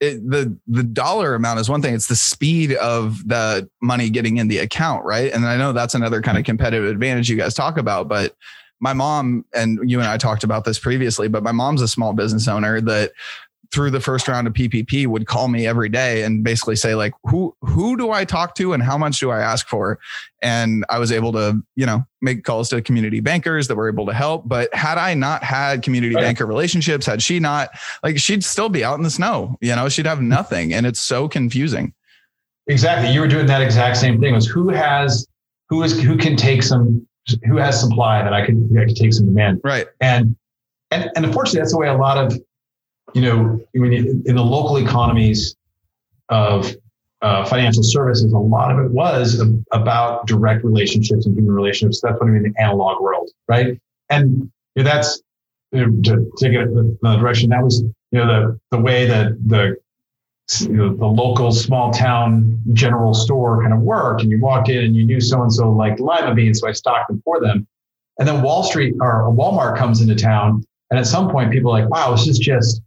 it, 0.00 0.28
the 0.28 0.56
the 0.66 0.82
dollar 0.82 1.36
amount 1.36 1.60
is 1.60 1.68
one 1.68 1.82
thing. 1.82 1.94
It's 1.94 2.08
the 2.08 2.16
speed 2.16 2.74
of 2.74 3.26
the 3.28 3.70
money 3.80 4.10
getting 4.10 4.38
in 4.38 4.48
the 4.48 4.58
account, 4.58 5.04
right? 5.04 5.32
And 5.32 5.46
I 5.46 5.56
know 5.56 5.72
that's 5.72 5.94
another 5.94 6.20
kind 6.20 6.36
of 6.36 6.44
competitive 6.44 6.90
advantage 6.90 7.30
you 7.30 7.36
guys 7.36 7.54
talk 7.54 7.78
about. 7.78 8.08
But 8.08 8.34
my 8.80 8.92
mom 8.92 9.44
and 9.54 9.78
you 9.88 10.00
and 10.00 10.08
I 10.08 10.16
talked 10.16 10.42
about 10.42 10.64
this 10.64 10.78
previously. 10.78 11.28
But 11.28 11.42
my 11.42 11.52
mom's 11.52 11.82
a 11.82 11.88
small 11.88 12.12
business 12.12 12.48
owner 12.48 12.80
that 12.80 13.12
through 13.72 13.90
the 13.90 14.00
first 14.00 14.26
round 14.26 14.48
of 14.48 14.52
PPP 14.52 15.06
would 15.06 15.26
call 15.26 15.46
me 15.46 15.66
every 15.66 15.88
day 15.88 16.24
and 16.24 16.42
basically 16.42 16.74
say 16.74 16.94
like 16.94 17.12
who 17.24 17.54
who 17.60 17.96
do 17.96 18.10
I 18.10 18.24
talk 18.24 18.56
to 18.56 18.72
and 18.72 18.82
how 18.82 18.98
much 18.98 19.20
do 19.20 19.30
I 19.30 19.40
ask 19.40 19.68
for? 19.68 19.98
And 20.42 20.84
I 20.88 20.98
was 20.98 21.12
able 21.12 21.32
to 21.32 21.62
you 21.76 21.86
know 21.86 22.04
make 22.20 22.42
calls 22.44 22.68
to 22.70 22.82
community 22.82 23.20
bankers 23.20 23.68
that 23.68 23.76
were 23.76 23.88
able 23.88 24.06
to 24.06 24.14
help. 24.14 24.48
But 24.48 24.74
had 24.74 24.98
I 24.98 25.14
not 25.14 25.44
had 25.44 25.82
community 25.82 26.14
right. 26.14 26.22
banker 26.22 26.46
relationships 26.46 27.06
had 27.06 27.22
she 27.22 27.38
not 27.38 27.70
like 28.02 28.18
she'd 28.18 28.42
still 28.42 28.68
be 28.68 28.82
out 28.82 28.98
in 28.98 29.04
the 29.04 29.10
snow 29.10 29.56
you 29.60 29.74
know 29.76 29.88
she'd 29.88 30.06
have 30.06 30.20
nothing. 30.20 30.72
And 30.72 30.86
it's 30.86 31.00
so 31.00 31.28
confusing. 31.28 31.94
Exactly. 32.66 33.12
You 33.12 33.20
were 33.20 33.28
doing 33.28 33.46
that 33.46 33.62
exact 33.62 33.96
same 33.96 34.20
thing. 34.20 34.34
Was 34.34 34.46
who 34.46 34.68
has 34.70 35.26
who 35.68 35.82
is 35.82 36.00
who 36.00 36.16
can 36.16 36.36
take 36.36 36.62
some 36.62 37.06
who 37.44 37.56
has 37.56 37.80
supply 37.80 38.22
that 38.22 38.32
I 38.32 38.44
could 38.44 38.70
I 38.78 38.84
could 38.84 38.96
take 38.96 39.12
some 39.12 39.26
demand 39.26 39.60
right 39.64 39.86
and 40.00 40.36
and 40.90 41.10
and 41.16 41.24
unfortunately 41.24 41.60
that's 41.60 41.72
the 41.72 41.78
way 41.78 41.88
a 41.88 41.94
lot 41.94 42.18
of 42.18 42.38
you 43.14 43.22
know, 43.22 43.60
in 43.74 44.34
the 44.36 44.42
local 44.42 44.76
economies 44.76 45.56
of 46.28 46.74
uh, 47.22 47.44
financial 47.44 47.82
services, 47.82 48.32
a 48.32 48.38
lot 48.38 48.70
of 48.70 48.84
it 48.84 48.90
was 48.90 49.42
about 49.72 50.26
direct 50.26 50.64
relationships 50.64 51.26
and 51.26 51.36
human 51.36 51.54
relationships. 51.54 52.00
That's 52.02 52.18
what 52.18 52.28
I 52.28 52.30
mean, 52.30 52.52
the 52.52 52.62
analog 52.62 53.02
world, 53.02 53.30
right? 53.48 53.78
And 54.08 54.50
you 54.74 54.82
know, 54.82 54.90
that's 54.90 55.20
you 55.72 55.86
know, 55.86 56.02
to 56.02 56.30
take 56.38 56.52
it 56.52 56.68
another 56.68 57.20
direction. 57.20 57.50
That 57.50 57.62
was 57.62 57.82
you 57.82 58.18
know 58.18 58.26
the 58.26 58.60
the 58.76 58.82
way 58.82 59.06
that 59.06 59.32
the 59.46 59.76
you 60.60 60.68
know, 60.76 60.94
the 60.94 61.06
local 61.06 61.52
small 61.52 61.92
town 61.92 62.60
general 62.72 63.14
store 63.14 63.62
kind 63.62 63.72
of 63.72 63.80
worked, 63.80 64.22
and 64.22 64.30
you 64.30 64.40
walked 64.40 64.68
in 64.68 64.84
and 64.84 64.96
you 64.96 65.04
knew 65.04 65.20
so 65.20 65.42
and 65.42 65.52
so 65.52 65.70
liked 65.70 66.00
lima 66.00 66.34
beans, 66.34 66.60
so 66.60 66.68
I 66.68 66.72
stocked 66.72 67.08
them 67.08 67.22
for 67.24 67.40
them. 67.40 67.66
And 68.18 68.28
then 68.28 68.42
Wall 68.42 68.62
Street 68.62 68.94
or 69.00 69.30
Walmart 69.32 69.76
comes 69.76 70.00
into 70.00 70.14
town, 70.14 70.64
and 70.90 70.98
at 70.98 71.06
some 71.06 71.30
point, 71.30 71.52
people 71.52 71.70
are 71.74 71.80
like, 71.80 71.90
"Wow, 71.90 72.10
this 72.12 72.26
is 72.26 72.38
just 72.38 72.82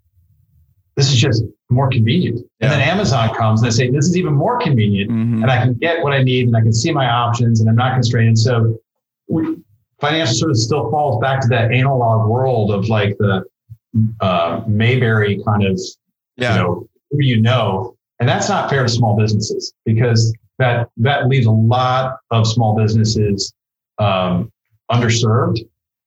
this 0.95 1.11
is 1.11 1.17
just 1.17 1.43
more 1.69 1.89
convenient. 1.89 2.37
Yeah. 2.37 2.43
And 2.67 2.71
then 2.71 2.81
Amazon 2.81 3.33
comes 3.35 3.61
and 3.61 3.71
they 3.71 3.75
say, 3.75 3.89
this 3.89 4.05
is 4.05 4.15
even 4.15 4.33
more 4.33 4.59
convenient 4.59 5.11
mm-hmm. 5.11 5.41
and 5.41 5.51
I 5.51 5.57
can 5.57 5.73
get 5.73 6.03
what 6.03 6.13
I 6.13 6.21
need 6.21 6.47
and 6.47 6.55
I 6.55 6.61
can 6.61 6.73
see 6.73 6.91
my 6.91 7.09
options 7.09 7.59
and 7.59 7.69
I'm 7.69 7.75
not 7.75 7.93
constrained. 7.93 8.37
So 8.37 8.77
we, 9.27 9.57
financial 9.99 10.35
services 10.35 10.65
still 10.65 10.89
falls 10.91 11.19
back 11.19 11.41
to 11.41 11.47
that 11.49 11.71
analog 11.71 12.29
world 12.29 12.71
of 12.71 12.89
like 12.89 13.17
the 13.17 13.43
uh, 14.21 14.61
Mayberry 14.67 15.41
kind 15.45 15.65
of, 15.65 15.79
yeah. 16.37 16.55
you 16.55 16.61
know, 16.61 16.89
who 17.13 17.23
you 17.23 17.41
know. 17.41 17.95
And 18.19 18.27
that's 18.27 18.49
not 18.49 18.69
fair 18.69 18.83
to 18.83 18.89
small 18.89 19.15
businesses 19.17 19.73
because 19.85 20.33
that, 20.59 20.89
that 20.97 21.27
leaves 21.27 21.45
a 21.45 21.51
lot 21.51 22.17
of 22.31 22.47
small 22.47 22.75
businesses 22.75 23.53
um, 23.99 24.51
underserved. 24.91 25.59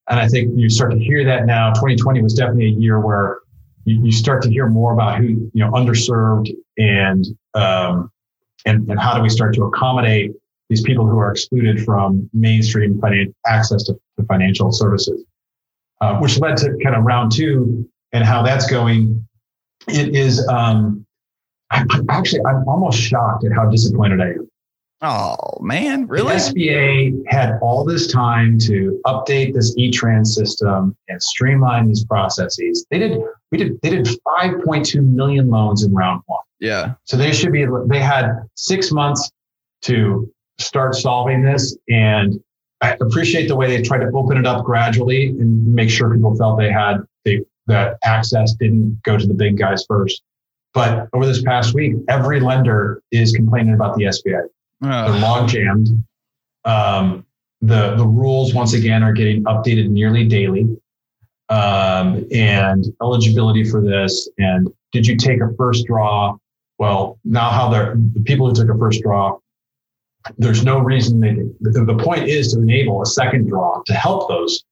And 0.09 0.21
I 0.21 0.29
think 0.29 0.53
you 0.57 0.69
start 0.69 0.93
to 0.93 0.99
hear 0.99 1.25
that 1.25 1.47
now. 1.47 1.73
2020 1.73 2.23
was 2.23 2.35
definitely 2.35 2.67
a 2.67 2.79
year 2.79 3.01
where 3.01 3.41
you, 3.85 4.05
you 4.05 4.13
start 4.13 4.43
to 4.43 4.51
hear 4.51 4.69
more 4.69 4.93
about 4.93 5.19
who 5.19 5.51
you 5.53 5.65
know 5.65 5.71
underserved 5.73 6.55
and 6.79 7.27
um, 7.55 8.11
and 8.67 8.89
and 8.91 9.01
how 9.01 9.17
do 9.17 9.23
we 9.23 9.29
start 9.29 9.55
to 9.55 9.65
accommodate 9.65 10.33
these 10.69 10.83
people 10.83 11.07
who 11.07 11.19
are 11.19 11.31
excluded 11.31 11.85
from 11.85 12.29
mainstream 12.33 13.01
finan- 13.01 13.33
access 13.47 13.85
to, 13.85 13.95
to 14.19 14.27
financial 14.27 14.73
services, 14.73 15.25
uh, 16.01 16.19
which 16.19 16.39
led 16.39 16.57
to 16.57 16.77
kind 16.83 16.97
of 16.97 17.05
round 17.05 17.33
two 17.33 17.89
and 18.13 18.25
how 18.25 18.43
that's 18.43 18.69
going. 18.69 19.26
It 19.89 20.15
is 20.15 20.47
um, 20.49 21.07
I, 21.71 21.85
actually 22.09 22.41
I'm 22.47 22.67
almost 22.69 22.99
shocked 22.99 23.45
at 23.45 23.53
how 23.53 23.69
disappointed 23.69 24.21
I 24.21 24.31
am. 24.31 24.51
Oh 25.03 25.59
man, 25.61 26.07
really? 26.07 26.35
The 26.35 26.41
SBA 26.41 27.23
had 27.29 27.59
all 27.61 27.85
this 27.85 28.11
time 28.11 28.59
to 28.61 28.99
update 29.05 29.53
this 29.53 29.75
e-trans 29.77 30.35
system 30.35 30.97
and 31.09 31.23
streamline 31.23 31.87
these 31.87 32.05
processes. 32.05 32.87
They 32.91 32.99
did 32.99 33.21
we 33.53 33.59
did 33.59 33.81
they 33.83 33.91
did 33.91 34.07
5.2 34.07 35.03
million 35.03 35.51
loans 35.51 35.85
in 35.85 35.93
round 35.93 36.23
one. 36.27 36.41
Yeah. 36.61 36.95
So 37.05 37.17
they 37.17 37.33
should 37.33 37.53
be 37.53 37.67
they 37.89 38.01
had 38.01 38.31
six 38.55 38.91
months 38.91 39.31
to 39.83 40.33
start 40.59 40.95
solving 40.95 41.43
this. 41.43 41.77
And 41.89 42.41
I 42.81 42.97
appreciate 43.01 43.49
the 43.49 43.57
way 43.57 43.69
they 43.69 43.83
tried 43.83 44.01
to 44.01 44.11
open 44.15 44.37
it 44.37 44.47
up 44.47 44.65
gradually 44.65 45.29
and 45.29 45.75
make 45.75 45.91
sure 45.91 46.13
people 46.13 46.35
felt 46.37 46.59
they 46.59 46.73
had 46.73 46.99
that 47.67 47.99
access 48.05 48.55
didn't 48.55 49.01
go 49.03 49.19
to 49.19 49.27
the 49.27 49.35
big 49.35 49.59
guys 49.59 49.85
first. 49.87 50.23
But 50.75 51.09
over 51.13 51.27
this 51.27 51.43
past 51.43 51.75
week, 51.75 51.95
every 52.09 52.41
lender 52.41 53.03
is 53.11 53.33
complaining 53.33 53.75
about 53.75 53.97
the 53.97 54.05
SBA. 54.05 54.45
Uh. 54.85 55.11
They're 55.11 55.21
log 55.21 55.49
jammed. 55.49 56.05
Um, 56.65 57.25
the 57.63 57.95
the 57.97 58.07
rules 58.07 58.53
once 58.53 58.75
again 58.75 59.03
are 59.03 59.13
getting 59.13 59.45
updated 59.45 59.89
nearly 59.89 60.27
daily. 60.27 60.77
Um, 61.49 62.27
and 62.33 62.85
eligibility 63.01 63.63
for 63.63 63.81
this, 63.81 64.29
and 64.37 64.69
did 64.91 65.07
you 65.07 65.17
take 65.17 65.41
a 65.41 65.55
first 65.57 65.87
draw? 65.87 66.37
Well, 66.79 67.21
now 67.25 67.51
how 67.51 67.71
they're 67.71 67.97
the 68.15 68.21
people 68.21 68.49
who 68.49 68.55
took 68.55 68.69
a 68.69 68.77
first 68.77 69.01
draw 69.03 69.39
there's 70.39 70.65
no 70.65 70.79
reason 70.79 71.21
they. 71.21 71.35
The, 71.61 71.85
the 71.85 71.97
point 72.03 72.29
is 72.29 72.53
to 72.53 72.61
enable 72.61 73.03
a 73.03 73.07
second 73.07 73.49
draw 73.49 73.83
to 73.87 73.95
help 73.95 74.29
those. 74.29 74.65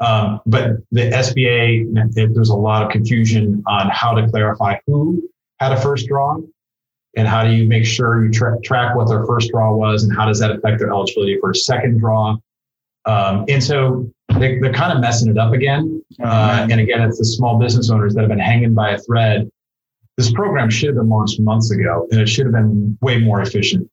Um, 0.00 0.40
but 0.46 0.76
the 0.92 1.10
SBA, 1.10 2.34
there's 2.34 2.50
a 2.50 2.56
lot 2.56 2.84
of 2.84 2.90
confusion 2.90 3.62
on 3.66 3.90
how 3.90 4.14
to 4.14 4.28
clarify 4.28 4.76
who 4.86 5.28
had 5.58 5.72
a 5.72 5.80
first 5.80 6.06
draw 6.06 6.38
and 7.16 7.26
how 7.26 7.42
do 7.42 7.50
you 7.50 7.66
make 7.66 7.84
sure 7.84 8.24
you 8.24 8.30
tra- 8.30 8.60
track 8.60 8.94
what 8.94 9.08
their 9.08 9.24
first 9.26 9.50
draw 9.50 9.74
was 9.74 10.04
and 10.04 10.16
how 10.16 10.26
does 10.26 10.38
that 10.38 10.52
affect 10.52 10.78
their 10.78 10.90
eligibility 10.90 11.36
for 11.40 11.50
a 11.50 11.54
second 11.54 11.98
draw. 11.98 12.36
Um, 13.06 13.44
and 13.48 13.62
so 13.62 14.08
they, 14.38 14.58
are 14.58 14.72
kind 14.72 14.92
of 14.92 15.00
messing 15.00 15.30
it 15.30 15.38
up 15.38 15.52
again. 15.52 16.02
Uh, 16.22 16.66
and 16.70 16.80
again, 16.80 17.00
it's 17.00 17.18
the 17.18 17.24
small 17.24 17.58
business 17.58 17.90
owners 17.90 18.14
that 18.14 18.20
have 18.20 18.28
been 18.28 18.38
hanging 18.38 18.74
by 18.74 18.90
a 18.90 18.98
thread. 18.98 19.50
This 20.16 20.30
program 20.32 20.68
should 20.68 20.88
have 20.88 20.96
been 20.96 21.08
launched 21.08 21.40
months 21.40 21.70
ago, 21.70 22.06
and 22.10 22.20
it 22.20 22.28
should 22.28 22.46
have 22.46 22.52
been 22.52 22.98
way 23.00 23.18
more 23.18 23.40
efficient. 23.40 23.88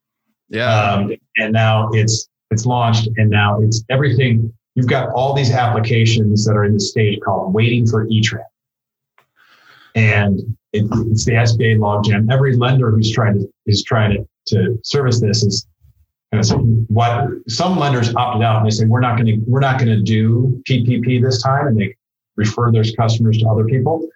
Yeah. 0.50 0.94
Um, 0.94 1.12
and 1.38 1.54
now 1.54 1.90
it's 1.94 2.28
it's 2.52 2.66
launched, 2.66 3.10
and 3.18 3.30
now 3.30 3.62
it's 3.62 3.84
everything. 3.90 4.54
You've 4.76 4.88
got 4.88 5.10
all 5.10 5.34
these 5.34 5.52
applications 5.52 6.46
that 6.46 6.54
are 6.54 6.66
in 6.66 6.74
the 6.74 6.80
stage 6.80 7.20
called 7.22 7.54
waiting 7.54 7.88
for 7.88 8.08
E-Tran. 8.08 8.44
And 9.96 10.40
it, 10.74 10.86
it's 11.08 11.24
the 11.24 11.32
SBA 11.32 11.78
logjam. 11.78 12.32
Every 12.32 12.58
lender 12.58 12.92
who's 12.92 13.12
trying 13.12 13.40
to 13.40 13.50
is 13.66 13.84
trying 13.84 14.12
to, 14.12 14.28
to 14.48 14.80
service 14.84 15.22
this 15.22 15.44
is 15.44 15.66
what 16.88 17.30
some 17.48 17.78
lenders 17.78 18.14
opted 18.16 18.44
out 18.44 18.58
and 18.58 18.66
they 18.66 18.70
say 18.70 18.86
we're 18.86 19.00
not 19.00 19.18
going 19.18 19.28
to 19.28 19.38
we're 19.48 19.60
not 19.60 19.80
going 19.80 19.90
to 19.90 20.02
do 20.02 20.62
PPP 20.70 21.22
this 21.22 21.42
time, 21.42 21.68
and 21.68 21.80
they 21.80 21.96
refer 22.36 22.72
their 22.72 22.84
customers 22.98 23.38
to 23.40 23.48
other 23.48 23.66
people. 23.66 24.08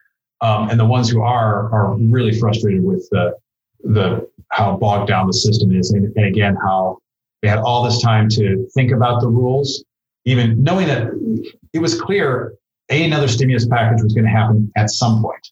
Um, 0.42 0.70
and 0.70 0.80
the 0.80 0.86
ones 0.86 1.10
who 1.10 1.22
are 1.22 1.72
are 1.72 1.96
really 1.98 2.38
frustrated 2.38 2.84
with 2.84 3.08
the 3.12 3.38
the 3.84 4.30
how 4.50 4.78
bogged 4.78 5.08
down 5.08 5.28
the 5.28 5.34
system 5.34 5.76
is, 5.76 5.92
and, 5.92 6.12
and 6.16 6.26
again 6.26 6.56
how 6.56 6.98
they 7.42 7.48
had 7.48 7.60
all 7.60 7.84
this 7.84 8.02
time 8.02 8.28
to 8.30 8.68
think 8.74 8.92
about 8.92 9.22
the 9.22 9.28
rules, 9.28 9.84
even 10.30 10.62
knowing 10.62 10.88
that 10.88 11.12
it 11.74 11.80
was 11.80 12.00
clear 12.00 12.54
a 12.90 13.04
another 13.04 13.28
stimulus 13.28 13.68
package 13.68 14.02
was 14.02 14.14
going 14.14 14.26
to 14.26 14.32
happen 14.32 14.72
at 14.76 14.90
some 14.90 15.22
point. 15.22 15.48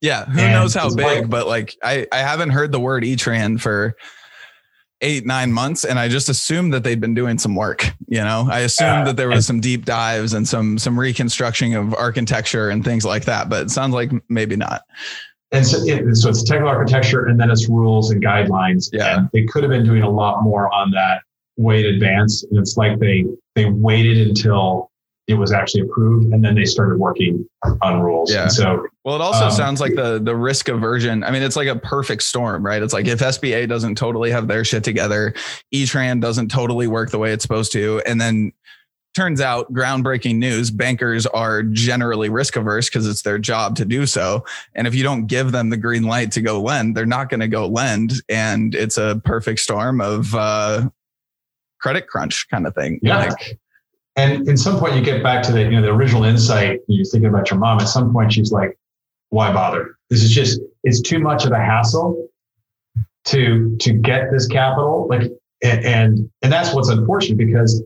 Yeah, 0.00 0.24
who 0.24 0.40
and 0.40 0.52
knows 0.52 0.74
how 0.74 0.88
big, 0.94 1.06
like, 1.06 1.30
but 1.30 1.46
like 1.46 1.76
I 1.82 2.06
I 2.10 2.18
haven't 2.18 2.50
heard 2.50 2.72
the 2.72 2.80
word 2.80 3.04
E-Tran 3.04 3.60
for 3.60 3.96
eight 5.02 5.24
nine 5.24 5.50
months 5.50 5.84
and 5.84 5.98
i 5.98 6.08
just 6.08 6.28
assumed 6.28 6.74
that 6.74 6.84
they'd 6.84 7.00
been 7.00 7.14
doing 7.14 7.38
some 7.38 7.54
work 7.54 7.90
you 8.08 8.22
know 8.22 8.46
i 8.50 8.60
assumed 8.60 8.98
yeah. 8.98 9.04
that 9.04 9.16
there 9.16 9.28
was 9.28 9.46
some 9.46 9.58
deep 9.60 9.84
dives 9.86 10.34
and 10.34 10.46
some 10.46 10.76
some 10.76 10.98
reconstruction 10.98 11.74
of 11.74 11.94
architecture 11.94 12.68
and 12.68 12.84
things 12.84 13.04
like 13.04 13.24
that 13.24 13.48
but 13.48 13.62
it 13.62 13.70
sounds 13.70 13.94
like 13.94 14.10
maybe 14.28 14.56
not 14.56 14.82
and 15.52 15.66
so, 15.66 15.78
it, 15.84 16.14
so 16.14 16.28
it's 16.28 16.42
technical 16.42 16.68
architecture 16.68 17.26
and 17.26 17.40
then 17.40 17.50
it's 17.50 17.66
rules 17.68 18.10
and 18.10 18.22
guidelines 18.22 18.90
yeah 18.92 19.16
and 19.16 19.30
they 19.32 19.44
could 19.44 19.62
have 19.62 19.70
been 19.70 19.84
doing 19.84 20.02
a 20.02 20.10
lot 20.10 20.42
more 20.42 20.72
on 20.74 20.90
that 20.90 21.22
way 21.60 21.80
in 21.80 21.94
advance 21.94 22.42
and 22.44 22.58
it's 22.58 22.76
like 22.76 22.98
they 22.98 23.24
they 23.54 23.66
waited 23.66 24.26
until 24.26 24.90
it 25.26 25.34
was 25.34 25.52
actually 25.52 25.82
approved 25.82 26.32
and 26.32 26.44
then 26.44 26.56
they 26.56 26.64
started 26.64 26.98
working 26.98 27.46
on 27.82 28.00
rules. 28.00 28.32
Yeah. 28.32 28.42
And 28.42 28.52
so 28.52 28.86
well, 29.04 29.14
it 29.14 29.20
also 29.20 29.44
um, 29.44 29.50
sounds 29.52 29.80
like 29.80 29.94
the 29.94 30.18
the 30.18 30.34
risk 30.34 30.68
aversion. 30.68 31.22
I 31.22 31.30
mean, 31.30 31.42
it's 31.42 31.56
like 31.56 31.68
a 31.68 31.76
perfect 31.76 32.22
storm, 32.22 32.64
right? 32.66 32.82
It's 32.82 32.92
like 32.92 33.06
if 33.06 33.20
SBA 33.20 33.68
doesn't 33.68 33.94
totally 33.94 34.30
have 34.32 34.48
their 34.48 34.64
shit 34.64 34.82
together, 34.82 35.34
E-Tran 35.70 36.20
doesn't 36.20 36.50
totally 36.50 36.88
work 36.88 37.10
the 37.10 37.18
way 37.18 37.32
it's 37.32 37.42
supposed 37.42 37.72
to, 37.72 38.02
and 38.06 38.20
then 38.20 38.52
turns 39.14 39.40
out 39.40 39.72
groundbreaking 39.72 40.36
news 40.36 40.70
bankers 40.70 41.26
are 41.26 41.62
generally 41.64 42.28
risk 42.28 42.56
averse 42.56 42.88
because 42.88 43.08
it's 43.08 43.22
their 43.22 43.38
job 43.38 43.74
to 43.74 43.84
do 43.84 44.06
so 44.06 44.44
and 44.76 44.86
if 44.86 44.94
you 44.94 45.02
don't 45.02 45.26
give 45.26 45.50
them 45.50 45.68
the 45.68 45.76
green 45.76 46.04
light 46.04 46.30
to 46.30 46.40
go 46.40 46.60
lend 46.60 46.96
they're 46.96 47.04
not 47.04 47.28
going 47.28 47.40
to 47.40 47.48
go 47.48 47.66
lend 47.66 48.12
and 48.28 48.72
it's 48.72 48.98
a 48.98 49.20
perfect 49.24 49.58
storm 49.58 50.00
of 50.00 50.32
uh, 50.36 50.88
credit 51.80 52.06
crunch 52.06 52.46
kind 52.50 52.66
of 52.66 52.74
thing 52.74 52.98
yeah. 53.02 53.18
like 53.18 53.58
and 54.16 54.48
at 54.48 54.58
some 54.58 54.78
point, 54.78 54.96
you 54.96 55.02
get 55.02 55.22
back 55.22 55.42
to 55.44 55.52
the 55.52 55.62
you 55.62 55.70
know 55.70 55.82
the 55.82 55.92
original 55.92 56.24
insight. 56.24 56.80
You're 56.88 57.04
thinking 57.04 57.28
about 57.28 57.50
your 57.50 57.58
mom. 57.58 57.80
At 57.80 57.88
some 57.88 58.12
point, 58.12 58.32
she's 58.32 58.52
like, 58.52 58.76
"Why 59.30 59.52
bother? 59.52 59.96
This 60.08 60.22
is 60.22 60.32
just 60.32 60.60
it's 60.82 61.00
too 61.00 61.18
much 61.18 61.44
of 61.44 61.52
a 61.52 61.58
hassle 61.58 62.28
to 63.26 63.76
to 63.78 63.92
get 63.92 64.30
this 64.30 64.46
capital." 64.46 65.06
Like, 65.08 65.30
and 65.62 66.30
and 66.42 66.52
that's 66.52 66.74
what's 66.74 66.88
unfortunate 66.88 67.38
because 67.38 67.82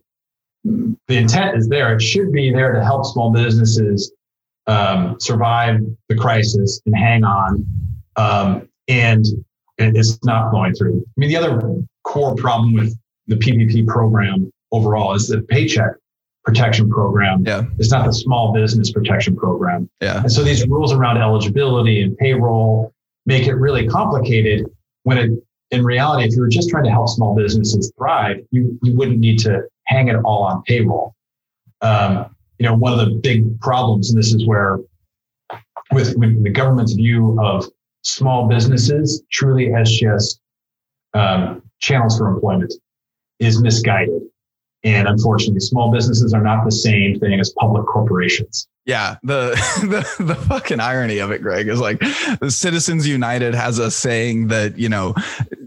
the 0.65 1.17
intent 1.17 1.57
is 1.57 1.69
there. 1.69 1.95
It 1.95 2.01
should 2.01 2.33
be 2.33 2.51
there 2.51 2.73
to 2.73 2.83
help 2.83 3.05
small 3.05 3.31
businesses 3.31 4.13
um, 4.67 5.17
survive 5.21 5.81
the 6.09 6.17
crisis 6.17 6.81
and 6.87 6.97
hang 6.97 7.23
on. 7.23 7.67
Um, 8.17 8.69
and 8.89 9.27
it's 9.77 10.25
not 10.25 10.51
going 10.51 10.75
through. 10.75 11.05
I 11.07 11.13
mean, 11.17 11.29
the 11.29 11.37
other 11.37 11.83
core 12.05 12.35
problem 12.35 12.75
with 12.75 12.97
the 13.27 13.37
PPP 13.37 13.87
program 13.87 14.51
overall 14.73 15.15
is 15.15 15.29
the 15.29 15.43
paycheck 15.43 15.93
protection 16.45 16.91
program. 16.91 17.45
Yeah. 17.47 17.65
It's 17.79 17.91
not 17.91 18.07
the 18.07 18.13
small 18.13 18.53
business 18.53 18.93
protection 18.93 19.35
program. 19.35 19.89
Yeah. 20.01 20.21
And 20.21 20.31
so 20.31 20.43
these 20.43 20.67
rules 20.69 20.93
around 20.93 21.19
eligibility 21.19 22.03
and 22.03 22.17
payroll 22.19 22.93
make 23.27 23.47
it 23.47 23.55
really 23.55 23.89
complicated 23.89 24.67
when 25.05 25.19
it 25.19 25.31
in 25.71 25.85
reality, 25.85 26.25
if 26.25 26.35
you 26.35 26.41
were 26.41 26.49
just 26.49 26.69
trying 26.69 26.85
to 26.85 26.91
help 26.91 27.09
small 27.09 27.35
businesses 27.35 27.93
thrive, 27.99 28.37
you, 28.51 28.79
you 28.83 28.95
wouldn't 28.95 29.19
need 29.19 29.39
to 29.41 29.63
hang 29.87 30.09
it 30.09 30.17
all 30.25 30.45
on 30.45 30.63
payroll. 30.63 31.15
Um, 31.81 32.35
you 32.59 32.67
know, 32.67 32.75
one 32.75 32.93
of 32.93 32.99
the 33.01 33.17
big 33.17 33.61
problems, 33.61 34.11
and 34.11 34.19
this 34.19 34.33
is 34.33 34.47
where 34.47 34.79
with, 35.91 36.17
with 36.17 36.43
the 36.45 36.51
government's 36.51 36.93
view 36.93 37.37
of 37.41 37.67
small 38.03 38.47
businesses 38.47 39.23
truly 39.33 39.75
as 39.75 39.91
just 39.91 40.41
um, 41.15 41.63
channels 41.81 42.19
for 42.19 42.29
employment 42.29 42.73
is 43.39 43.61
misguided. 43.61 44.23
And 44.85 45.09
unfortunately, 45.09 45.61
small 45.61 45.91
businesses 45.91 46.35
are 46.35 46.43
not 46.43 46.65
the 46.65 46.71
same 46.71 47.19
thing 47.19 47.41
as 47.41 47.55
public 47.59 47.87
corporations. 47.87 48.69
Yeah, 48.85 49.17
the, 49.23 49.51
the 50.19 50.25
the 50.25 50.35
fucking 50.35 50.79
irony 50.79 51.19
of 51.19 51.31
it, 51.31 51.41
Greg, 51.41 51.69
is 51.69 51.81
like 51.81 52.01
the 52.41 52.51
Citizens 52.51 53.09
United 53.09 53.55
has 53.55 53.81
us 53.81 53.97
saying 53.97 54.49
that 54.49 54.79
you 54.79 54.91
know 54.91 55.15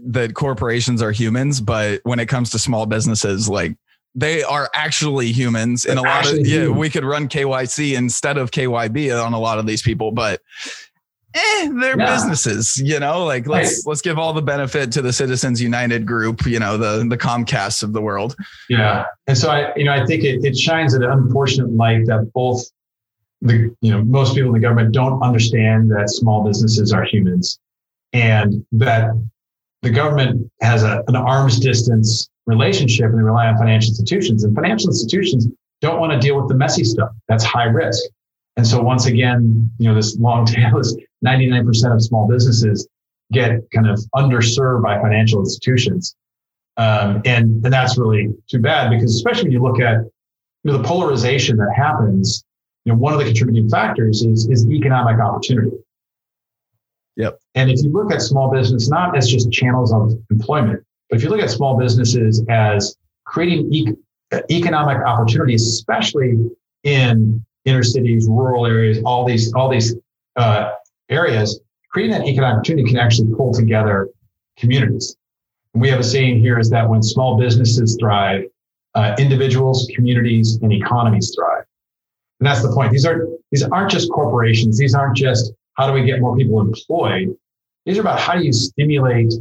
that 0.06 0.34
corporations 0.34 1.02
are 1.02 1.10
humans, 1.10 1.60
but 1.60 2.00
when 2.04 2.20
it 2.20 2.26
comes 2.26 2.50
to 2.50 2.60
small 2.60 2.86
businesses, 2.86 3.48
like 3.48 3.76
they 4.14 4.44
are 4.44 4.70
actually 4.72 5.32
humans. 5.32 5.84
In 5.84 5.98
a 5.98 6.02
lot 6.02 6.32
of 6.32 6.46
yeah, 6.46 6.68
we 6.68 6.88
could 6.88 7.04
run 7.04 7.28
KYC 7.28 7.96
instead 7.96 8.38
of 8.38 8.52
KYB 8.52 9.24
on 9.24 9.32
a 9.32 9.38
lot 9.40 9.58
of 9.58 9.66
these 9.66 9.82
people, 9.82 10.12
but 10.12 10.40
eh, 11.34 11.68
they're 11.80 11.98
yeah. 11.98 12.14
businesses, 12.14 12.76
you 12.76 12.98
know, 12.98 13.24
like 13.24 13.46
let's 13.46 13.70
right. 13.70 13.90
let's 13.90 14.02
give 14.02 14.18
all 14.18 14.32
the 14.32 14.42
benefit 14.42 14.92
to 14.92 15.02
the 15.02 15.12
Citizens 15.12 15.60
United 15.60 16.06
group, 16.06 16.46
you 16.46 16.58
know, 16.58 16.76
the 16.76 17.06
the 17.08 17.16
Comcasts 17.16 17.82
of 17.82 17.92
the 17.92 18.00
world. 18.00 18.36
Yeah. 18.68 19.04
And 19.26 19.36
so 19.36 19.50
I, 19.50 19.74
you 19.76 19.84
know, 19.84 19.92
I 19.92 20.04
think 20.06 20.24
it, 20.24 20.44
it 20.44 20.56
shines 20.56 20.94
an 20.94 21.02
unfortunate 21.04 21.72
light 21.72 22.06
that 22.06 22.30
both 22.32 22.64
the, 23.40 23.74
you 23.80 23.92
know, 23.92 24.02
most 24.04 24.34
people 24.34 24.48
in 24.48 24.54
the 24.54 24.66
government 24.66 24.92
don't 24.92 25.22
understand 25.22 25.90
that 25.90 26.10
small 26.10 26.44
businesses 26.44 26.92
are 26.92 27.04
humans 27.04 27.58
and 28.12 28.64
that 28.72 29.10
the 29.82 29.90
government 29.90 30.50
has 30.60 30.82
a, 30.82 31.04
an 31.08 31.16
arm's 31.16 31.60
distance 31.60 32.28
relationship 32.46 33.06
and 33.06 33.18
they 33.18 33.22
rely 33.22 33.46
on 33.46 33.56
financial 33.56 33.90
institutions 33.90 34.42
and 34.42 34.54
financial 34.54 34.88
institutions 34.88 35.46
don't 35.80 36.00
want 36.00 36.12
to 36.12 36.18
deal 36.18 36.36
with 36.36 36.48
the 36.48 36.54
messy 36.54 36.82
stuff. 36.82 37.10
That's 37.28 37.44
high 37.44 37.66
risk. 37.66 38.02
And 38.58 38.66
so 38.66 38.82
once 38.82 39.06
again, 39.06 39.70
you 39.78 39.88
know, 39.88 39.94
this 39.94 40.18
long 40.18 40.44
tail 40.44 40.78
is 40.78 40.98
99% 41.24 41.94
of 41.94 42.02
small 42.02 42.26
businesses 42.26 42.88
get 43.30 43.50
kind 43.72 43.88
of 43.88 44.00
underserved 44.16 44.82
by 44.82 45.00
financial 45.00 45.38
institutions. 45.38 46.16
Um, 46.76 47.22
and, 47.24 47.64
and 47.64 47.72
that's 47.72 47.96
really 47.96 48.34
too 48.50 48.58
bad 48.58 48.90
because 48.90 49.14
especially 49.14 49.44
when 49.44 49.52
you 49.52 49.62
look 49.62 49.80
at 49.80 49.98
you 50.64 50.72
know, 50.72 50.78
the 50.78 50.82
polarization 50.82 51.56
that 51.58 51.72
happens, 51.76 52.44
you 52.84 52.92
know, 52.92 52.98
one 52.98 53.12
of 53.12 53.20
the 53.20 53.26
contributing 53.26 53.70
factors 53.70 54.22
is, 54.22 54.48
is 54.48 54.68
economic 54.68 55.20
opportunity. 55.20 55.76
Yep. 57.16 57.38
And 57.54 57.70
if 57.70 57.80
you 57.84 57.92
look 57.92 58.12
at 58.12 58.22
small 58.22 58.50
business, 58.50 58.88
not 58.88 59.16
as 59.16 59.28
just 59.28 59.52
channels 59.52 59.92
of 59.92 60.14
employment, 60.32 60.84
but 61.10 61.18
if 61.18 61.22
you 61.22 61.30
look 61.30 61.40
at 61.40 61.50
small 61.50 61.78
businesses 61.78 62.44
as 62.48 62.96
creating 63.24 63.72
e- 63.72 63.94
economic 64.50 64.98
opportunities, 65.06 65.62
especially 65.62 66.50
in 66.82 67.44
inner 67.68 67.82
cities, 67.82 68.26
rural 68.28 68.66
areas, 68.66 68.98
all 69.04 69.24
these, 69.24 69.52
all 69.54 69.68
these 69.68 69.94
uh, 70.36 70.70
areas, 71.08 71.60
creating 71.90 72.12
that 72.12 72.26
economic 72.26 72.56
opportunity 72.56 72.88
can 72.88 72.98
actually 72.98 73.32
pull 73.34 73.52
together 73.52 74.08
communities. 74.56 75.16
And 75.74 75.82
we 75.82 75.88
have 75.90 76.00
a 76.00 76.04
saying 76.04 76.40
here 76.40 76.58
is 76.58 76.70
that 76.70 76.88
when 76.88 77.02
small 77.02 77.38
businesses 77.38 77.96
thrive, 78.00 78.44
uh, 78.94 79.14
individuals, 79.18 79.90
communities, 79.94 80.58
and 80.62 80.72
economies 80.72 81.34
thrive. 81.34 81.64
And 82.40 82.46
that's 82.46 82.62
the 82.62 82.72
point. 82.72 82.92
These 82.92 83.06
are 83.06 83.26
these 83.50 83.62
aren't 83.62 83.90
just 83.90 84.10
corporations. 84.10 84.78
These 84.78 84.94
aren't 84.94 85.16
just 85.16 85.52
how 85.74 85.86
do 85.86 85.92
we 85.92 86.04
get 86.04 86.20
more 86.20 86.36
people 86.36 86.60
employed. 86.60 87.34
These 87.84 87.98
are 87.98 88.02
about 88.02 88.20
how 88.20 88.34
do 88.34 88.44
you 88.44 88.52
stimulate 88.52 89.32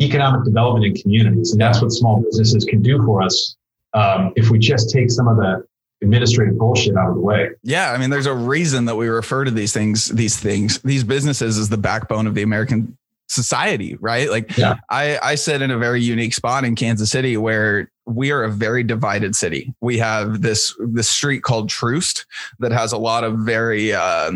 economic 0.00 0.44
development 0.44 0.86
in 0.86 1.02
communities, 1.02 1.52
and 1.52 1.60
that's 1.60 1.80
what 1.82 1.90
small 1.92 2.20
businesses 2.22 2.64
can 2.64 2.82
do 2.82 3.02
for 3.04 3.22
us 3.22 3.56
um, 3.94 4.32
if 4.36 4.50
we 4.50 4.58
just 4.58 4.90
take 4.90 5.10
some 5.10 5.28
of 5.28 5.36
the 5.36 5.64
administrative 6.02 6.58
bullshit 6.58 6.96
out 6.96 7.08
of 7.08 7.14
the 7.14 7.20
way. 7.20 7.50
Yeah, 7.62 7.92
I 7.92 7.98
mean, 7.98 8.10
there's 8.10 8.26
a 8.26 8.34
reason 8.34 8.84
that 8.86 8.96
we 8.96 9.08
refer 9.08 9.44
to 9.44 9.50
these 9.50 9.72
things, 9.72 10.08
these 10.08 10.38
things, 10.38 10.80
these 10.80 11.04
businesses 11.04 11.58
as 11.58 11.68
the 11.68 11.76
backbone 11.78 12.26
of 12.26 12.34
the 12.34 12.42
American 12.42 12.96
society, 13.28 13.96
right? 14.00 14.30
Like 14.30 14.56
Yeah. 14.56 14.76
I, 14.90 15.18
I 15.22 15.34
sit 15.36 15.62
in 15.62 15.70
a 15.70 15.78
very 15.78 16.02
unique 16.02 16.34
spot 16.34 16.64
in 16.64 16.74
Kansas 16.74 17.10
City 17.10 17.36
where 17.36 17.90
we 18.04 18.30
are 18.30 18.44
a 18.44 18.50
very 18.50 18.82
divided 18.82 19.34
city. 19.34 19.74
We 19.80 19.98
have 19.98 20.42
this 20.42 20.74
this 20.78 21.08
street 21.08 21.42
called 21.42 21.68
Troost 21.68 22.26
that 22.58 22.72
has 22.72 22.92
a 22.92 22.98
lot 22.98 23.24
of 23.24 23.38
very 23.38 23.92
uh, 23.92 24.32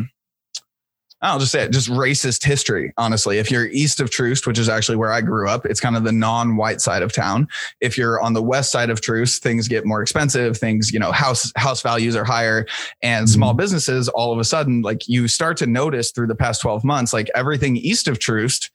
I'll 1.23 1.39
just 1.39 1.51
say 1.53 1.63
it, 1.63 1.73
just 1.73 1.89
racist 1.89 2.45
history. 2.45 2.93
Honestly, 2.99 3.39
if 3.39 3.51
you're 3.51 3.67
east 3.69 4.01
of 4.01 4.11
Troost, 4.11 4.47
which 4.47 4.59
is 4.59 4.69
actually 4.69 4.97
where 4.97 5.13
I 5.13 5.23
grew 5.23 5.49
up, 5.49 5.65
it's 5.65 5.81
kind 5.81 5.97
of 5.97 6.05
the 6.05 6.13
non-white 6.13 6.81
side 6.83 7.03
of 7.03 7.13
town. 7.13 7.49
If 7.81 7.97
you're 7.97 8.21
on 8.21 8.35
the 8.35 8.43
west 8.43 8.71
side 8.71 8.91
of 8.91 9.01
Troost, 9.01 9.43
things 9.43 9.67
get 9.67 9.87
more 9.87 10.03
expensive. 10.03 10.59
Things, 10.59 10.93
you 10.93 10.99
know, 10.99 11.13
house 11.13 11.53
house 11.57 11.81
values 11.81 12.15
are 12.17 12.25
higher, 12.25 12.67
and 13.03 13.27
Mhm. 13.27 13.31
small 13.31 13.55
businesses 13.55 14.09
all 14.11 14.33
of 14.33 14.39
a 14.39 14.45
sudden, 14.45 14.83
like 14.83 15.09
you 15.09 15.27
start 15.27 15.57
to 15.59 15.67
notice 15.67 16.11
through 16.11 16.27
the 16.27 16.35
past 16.35 16.61
12 16.61 16.85
months, 16.85 17.13
like 17.15 17.31
everything 17.35 17.77
east 17.77 18.09
of 18.09 18.19
Troost 18.19 18.71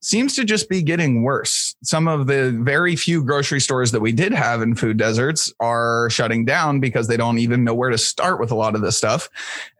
seems 0.00 0.34
to 0.36 0.44
just 0.44 0.68
be 0.68 0.82
getting 0.82 1.22
worse. 1.22 1.74
Some 1.82 2.06
of 2.06 2.26
the 2.26 2.52
very 2.62 2.96
few 2.96 3.24
grocery 3.24 3.60
stores 3.60 3.92
that 3.92 4.00
we 4.00 4.12
did 4.12 4.32
have 4.32 4.62
in 4.62 4.74
food 4.74 4.96
deserts 4.96 5.52
are 5.60 6.08
shutting 6.10 6.44
down 6.44 6.80
because 6.80 7.08
they 7.08 7.16
don't 7.16 7.38
even 7.38 7.64
know 7.64 7.74
where 7.74 7.90
to 7.90 7.98
start 7.98 8.38
with 8.38 8.50
a 8.50 8.54
lot 8.54 8.74
of 8.74 8.82
this 8.82 8.96
stuff. 8.96 9.28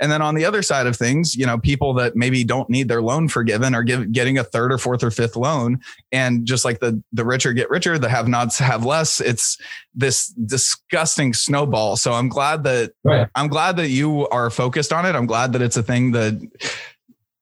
And 0.01 0.11
then 0.11 0.23
on 0.23 0.35
the 0.35 0.45
other 0.45 0.63
side 0.63 0.87
of 0.87 0.97
things, 0.97 1.37
you 1.37 1.47
know, 1.47 1.59
people 1.59 1.95
that 1.95 2.17
maybe 2.17 2.45
don't 2.45 2.69
need 2.69 2.89
their 2.89 3.03
loan 3.03 3.29
forgiven 3.29 3.75
are 3.75 3.83
give, 3.83 4.11
getting 4.13 4.39
a 4.39 4.45
third 4.45 4.73
or 4.73 4.79
fourth 4.79 5.05
or 5.05 5.11
fifth 5.11 5.37
loan. 5.37 5.81
And 6.13 6.47
just 6.47 6.65
like 6.65 6.81
the 6.81 7.03
the 7.13 7.25
richer 7.25 7.53
get 7.53 7.71
richer, 7.71 7.99
the 7.99 8.09
have 8.09 8.29
nots 8.29 8.59
have 8.59 8.85
less. 8.85 9.21
It's 9.21 9.59
this 9.95 10.29
disgusting 10.29 11.35
snowball. 11.35 11.97
So 11.97 12.13
I'm 12.13 12.29
glad 12.29 12.65
that 12.65 12.93
Right. 13.05 13.29
I'm 13.35 13.49
glad 13.49 13.77
that 13.77 13.89
you 13.89 14.29
are 14.29 14.51
focused 14.51 14.93
on 14.93 15.07
it. 15.07 15.15
I'm 15.15 15.27
glad 15.27 15.53
that 15.53 15.63
it's 15.63 15.77
a 15.77 15.83
thing 15.83 16.13
that 16.13 16.35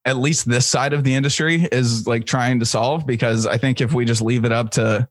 at 0.04 0.16
least 0.18 0.48
this 0.48 0.66
side 0.66 0.92
of 0.92 1.02
the 1.04 1.14
industry 1.14 1.66
is 1.72 2.06
like 2.06 2.26
trying 2.26 2.60
to 2.60 2.66
solve 2.66 3.06
because 3.06 3.46
I 3.46 3.56
think 3.56 3.80
if 3.80 3.92
we 3.92 4.04
just 4.04 4.20
leave 4.20 4.44
it 4.44 4.52
up 4.52 4.70
to 4.72 5.08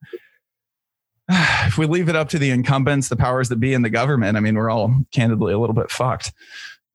if 1.30 1.78
we 1.78 1.86
leave 1.86 2.10
it 2.10 2.16
up 2.16 2.30
to 2.30 2.40
the 2.40 2.50
incumbents, 2.52 3.10
the 3.10 3.16
powers 3.16 3.50
that 3.50 3.58
be 3.58 3.74
in 3.74 3.82
the 3.82 3.90
government, 3.90 4.38
I 4.38 4.40
mean, 4.40 4.56
we're 4.56 4.70
all 4.70 4.94
candidly 5.12 5.54
a 5.54 5.60
little 5.60 5.74
bit 5.76 5.90
fucked. 5.90 6.34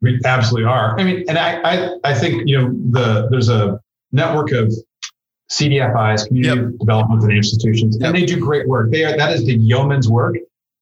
We 0.00 0.20
absolutely 0.24 0.68
are. 0.68 0.98
I 0.98 1.02
mean, 1.02 1.24
and 1.28 1.38
I, 1.38 1.60
I, 1.62 1.88
I 2.04 2.14
think 2.14 2.42
you 2.46 2.56
know 2.56 2.72
the 2.90 3.28
there's 3.30 3.48
a 3.48 3.80
network 4.12 4.52
of 4.52 4.72
CDFIs, 5.50 6.26
community 6.28 6.76
development 6.78 7.22
financial 7.22 7.54
institutions, 7.54 7.96
Yep. 7.98 8.06
and 8.06 8.16
they 8.16 8.24
do 8.24 8.38
great 8.38 8.68
work. 8.68 8.92
They 8.92 9.04
are 9.04 9.16
that 9.16 9.32
is 9.32 9.44
the 9.44 9.54
yeoman's 9.54 10.08
work. 10.08 10.36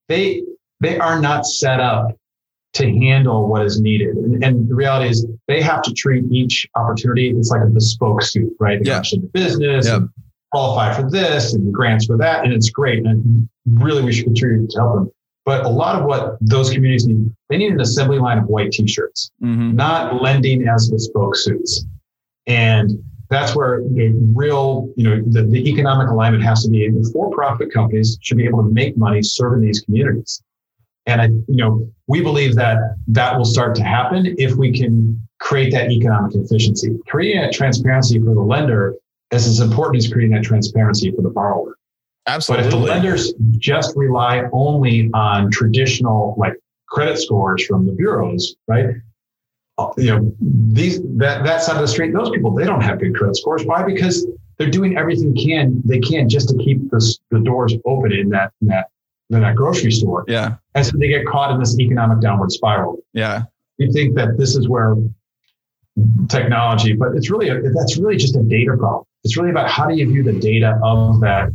They 0.08 0.42
they 0.80 0.98
are 0.98 1.18
not 1.20 1.46
set 1.46 1.80
up 1.80 2.08
to 2.76 2.98
handle 2.98 3.48
what 3.48 3.64
is 3.64 3.80
needed, 3.80 4.16
and, 4.16 4.42
and 4.44 4.68
the 4.68 4.74
reality 4.74 5.08
is 5.10 5.26
they 5.48 5.60
have 5.62 5.82
to 5.82 5.92
treat 5.92 6.24
each 6.30 6.66
opportunity. 6.74 7.30
It's 7.30 7.50
like 7.50 7.62
a 7.62 7.66
bespoke 7.66 8.22
suit, 8.22 8.52
right? 8.60 8.82
They 8.82 8.90
Yeah. 8.90 9.02
yeah. 9.04 9.20
the 9.20 9.28
business, 9.32 9.86
Yep. 9.86 9.96
and 9.98 10.08
qualify 10.52 10.94
for 10.94 11.10
this, 11.10 11.54
and 11.54 11.72
grants 11.72 12.06
for 12.06 12.16
that, 12.18 12.44
and 12.44 12.52
it's 12.52 12.70
great. 12.70 13.04
And 13.06 13.48
really, 13.66 14.02
we 14.02 14.12
should 14.12 14.24
contribute 14.26 14.70
to 14.70 14.78
help 14.78 14.94
them. 14.94 15.10
But 15.44 15.64
a 15.64 15.68
lot 15.68 15.94
of 16.00 16.04
what 16.06 16.38
those 16.40 16.70
communities 16.70 17.06
need, 17.06 17.30
they 17.50 17.56
need 17.56 17.72
an 17.72 17.80
assembly 17.80 18.18
line 18.18 18.38
of 18.38 18.46
white 18.46 18.72
T-shirts 18.72 19.30
Mm-hmm. 19.42 19.76
not 19.76 20.20
lending 20.20 20.66
as 20.68 20.90
bespoke 20.90 21.36
suits. 21.36 21.84
And 22.48 22.90
that's 23.30 23.54
where 23.56 23.80
the 23.82 24.12
real, 24.34 24.88
you 24.96 25.04
know, 25.04 25.22
the, 25.26 25.42
the 25.42 25.68
economic 25.68 26.08
alignment 26.10 26.44
has 26.44 26.62
to 26.64 26.70
be. 26.70 26.88
The 26.90 27.10
for-profit 27.12 27.72
companies 27.72 28.18
should 28.22 28.36
be 28.36 28.44
able 28.44 28.62
to 28.62 28.70
make 28.70 28.96
money 28.96 29.22
serving 29.22 29.60
these 29.60 29.80
communities. 29.80 30.42
And 31.06 31.20
I, 31.20 31.26
you 31.26 31.44
know, 31.48 31.88
we 32.08 32.20
believe 32.20 32.54
that 32.56 32.78
that 33.08 33.36
will 33.36 33.44
start 33.44 33.74
to 33.76 33.84
happen 33.84 34.34
if 34.38 34.54
we 34.56 34.72
can 34.72 35.20
create 35.38 35.72
that 35.72 35.90
economic 35.90 36.34
efficiency. 36.34 36.98
Creating 37.08 37.42
that 37.42 37.52
transparency 37.52 38.18
for 38.18 38.34
the 38.34 38.40
lender 38.40 38.94
is 39.30 39.46
as 39.46 39.60
important 39.60 40.04
as 40.04 40.12
creating 40.12 40.34
that 40.34 40.44
transparency 40.44 41.10
for 41.12 41.22
the 41.22 41.30
borrower. 41.30 41.76
Absolutely. 42.26 42.64
But 42.64 42.66
if 42.66 42.78
the 42.78 42.84
lenders 42.84 43.34
just 43.58 43.96
rely 43.96 44.44
only 44.52 45.10
on 45.14 45.50
traditional 45.50 46.34
like 46.36 46.54
credit 46.88 47.18
scores 47.18 47.64
from 47.64 47.86
the 47.86 47.92
bureaus, 47.92 48.56
right? 48.66 48.96
Uh, 49.78 49.88
You 49.96 50.16
know, 50.16 50.36
these 50.40 51.02
that 51.16 51.44
that 51.44 51.62
side 51.62 51.76
of 51.76 51.82
the 51.82 51.88
street, 51.88 52.12
those 52.12 52.30
people 52.30 52.52
they 52.52 52.64
don't 52.64 52.80
have 52.80 52.98
good 52.98 53.14
credit 53.14 53.36
scores. 53.36 53.64
Why? 53.64 53.84
Because 53.84 54.26
they're 54.58 54.70
doing 54.70 54.96
everything 54.96 55.36
can 55.36 55.82
they 55.84 56.00
can 56.00 56.28
just 56.28 56.48
to 56.48 56.56
keep 56.56 56.90
the 56.90 57.16
the 57.30 57.40
doors 57.40 57.74
open 57.84 58.12
in 58.12 58.28
that 58.30 58.52
in 58.60 58.68
that 58.68 58.88
in 59.30 59.40
that 59.40 59.56
grocery 59.56 59.90
store, 59.90 60.24
yeah. 60.28 60.56
and 60.74 60.86
so 60.86 60.96
they 60.98 61.08
get 61.08 61.26
caught 61.26 61.52
in 61.52 61.58
this 61.58 61.78
economic 61.78 62.20
downward 62.20 62.52
spiral. 62.52 62.98
Yeah. 63.12 63.42
We 63.78 63.90
think 63.92 64.14
that 64.14 64.38
this 64.38 64.56
is 64.56 64.68
where 64.68 64.96
technology, 66.28 66.92
but 66.92 67.16
it's 67.16 67.30
really 67.30 67.48
a, 67.48 67.60
that's 67.72 67.96
really 67.96 68.16
just 68.16 68.36
a 68.36 68.42
data 68.42 68.76
problem. 68.76 69.04
It's 69.24 69.36
really 69.36 69.50
about 69.50 69.70
how 69.70 69.86
do 69.86 69.96
you 69.96 70.06
view 70.06 70.22
the 70.22 70.38
data 70.38 70.78
of 70.82 71.20
that 71.20 71.50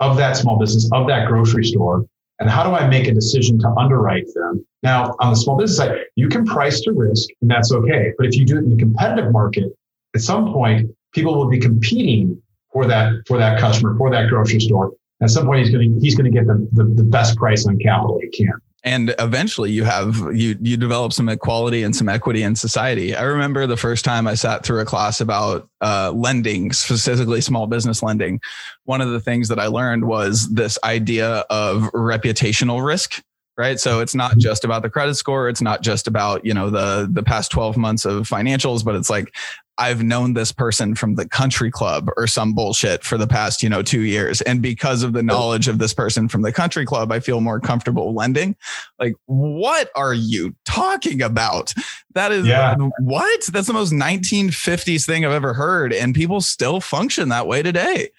of 0.00 0.16
that 0.16 0.36
small 0.36 0.58
business, 0.58 0.88
of 0.92 1.08
that 1.08 1.26
grocery 1.26 1.64
store, 1.64 2.06
and 2.38 2.48
how 2.48 2.62
do 2.62 2.70
I 2.70 2.86
make 2.86 3.08
a 3.08 3.12
decision 3.12 3.58
to 3.60 3.68
underwrite 3.70 4.26
them? 4.34 4.64
Now, 4.82 5.16
on 5.18 5.30
the 5.30 5.36
small 5.36 5.56
business 5.56 5.76
side, 5.76 5.98
you 6.14 6.28
can 6.28 6.44
price 6.44 6.80
to 6.82 6.92
risk, 6.92 7.28
and 7.42 7.50
that's 7.50 7.72
okay. 7.72 8.12
But 8.16 8.28
if 8.28 8.36
you 8.36 8.44
do 8.44 8.56
it 8.56 8.64
in 8.64 8.70
the 8.70 8.76
competitive 8.76 9.32
market, 9.32 9.76
at 10.14 10.20
some 10.20 10.52
point, 10.52 10.94
people 11.12 11.34
will 11.36 11.48
be 11.48 11.58
competing 11.58 12.40
for 12.72 12.86
that 12.86 13.12
for 13.26 13.38
that 13.38 13.58
customer, 13.58 13.96
for 13.96 14.10
that 14.10 14.28
grocery 14.28 14.60
store. 14.60 14.92
At 15.20 15.30
some 15.30 15.46
point, 15.46 15.60
he's 15.60 15.70
going 15.70 15.94
to 15.94 16.00
he's 16.00 16.14
going 16.14 16.30
to 16.30 16.36
get 16.36 16.46
the, 16.46 16.68
the 16.72 16.84
the 16.84 17.04
best 17.04 17.36
price 17.36 17.66
on 17.66 17.78
capital 17.78 18.20
he 18.22 18.28
can. 18.28 18.52
and 18.84 19.14
eventually 19.18 19.70
you 19.72 19.82
have 19.82 20.16
you 20.32 20.56
you 20.60 20.76
develop 20.76 21.12
some 21.12 21.28
equality 21.28 21.82
and 21.82 21.94
some 21.96 22.08
equity 22.08 22.42
in 22.44 22.54
society. 22.54 23.14
I 23.16 23.22
remember 23.22 23.66
the 23.66 23.76
first 23.76 24.04
time 24.04 24.28
i 24.28 24.34
sat 24.34 24.64
through 24.64 24.80
a 24.80 24.84
class 24.84 25.20
about 25.20 25.68
uh, 25.80 26.12
lending 26.14 26.72
specifically 26.72 27.40
small 27.40 27.66
business 27.66 28.02
lending. 28.02 28.40
One 28.84 29.00
of 29.00 29.10
the 29.10 29.20
things 29.20 29.48
that 29.48 29.58
i 29.58 29.66
learned 29.66 30.04
was 30.04 30.48
this 30.50 30.78
idea 30.84 31.44
of 31.50 31.82
reputational 31.92 32.84
risk 32.86 33.22
right? 33.56 33.80
So 33.80 33.98
it's 33.98 34.14
not 34.14 34.38
just 34.38 34.64
about 34.64 34.82
the 34.82 34.88
credit 34.88 35.16
score. 35.16 35.48
It's 35.48 35.60
not 35.60 35.82
just 35.82 36.06
about 36.06 36.46
you 36.46 36.54
know 36.54 36.70
the 36.70 37.08
the 37.10 37.24
past 37.24 37.50
12 37.50 37.76
months 37.76 38.04
of 38.04 38.28
financials 38.28 38.84
but 38.84 38.94
it's 38.94 39.10
like 39.10 39.34
I've 39.78 40.02
known 40.02 40.34
this 40.34 40.50
person 40.52 40.94
from 40.94 41.14
the 41.14 41.26
country 41.28 41.70
club 41.70 42.10
or 42.16 42.26
some 42.26 42.52
bullshit 42.52 43.04
for 43.04 43.16
the 43.16 43.26
past, 43.26 43.62
you 43.62 43.68
know, 43.68 43.80
two 43.82 44.00
years. 44.00 44.40
And 44.42 44.60
because 44.60 45.02
of 45.02 45.12
the 45.12 45.20
oh. 45.20 45.22
knowledge 45.22 45.68
of 45.68 45.78
this 45.78 45.94
person 45.94 46.28
from 46.28 46.42
the 46.42 46.52
country 46.52 46.84
club, 46.84 47.12
I 47.12 47.20
feel 47.20 47.40
more 47.40 47.60
comfortable 47.60 48.12
lending. 48.14 48.56
Like, 48.98 49.14
what 49.26 49.90
are 49.94 50.14
you 50.14 50.54
talking 50.64 51.22
about? 51.22 51.72
That 52.14 52.32
is 52.32 52.46
Yeah. 52.46 52.74
what? 53.00 53.44
That's 53.52 53.68
the 53.68 53.72
most 53.72 53.92
1950s 53.92 55.06
thing 55.06 55.24
I've 55.24 55.32
ever 55.32 55.54
heard. 55.54 55.92
And 55.92 56.14
people 56.14 56.40
still 56.40 56.80
function 56.80 57.28
that 57.28 57.46
way 57.46 57.62
today. 57.62 58.10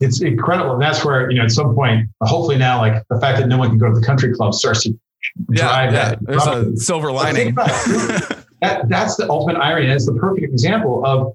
it's 0.00 0.22
incredible. 0.22 0.72
And 0.72 0.82
that's 0.82 1.04
where, 1.04 1.30
you 1.30 1.36
know, 1.36 1.44
at 1.44 1.50
some 1.50 1.74
point, 1.74 2.08
hopefully 2.22 2.56
now, 2.56 2.78
like 2.80 3.02
the 3.10 3.20
fact 3.20 3.38
that 3.38 3.48
no 3.48 3.58
one 3.58 3.68
can 3.68 3.76
go 3.78 3.92
to 3.92 3.98
the 3.98 4.04
country 4.04 4.32
club 4.34 4.54
starts 4.54 4.84
to 4.84 4.98
Yeah. 5.50 5.62
drive 5.62 5.92
yeah. 5.92 6.08
that. 6.10 6.18
There's 6.22 6.46
a 6.46 6.76
silver 6.76 7.12
lining. 7.12 7.54
that, 8.60 8.88
that's 8.88 9.16
the 9.16 9.28
ultimate 9.28 9.58
irony. 9.58 9.86
And 9.86 9.94
it's 9.94 10.06
the 10.06 10.14
perfect 10.14 10.52
example 10.52 11.04
of 11.04 11.34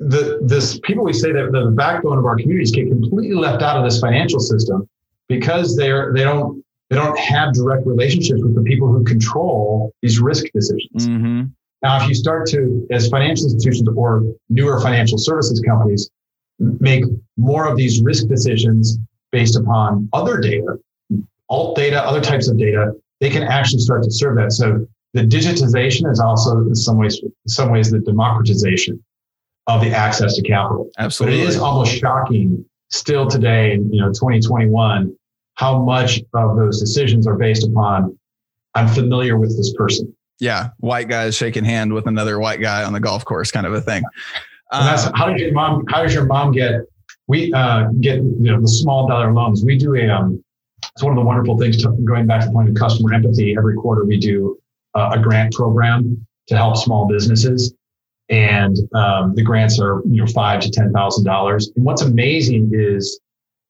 the 0.00 0.40
this 0.42 0.78
people 0.80 1.04
we 1.04 1.12
say 1.12 1.32
that 1.32 1.52
the 1.52 1.70
backbone 1.70 2.18
of 2.18 2.24
our 2.24 2.36
communities 2.36 2.72
get 2.72 2.88
completely 2.88 3.36
left 3.36 3.62
out 3.62 3.76
of 3.76 3.84
this 3.84 4.00
financial 4.00 4.40
system 4.40 4.88
because 5.28 5.76
they're 5.76 6.12
they 6.12 6.24
don't 6.24 6.64
they 6.90 6.96
don't 6.96 7.18
have 7.18 7.54
direct 7.54 7.86
relationships 7.86 8.40
with 8.42 8.54
the 8.54 8.62
people 8.62 8.88
who 8.88 9.04
control 9.04 9.92
these 10.02 10.20
risk 10.20 10.46
decisions. 10.54 11.06
hmm 11.06 11.42
Now, 11.82 12.02
if 12.02 12.08
you 12.08 12.14
start 12.14 12.46
to, 12.48 12.86
as 12.90 13.08
financial 13.08 13.46
institutions 13.46 13.88
or 13.96 14.22
newer 14.48 14.80
financial 14.80 15.18
services 15.18 15.60
companies, 15.66 16.10
make 16.58 17.04
more 17.36 17.66
of 17.66 17.76
these 17.76 18.02
risk 18.02 18.26
decisions 18.28 18.98
based 19.32 19.56
upon 19.56 20.08
other 20.12 20.40
data, 20.40 20.78
alt 21.48 21.76
data, 21.76 22.02
other 22.02 22.20
types 22.20 22.48
of 22.48 22.58
data, 22.58 22.92
they 23.20 23.30
can 23.30 23.42
actually 23.42 23.80
start 23.80 24.02
to 24.04 24.10
serve 24.10 24.36
that. 24.36 24.52
So 24.52 24.86
the 25.14 25.22
digitization 25.22 26.10
is 26.10 26.20
also 26.20 26.58
in 26.58 26.74
some 26.74 26.98
ways, 26.98 27.20
in 27.22 27.32
some 27.48 27.70
ways, 27.70 27.90
the 27.90 28.00
democratization 28.00 29.02
of 29.68 29.80
the 29.80 29.90
access 29.90 30.34
to 30.34 30.42
capital. 30.42 30.90
Absolutely, 30.98 31.38
But 31.38 31.44
it 31.44 31.48
is 31.48 31.58
almost 31.58 31.94
shocking 31.96 32.64
still 32.90 33.28
today, 33.28 33.72
in 33.72 33.90
you 33.92 34.00
know, 34.00 34.08
2021, 34.08 35.16
how 35.54 35.82
much 35.82 36.20
of 36.34 36.56
those 36.56 36.80
decisions 36.80 37.26
are 37.26 37.36
based 37.36 37.64
upon 37.66 38.18
I'm 38.74 38.88
familiar 38.88 39.38
with 39.38 39.56
this 39.56 39.72
person. 39.74 40.12
yeah. 40.40 40.70
White 40.78 41.08
guys 41.08 41.36
shaking 41.36 41.64
hand 41.64 41.92
with 41.92 42.08
another 42.08 42.40
white 42.40 42.60
guy 42.60 42.82
on 42.82 42.92
the 42.92 42.98
golf 42.98 43.24
course 43.24 43.52
kind 43.52 43.66
of 43.66 43.72
a 43.72 43.80
thing. 43.80 44.02
Uh, 44.72 45.10
how 45.14 45.30
does 45.30 45.40
your 45.40 45.52
mom? 45.52 45.84
How 45.88 46.02
does 46.02 46.12
your 46.12 46.26
mom 46.26 46.50
get? 46.50 46.80
We 47.28 47.52
uh, 47.52 47.84
get 48.00 48.16
you 48.16 48.34
know 48.50 48.60
the 48.60 48.66
small 48.66 49.06
dollar 49.06 49.32
loans. 49.32 49.64
We 49.64 49.78
do 49.78 49.94
a. 49.94 50.08
Um, 50.08 50.42
it's 50.82 51.04
one 51.04 51.12
of 51.12 51.16
the 51.16 51.24
wonderful 51.24 51.56
things. 51.56 51.80
To, 51.84 51.92
going 52.04 52.26
back 52.26 52.40
to 52.40 52.46
the 52.48 52.52
point 52.52 52.68
of 52.68 52.74
customer 52.74 53.14
empathy, 53.14 53.54
every 53.56 53.76
quarter 53.76 54.04
we 54.04 54.18
do 54.18 54.58
uh, 54.94 55.10
a 55.14 55.18
grant 55.18 55.52
program 55.52 56.26
to 56.48 56.56
help 56.56 56.76
small 56.76 57.06
businesses, 57.06 57.74
and 58.28 58.76
um, 58.94 59.34
the 59.34 59.42
grants 59.42 59.80
are 59.80 60.02
you 60.04 60.22
know 60.22 60.26
five 60.26 60.60
to 60.60 60.70
ten 60.70 60.92
thousand 60.92 61.24
dollars. 61.24 61.70
And 61.76 61.84
what's 61.84 62.02
amazing 62.02 62.70
is. 62.72 63.20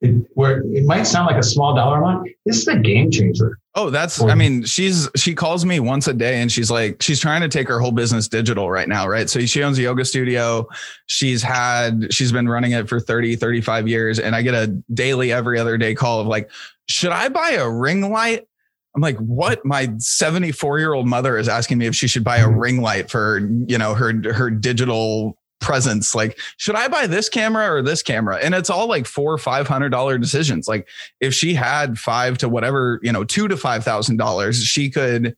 It, 0.01 0.27
where 0.35 0.61
it 0.75 0.85
might 0.85 1.05
sound 1.05 1.29
like 1.29 1.39
a 1.39 1.43
small 1.43 1.75
dollar 1.75 2.03
amount, 2.03 2.29
this 2.45 2.59
is 2.59 2.69
a 2.69 2.77
game 2.77 3.11
changer. 3.11 3.59
Oh, 3.77 3.91
that's 3.91 4.23
I 4.23 4.37
mean, 4.37 4.63
she's 4.63 5.09
she 5.17 5.35
calls 5.35 5.65
me 5.65 5.81
once 5.81 6.07
a 6.07 6.15
day 6.15 6.41
and 6.41 6.51
she's 6.51 6.71
like 6.71 7.03
she's 7.03 7.19
trying 7.19 7.41
to 7.41 7.49
take 7.49 7.67
her 7.67 7.81
whole 7.81 7.91
business 7.91 8.29
digital 8.29 8.71
right 8.71 8.89
now, 8.89 9.09
right? 9.09 9.29
So 9.29 9.41
she 9.47 9.65
owns 9.65 9.79
a 9.79 9.83
yoga 9.83 10.05
studio. 10.05 10.69
She's 11.07 11.43
had 11.43 12.13
she's 12.15 12.31
been 12.31 12.49
running 12.49 12.71
it 12.71 12.89
for 12.89 13.01
30, 13.01 13.35
35 13.35 13.89
years 13.89 14.21
and 14.21 14.37
I 14.37 14.43
get 14.43 14.55
a 14.55 14.69
daily 14.93 15.33
every 15.33 15.59
other 15.59 15.77
day 15.77 15.93
call 15.97 16.21
of 16.21 16.29
like, 16.29 16.51
"Should 16.89 17.11
I 17.11 17.29
buy 17.29 17.53
a 17.53 17.69
ring 17.69 18.13
light?" 18.13 18.47
I'm 18.95 19.03
like, 19.03 19.17
"What? 19.19 19.65
My 19.65 19.89
74-year-old 19.89 21.07
mother 21.07 21.37
is 21.37 21.49
asking 21.49 21.79
me 21.79 21.87
if 21.87 21.97
she 21.97 22.07
should 22.07 22.25
buy 22.25 22.39
a 22.39 22.47
mm-hmm. 22.47 22.59
ring 22.59 22.81
light 22.81 23.11
for, 23.11 23.41
you 23.67 23.79
know, 23.79 23.95
her 23.95 24.13
her 24.33 24.51
digital 24.51 25.37
presence 25.61 26.15
like 26.15 26.39
should 26.59 26.75
i 26.75 26.87
buy 26.89 27.07
this 27.07 27.31
camera 27.31 27.73
or 27.73 27.81
this 27.81 28.03
camera 28.03 28.37
and 28.37 28.55
it's 28.55 28.69
all 28.69 28.87
like 28.87 29.07
four 29.07 29.33
or 29.33 29.39
five 29.39 29.67
hundred 29.67 29.89
dollar 29.89 30.19
decisions 30.19 30.69
like 30.69 30.87
if 31.21 31.33
she 31.33 31.55
had 31.55 31.97
five 31.99 32.37
to 32.37 32.51
whatever 32.51 33.01
you 33.03 33.11
know 33.11 33.25
two 33.25 33.49
to 33.49 33.57
five 33.57 33.83
thousand 33.83 34.19
dollars 34.19 34.63
she 34.63 34.91
could 34.91 35.35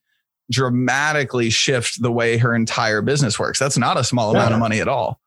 dramatically 0.50 1.48
shift 1.48 2.02
the 2.02 2.10
way 2.10 2.38
her 2.38 2.56
entire 2.56 3.02
business 3.02 3.38
works 3.38 3.58
that's 3.58 3.78
not 3.78 3.96
a 3.96 4.02
small 4.02 4.32
yeah. 4.32 4.40
amount 4.40 4.54
of 4.54 4.58
money 4.58 4.80
at 4.80 4.88
all 4.88 5.20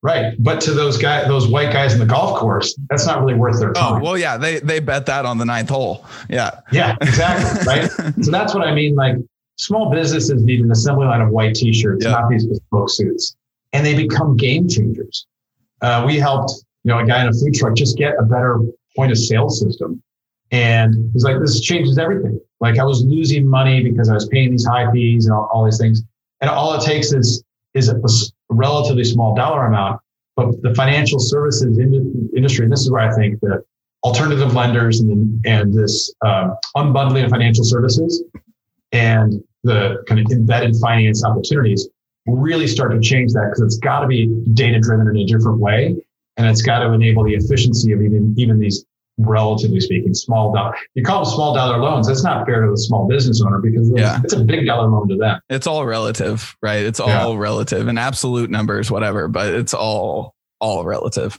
Right. 0.00 0.34
But 0.38 0.60
to 0.62 0.72
those 0.72 0.96
guys, 0.96 1.26
those 1.26 1.48
white 1.48 1.72
guys 1.72 1.92
in 1.92 1.98
the 1.98 2.06
golf 2.06 2.38
course, 2.38 2.78
that's 2.88 3.04
not 3.04 3.20
really 3.20 3.34
worth 3.34 3.58
their 3.58 3.70
oh, 3.70 3.72
time. 3.72 4.00
Oh, 4.00 4.04
well, 4.04 4.18
yeah. 4.18 4.36
They 4.36 4.60
they 4.60 4.78
bet 4.78 5.06
that 5.06 5.26
on 5.26 5.38
the 5.38 5.44
ninth 5.44 5.70
hole. 5.70 6.06
Yeah. 6.28 6.60
Yeah, 6.70 6.96
exactly. 7.00 7.66
right. 7.66 7.90
So 8.22 8.30
that's 8.30 8.54
what 8.54 8.66
I 8.66 8.72
mean. 8.74 8.94
Like 8.94 9.16
small 9.56 9.90
businesses 9.90 10.42
need 10.44 10.60
an 10.60 10.70
assembly 10.70 11.06
line 11.06 11.20
of 11.20 11.30
white 11.30 11.56
t-shirts, 11.56 12.04
yeah. 12.04 12.12
not 12.12 12.30
these 12.30 12.46
bespoke 12.46 12.90
suits 12.90 13.36
and 13.72 13.84
they 13.84 13.94
become 13.94 14.36
game 14.36 14.68
changers. 14.68 15.26
Uh, 15.80 16.04
we 16.06 16.16
helped, 16.16 16.52
you 16.84 16.90
know, 16.90 16.98
a 16.98 17.06
guy 17.06 17.22
in 17.22 17.28
a 17.28 17.32
food 17.32 17.54
truck 17.54 17.74
just 17.76 17.96
get 17.96 18.14
a 18.18 18.22
better 18.22 18.60
point 18.96 19.12
of 19.12 19.18
sale 19.18 19.48
system. 19.48 20.02
And 20.50 21.10
he's 21.12 21.24
like, 21.24 21.38
this 21.40 21.60
changes 21.60 21.98
everything. 21.98 22.40
Like 22.60 22.78
I 22.78 22.84
was 22.84 23.04
losing 23.04 23.46
money 23.46 23.82
because 23.82 24.08
I 24.08 24.14
was 24.14 24.26
paying 24.28 24.50
these 24.50 24.64
high 24.64 24.90
fees 24.90 25.26
and 25.26 25.34
all, 25.34 25.48
all 25.52 25.64
these 25.64 25.78
things. 25.78 26.02
And 26.40 26.50
all 26.50 26.74
it 26.74 26.82
takes 26.82 27.12
is, 27.12 27.44
is 27.74 27.88
a, 27.88 27.96
a 27.96 28.08
relatively 28.50 29.04
small 29.04 29.34
dollar 29.34 29.66
amount. 29.66 30.00
But 30.36 30.62
the 30.62 30.74
financial 30.74 31.18
services 31.18 31.78
industry, 31.78 32.64
and 32.64 32.72
this 32.72 32.80
is 32.80 32.90
where 32.90 33.02
I 33.02 33.14
think 33.14 33.40
that 33.40 33.64
alternative 34.04 34.54
lenders 34.54 35.00
and, 35.00 35.44
and 35.44 35.74
this 35.74 36.14
um, 36.24 36.56
unbundling 36.76 37.24
of 37.24 37.30
financial 37.30 37.64
services 37.64 38.22
and 38.92 39.42
the 39.64 40.02
kind 40.06 40.20
of 40.20 40.30
embedded 40.30 40.76
finance 40.80 41.24
opportunities 41.24 41.88
really 42.26 42.66
start 42.66 42.92
to 42.92 43.00
change 43.00 43.32
that 43.32 43.46
because 43.50 43.60
it's 43.62 43.78
got 43.78 44.00
to 44.00 44.06
be 44.06 44.26
data 44.54 44.78
driven 44.78 45.08
in 45.08 45.16
a 45.16 45.24
different 45.24 45.58
way. 45.58 45.96
And 46.36 46.46
it's 46.46 46.62
got 46.62 46.80
to 46.80 46.92
enable 46.92 47.24
the 47.24 47.34
efficiency 47.34 47.92
of 47.92 48.00
even, 48.00 48.34
even 48.38 48.60
these 48.60 48.84
relatively 49.18 49.80
speaking, 49.80 50.14
small 50.14 50.52
dollar. 50.52 50.74
You 50.94 51.02
call 51.02 51.24
them 51.24 51.34
small 51.34 51.54
dollar 51.54 51.78
loans. 51.78 52.06
That's 52.06 52.24
not 52.24 52.46
fair 52.46 52.64
to 52.64 52.70
the 52.70 52.78
small 52.78 53.06
business 53.06 53.42
owner 53.42 53.58
because 53.58 53.90
yeah. 53.94 54.20
it's 54.24 54.34
a 54.34 54.40
big 54.40 54.66
dollar 54.66 54.88
loan 54.88 55.08
to 55.08 55.16
them. 55.16 55.40
It's 55.50 55.66
all 55.66 55.84
relative, 55.84 56.56
right? 56.62 56.84
It's 56.84 57.00
all 57.00 57.34
yeah. 57.34 57.40
relative 57.40 57.88
and 57.88 57.98
absolute 57.98 58.50
numbers, 58.50 58.90
whatever, 58.90 59.28
but 59.28 59.52
it's 59.54 59.74
all, 59.74 60.34
all 60.60 60.84
relative. 60.84 61.38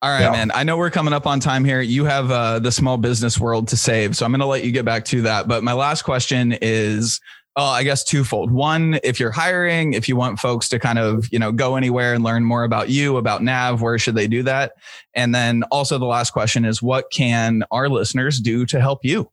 All 0.00 0.10
right, 0.10 0.20
yeah. 0.20 0.30
man. 0.30 0.52
I 0.54 0.62
know 0.62 0.76
we're 0.76 0.90
coming 0.90 1.12
up 1.12 1.26
on 1.26 1.40
time 1.40 1.64
here. 1.64 1.80
You 1.80 2.04
have 2.04 2.30
uh, 2.30 2.60
the 2.60 2.70
small 2.70 2.98
business 2.98 3.40
world 3.40 3.68
to 3.68 3.76
save. 3.76 4.16
So 4.16 4.24
I'm 4.24 4.30
going 4.30 4.40
to 4.40 4.46
let 4.46 4.64
you 4.64 4.70
get 4.70 4.84
back 4.84 5.04
to 5.06 5.22
that. 5.22 5.48
But 5.48 5.64
my 5.64 5.72
last 5.72 6.02
question 6.02 6.56
is 6.62 7.20
uh, 7.58 7.70
I 7.70 7.82
guess 7.82 8.04
twofold. 8.04 8.52
One, 8.52 9.00
if 9.02 9.18
you're 9.18 9.32
hiring, 9.32 9.92
if 9.92 10.08
you 10.08 10.14
want 10.14 10.38
folks 10.38 10.68
to 10.68 10.78
kind 10.78 10.96
of, 10.96 11.26
you 11.32 11.40
know, 11.40 11.50
go 11.50 11.74
anywhere 11.74 12.14
and 12.14 12.22
learn 12.22 12.44
more 12.44 12.62
about 12.62 12.88
you, 12.88 13.16
about 13.16 13.42
Nav, 13.42 13.82
where 13.82 13.98
should 13.98 14.14
they 14.14 14.28
do 14.28 14.44
that? 14.44 14.74
And 15.14 15.34
then 15.34 15.64
also 15.72 15.98
the 15.98 16.06
last 16.06 16.30
question 16.30 16.64
is 16.64 16.80
what 16.80 17.10
can 17.10 17.64
our 17.72 17.88
listeners 17.88 18.38
do 18.38 18.64
to 18.66 18.80
help 18.80 19.04
you? 19.04 19.28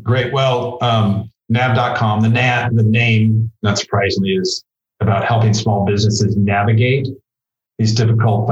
Great. 0.00 0.32
Well, 0.32 0.78
um, 0.80 1.32
nav.com, 1.48 2.20
the 2.20 2.28
nav, 2.28 2.76
the 2.76 2.84
name, 2.84 3.50
not 3.62 3.78
surprisingly, 3.78 4.34
is 4.34 4.64
about 5.00 5.24
helping 5.24 5.54
small 5.54 5.84
businesses 5.84 6.36
navigate 6.36 7.08
these 7.78 7.94
difficult 7.94 8.48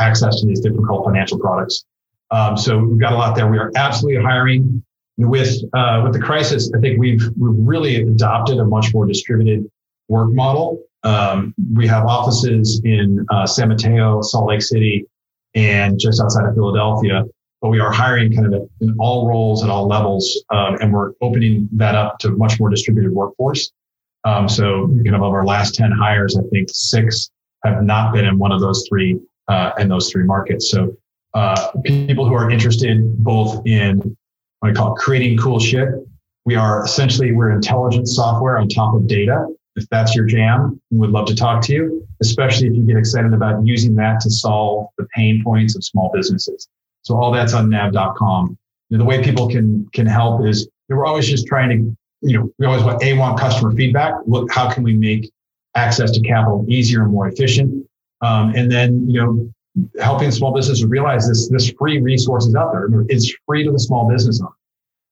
access 0.00 0.40
to 0.40 0.46
these 0.46 0.60
difficult 0.60 1.04
financial 1.04 1.38
products. 1.38 1.84
Um, 2.30 2.56
so 2.56 2.78
we've 2.78 2.98
got 2.98 3.12
a 3.12 3.16
lot 3.16 3.36
there. 3.36 3.50
We 3.50 3.58
are 3.58 3.70
absolutely 3.76 4.22
hiring 4.22 4.82
with 5.18 5.62
uh, 5.72 6.02
with 6.04 6.12
the 6.12 6.20
crisis, 6.20 6.70
I 6.76 6.80
think 6.80 6.98
we've 6.98 7.22
we've 7.38 7.66
really 7.66 7.96
adopted 7.96 8.58
a 8.58 8.64
much 8.64 8.92
more 8.92 9.06
distributed 9.06 9.70
work 10.08 10.32
model. 10.32 10.82
Um, 11.04 11.54
we 11.74 11.86
have 11.86 12.04
offices 12.04 12.80
in 12.84 13.24
uh, 13.30 13.46
San 13.46 13.68
Mateo, 13.68 14.20
Salt 14.22 14.48
Lake 14.48 14.62
City, 14.62 15.06
and 15.54 15.98
just 15.98 16.20
outside 16.20 16.46
of 16.46 16.54
Philadelphia. 16.54 17.24
But 17.62 17.70
we 17.70 17.80
are 17.80 17.90
hiring 17.90 18.34
kind 18.34 18.52
of 18.52 18.68
in 18.80 18.94
all 18.98 19.26
roles 19.26 19.64
at 19.64 19.70
all 19.70 19.88
levels, 19.88 20.44
um, 20.50 20.76
and 20.80 20.92
we're 20.92 21.12
opening 21.22 21.68
that 21.72 21.94
up 21.94 22.18
to 22.20 22.28
a 22.28 22.32
much 22.32 22.60
more 22.60 22.68
distributed 22.68 23.12
workforce. 23.12 23.70
Um, 24.24 24.48
so, 24.48 24.88
kind 24.88 25.14
of 25.14 25.22
of 25.22 25.32
our 25.32 25.46
last 25.46 25.74
ten 25.74 25.90
hires, 25.90 26.36
I 26.36 26.42
think 26.50 26.68
six 26.70 27.30
have 27.64 27.82
not 27.82 28.12
been 28.12 28.26
in 28.26 28.38
one 28.38 28.52
of 28.52 28.60
those 28.60 28.84
three 28.88 29.18
uh, 29.48 29.70
in 29.78 29.88
those 29.88 30.10
three 30.10 30.24
markets. 30.24 30.70
So, 30.70 30.94
uh, 31.32 31.70
people 31.84 32.28
who 32.28 32.34
are 32.34 32.50
interested 32.50 33.24
both 33.24 33.66
in 33.66 34.16
what 34.60 34.70
I 34.70 34.74
call 34.74 34.94
creating 34.94 35.38
cool 35.38 35.58
shit. 35.58 35.88
We 36.44 36.54
are 36.54 36.84
essentially, 36.84 37.32
we're 37.32 37.50
intelligent 37.50 38.08
software 38.08 38.58
on 38.58 38.68
top 38.68 38.94
of 38.94 39.06
data. 39.06 39.46
If 39.74 39.88
that's 39.90 40.14
your 40.14 40.24
jam, 40.24 40.80
we 40.90 40.98
would 40.98 41.10
love 41.10 41.26
to 41.26 41.34
talk 41.34 41.62
to 41.64 41.72
you, 41.72 42.06
especially 42.22 42.68
if 42.68 42.74
you 42.74 42.86
get 42.86 42.96
excited 42.96 43.34
about 43.34 43.66
using 43.66 43.94
that 43.96 44.20
to 44.20 44.30
solve 44.30 44.88
the 44.96 45.06
pain 45.14 45.42
points 45.44 45.76
of 45.76 45.84
small 45.84 46.10
businesses. 46.14 46.68
So 47.02 47.16
all 47.16 47.30
that's 47.30 47.52
on 47.52 47.68
nav.com. 47.68 48.56
You 48.88 48.96
know, 48.96 49.04
the 49.04 49.08
way 49.08 49.22
people 49.22 49.48
can 49.48 49.86
can 49.92 50.06
help 50.06 50.46
is 50.46 50.68
we're 50.88 51.04
always 51.04 51.28
just 51.28 51.46
trying 51.46 51.68
to, 51.70 51.96
you 52.22 52.38
know, 52.38 52.50
we 52.58 52.66
always 52.66 52.84
want 52.84 53.02
a 53.02 53.12
want 53.14 53.38
customer 53.38 53.72
feedback. 53.72 54.14
Look, 54.26 54.50
how 54.50 54.70
can 54.70 54.82
we 54.82 54.94
make 54.94 55.30
access 55.74 56.10
to 56.12 56.20
capital 56.20 56.64
easier 56.68 57.02
and 57.02 57.12
more 57.12 57.28
efficient? 57.28 57.86
Um, 58.22 58.54
and 58.54 58.70
then, 58.70 59.08
you 59.10 59.22
know, 59.22 59.52
helping 60.00 60.30
small 60.30 60.54
businesses 60.54 60.84
realize 60.84 61.28
this 61.28 61.48
this 61.48 61.70
free 61.78 62.00
resources 62.00 62.54
out 62.54 62.72
there. 62.72 62.88
It's 63.08 63.32
free 63.46 63.64
to 63.64 63.72
the 63.72 63.78
small 63.78 64.08
business 64.08 64.40
owner. 64.40 64.52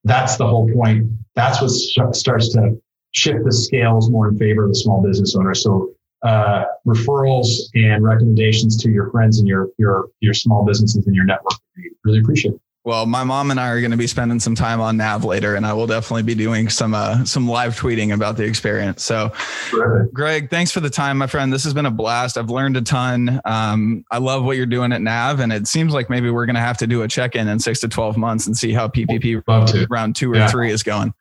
That's 0.05 0.37
the 0.37 0.47
whole 0.47 0.71
point. 0.73 1.11
That's 1.35 1.61
what 1.61 1.71
starts 2.15 2.53
to 2.53 2.81
shift 3.13 3.45
the 3.45 3.53
scales 3.53 4.11
more 4.11 4.29
in 4.29 4.39
favor 4.39 4.65
of 4.65 4.71
the 4.71 4.75
small 4.75 5.03
business 5.03 5.35
owner. 5.37 5.55
So 5.55 5.95
uh, 6.23 6.65
referrals 6.87 7.49
and 7.75 8.03
recommendations 8.03 8.77
to 8.83 8.91
your 8.91 9.11
friends 9.11 9.39
and 9.39 9.49
your 9.49 9.69
your 9.79 10.09
your 10.21 10.35
small 10.35 10.65
businesses 10.65 11.07
in 11.07 11.15
your 11.15 11.25
network. 11.25 11.55
We 11.77 11.91
really 12.05 12.21
appreciate 12.21 12.55
it. 12.55 12.61
Well, 12.85 13.07
my 13.07 13.25
mom 13.25 13.51
and 13.51 13.59
I 13.59 13.71
are 13.71 13.81
going 13.81 13.93
to 13.93 13.97
be 13.97 14.07
spending 14.07 14.39
some 14.39 14.55
time 14.55 14.79
on 14.79 14.99
Nav 14.99 15.25
later, 15.25 15.55
and 15.55 15.65
I 15.65 15.73
will 15.73 15.87
definitely 15.87 16.23
be 16.23 16.35
doing 16.35 16.69
some 16.69 16.93
uh, 16.93 17.25
some 17.25 17.49
live 17.49 17.75
tweeting 17.75 18.13
about 18.13 18.37
the 18.37 18.45
experience. 18.45 19.03
So, 19.03 19.33
Greg, 20.13 20.51
thanks 20.51 20.71
for 20.71 20.81
the 20.81 20.91
time, 20.91 21.17
my 21.17 21.27
friend. 21.27 21.51
This 21.51 21.65
has 21.65 21.73
been 21.73 21.87
a 21.87 21.91
blast. 21.91 22.37
I've 22.37 22.51
learned 22.51 22.77
a 22.77 22.83
ton. 22.83 23.41
Um, 23.47 24.05
I 24.11 24.19
love 24.19 24.45
what 24.45 24.59
you're 24.59 24.67
doing 24.67 24.93
at 24.93 25.01
Nav, 25.01 25.41
and 25.41 25.51
it 25.51 25.67
seems 25.67 25.95
like 25.95 26.11
maybe 26.11 26.29
we're 26.29 26.45
going 26.45 26.57
to 26.57 26.61
have 26.61 26.77
to 26.77 26.87
do 26.87 27.03
a 27.03 27.09
check 27.09 27.35
in 27.35 27.49
in 27.49 27.59
six 27.59 27.81
to 27.81 27.89
twelve 27.89 28.19
months 28.19 28.47
and 28.47 28.55
see 28.55 28.75
how 28.75 28.89
PPP 28.89 29.89
round 29.89 30.15
two 30.15 30.31
or 30.31 30.37
yeah. 30.37 30.49
three 30.49 30.71
is 30.71 30.83
going. 30.83 31.15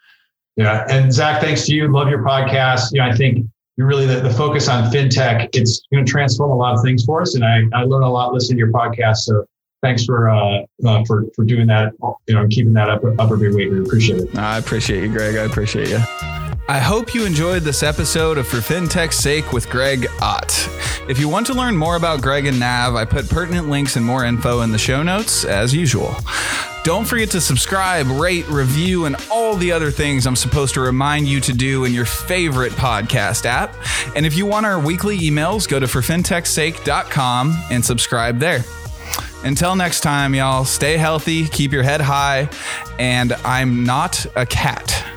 Yeah, 0.57 0.86
and 0.89 1.14
Zach, 1.14 1.41
thanks 1.41 1.66
to 1.68 1.74
you. 1.74 1.88
Love 1.88 2.09
your 2.09 2.24
podcast. 2.24 2.93
Know, 2.93 3.03
I 3.03 3.16
think 3.16 3.47
you 3.78 3.86
really 3.86 4.05
the, 4.05 4.20
the 4.20 4.30
focus 4.30 4.68
on 4.68 4.91
fintech. 4.91 5.47
It's 5.53 5.82
going 5.93 6.05
to 6.05 6.11
transform 6.11 6.51
a 6.51 6.57
lot 6.57 6.76
of 6.76 6.84
things 6.84 7.05
for 7.05 7.22
us, 7.22 7.36
and 7.36 7.45
I 7.45 7.64
I 7.74 7.86
learn 7.86 8.03
a 8.03 8.11
lot 8.11 8.34
listening 8.34 8.57
to 8.57 8.66
your 8.66 8.74
podcast. 8.74 9.20
So 9.20 9.45
thanks 9.84 10.06
for 10.06 10.30
uh, 10.30 10.62
uh, 10.86 11.04
for 11.06 11.26
for 11.36 11.46
doing 11.46 11.68
that. 11.68 11.94
You 12.28 12.34
know, 12.34 12.48
keeping 12.48 12.74
that 12.74 12.90
up 12.90 13.04
up 13.20 13.30
a 13.30 13.38
big 13.38 13.54
weight. 13.54 13.70
We 13.70 13.82
appreciate 13.82 14.22
it. 14.22 14.36
I 14.36 14.58
appreciate 14.58 15.04
you, 15.04 15.10
Greg. 15.10 15.36
I 15.36 15.44
appreciate 15.44 15.90
you. 15.90 16.00
I 16.70 16.80
hope 16.80 17.14
you 17.14 17.26
enjoyed 17.26 17.64
this 17.64 17.84
episode 17.84 18.38
of 18.38 18.48
For 18.48 18.58
FinTech's 18.58 19.18
Sake 19.18 19.52
with 19.52 19.70
Greg 19.70 20.08
Ott. 20.22 20.70
If 21.10 21.20
you 21.20 21.28
want 21.28 21.46
to 21.48 21.54
learn 21.54 21.76
more 21.76 21.98
about 21.98 22.22
Greg 22.22 22.46
and 22.46 22.58
Nav, 22.58 22.96
I 22.96 23.04
put 23.04 23.30
pertinent 23.30 23.70
links 23.70 23.98
and 23.98 24.06
more 24.06 24.24
info 24.24 24.62
in 24.62 24.72
the 24.72 24.78
show 24.78 25.04
notes 25.04 25.44
as 25.44 25.76
usual. 25.76 26.16
Don't 26.86 27.06
forget 27.06 27.30
to 27.32 27.42
subscribe, 27.42 28.08
rate, 28.08 28.48
review, 28.48 29.06
and 29.06 29.18
all 29.30 29.56
the 29.58 29.74
other 29.74 29.92
things 29.92 30.26
I'm 30.26 30.38
supposed 30.38 30.74
to 30.76 30.82
remind 30.82 31.28
you 31.28 31.42
to 31.42 31.52
do 31.52 31.84
in 31.84 31.94
your 31.94 32.06
favorite 32.06 32.72
podcast 32.74 33.46
app. 33.46 33.76
And 34.16 34.26
if 34.26 34.38
you 34.38 34.46
want 34.46 34.66
our 34.66 34.80
weekly 34.80 35.20
emails, 35.20 35.68
go 35.68 35.82
to 35.82 35.86
forfintechsake.com 35.86 37.64
and 37.72 37.84
subscribe 37.84 38.40
there. 38.40 38.64
Until 39.44 39.76
next 39.76 40.02
time, 40.02 40.34
y'all, 40.34 40.64
stay 40.64 40.96
healthy, 40.96 41.48
keep 41.48 41.74
your 41.74 41.84
head 41.84 42.00
high, 42.00 42.50
and 42.98 43.34
I'm 43.44 43.84
not 43.84 44.26
a 44.36 44.46
cat. 44.46 45.12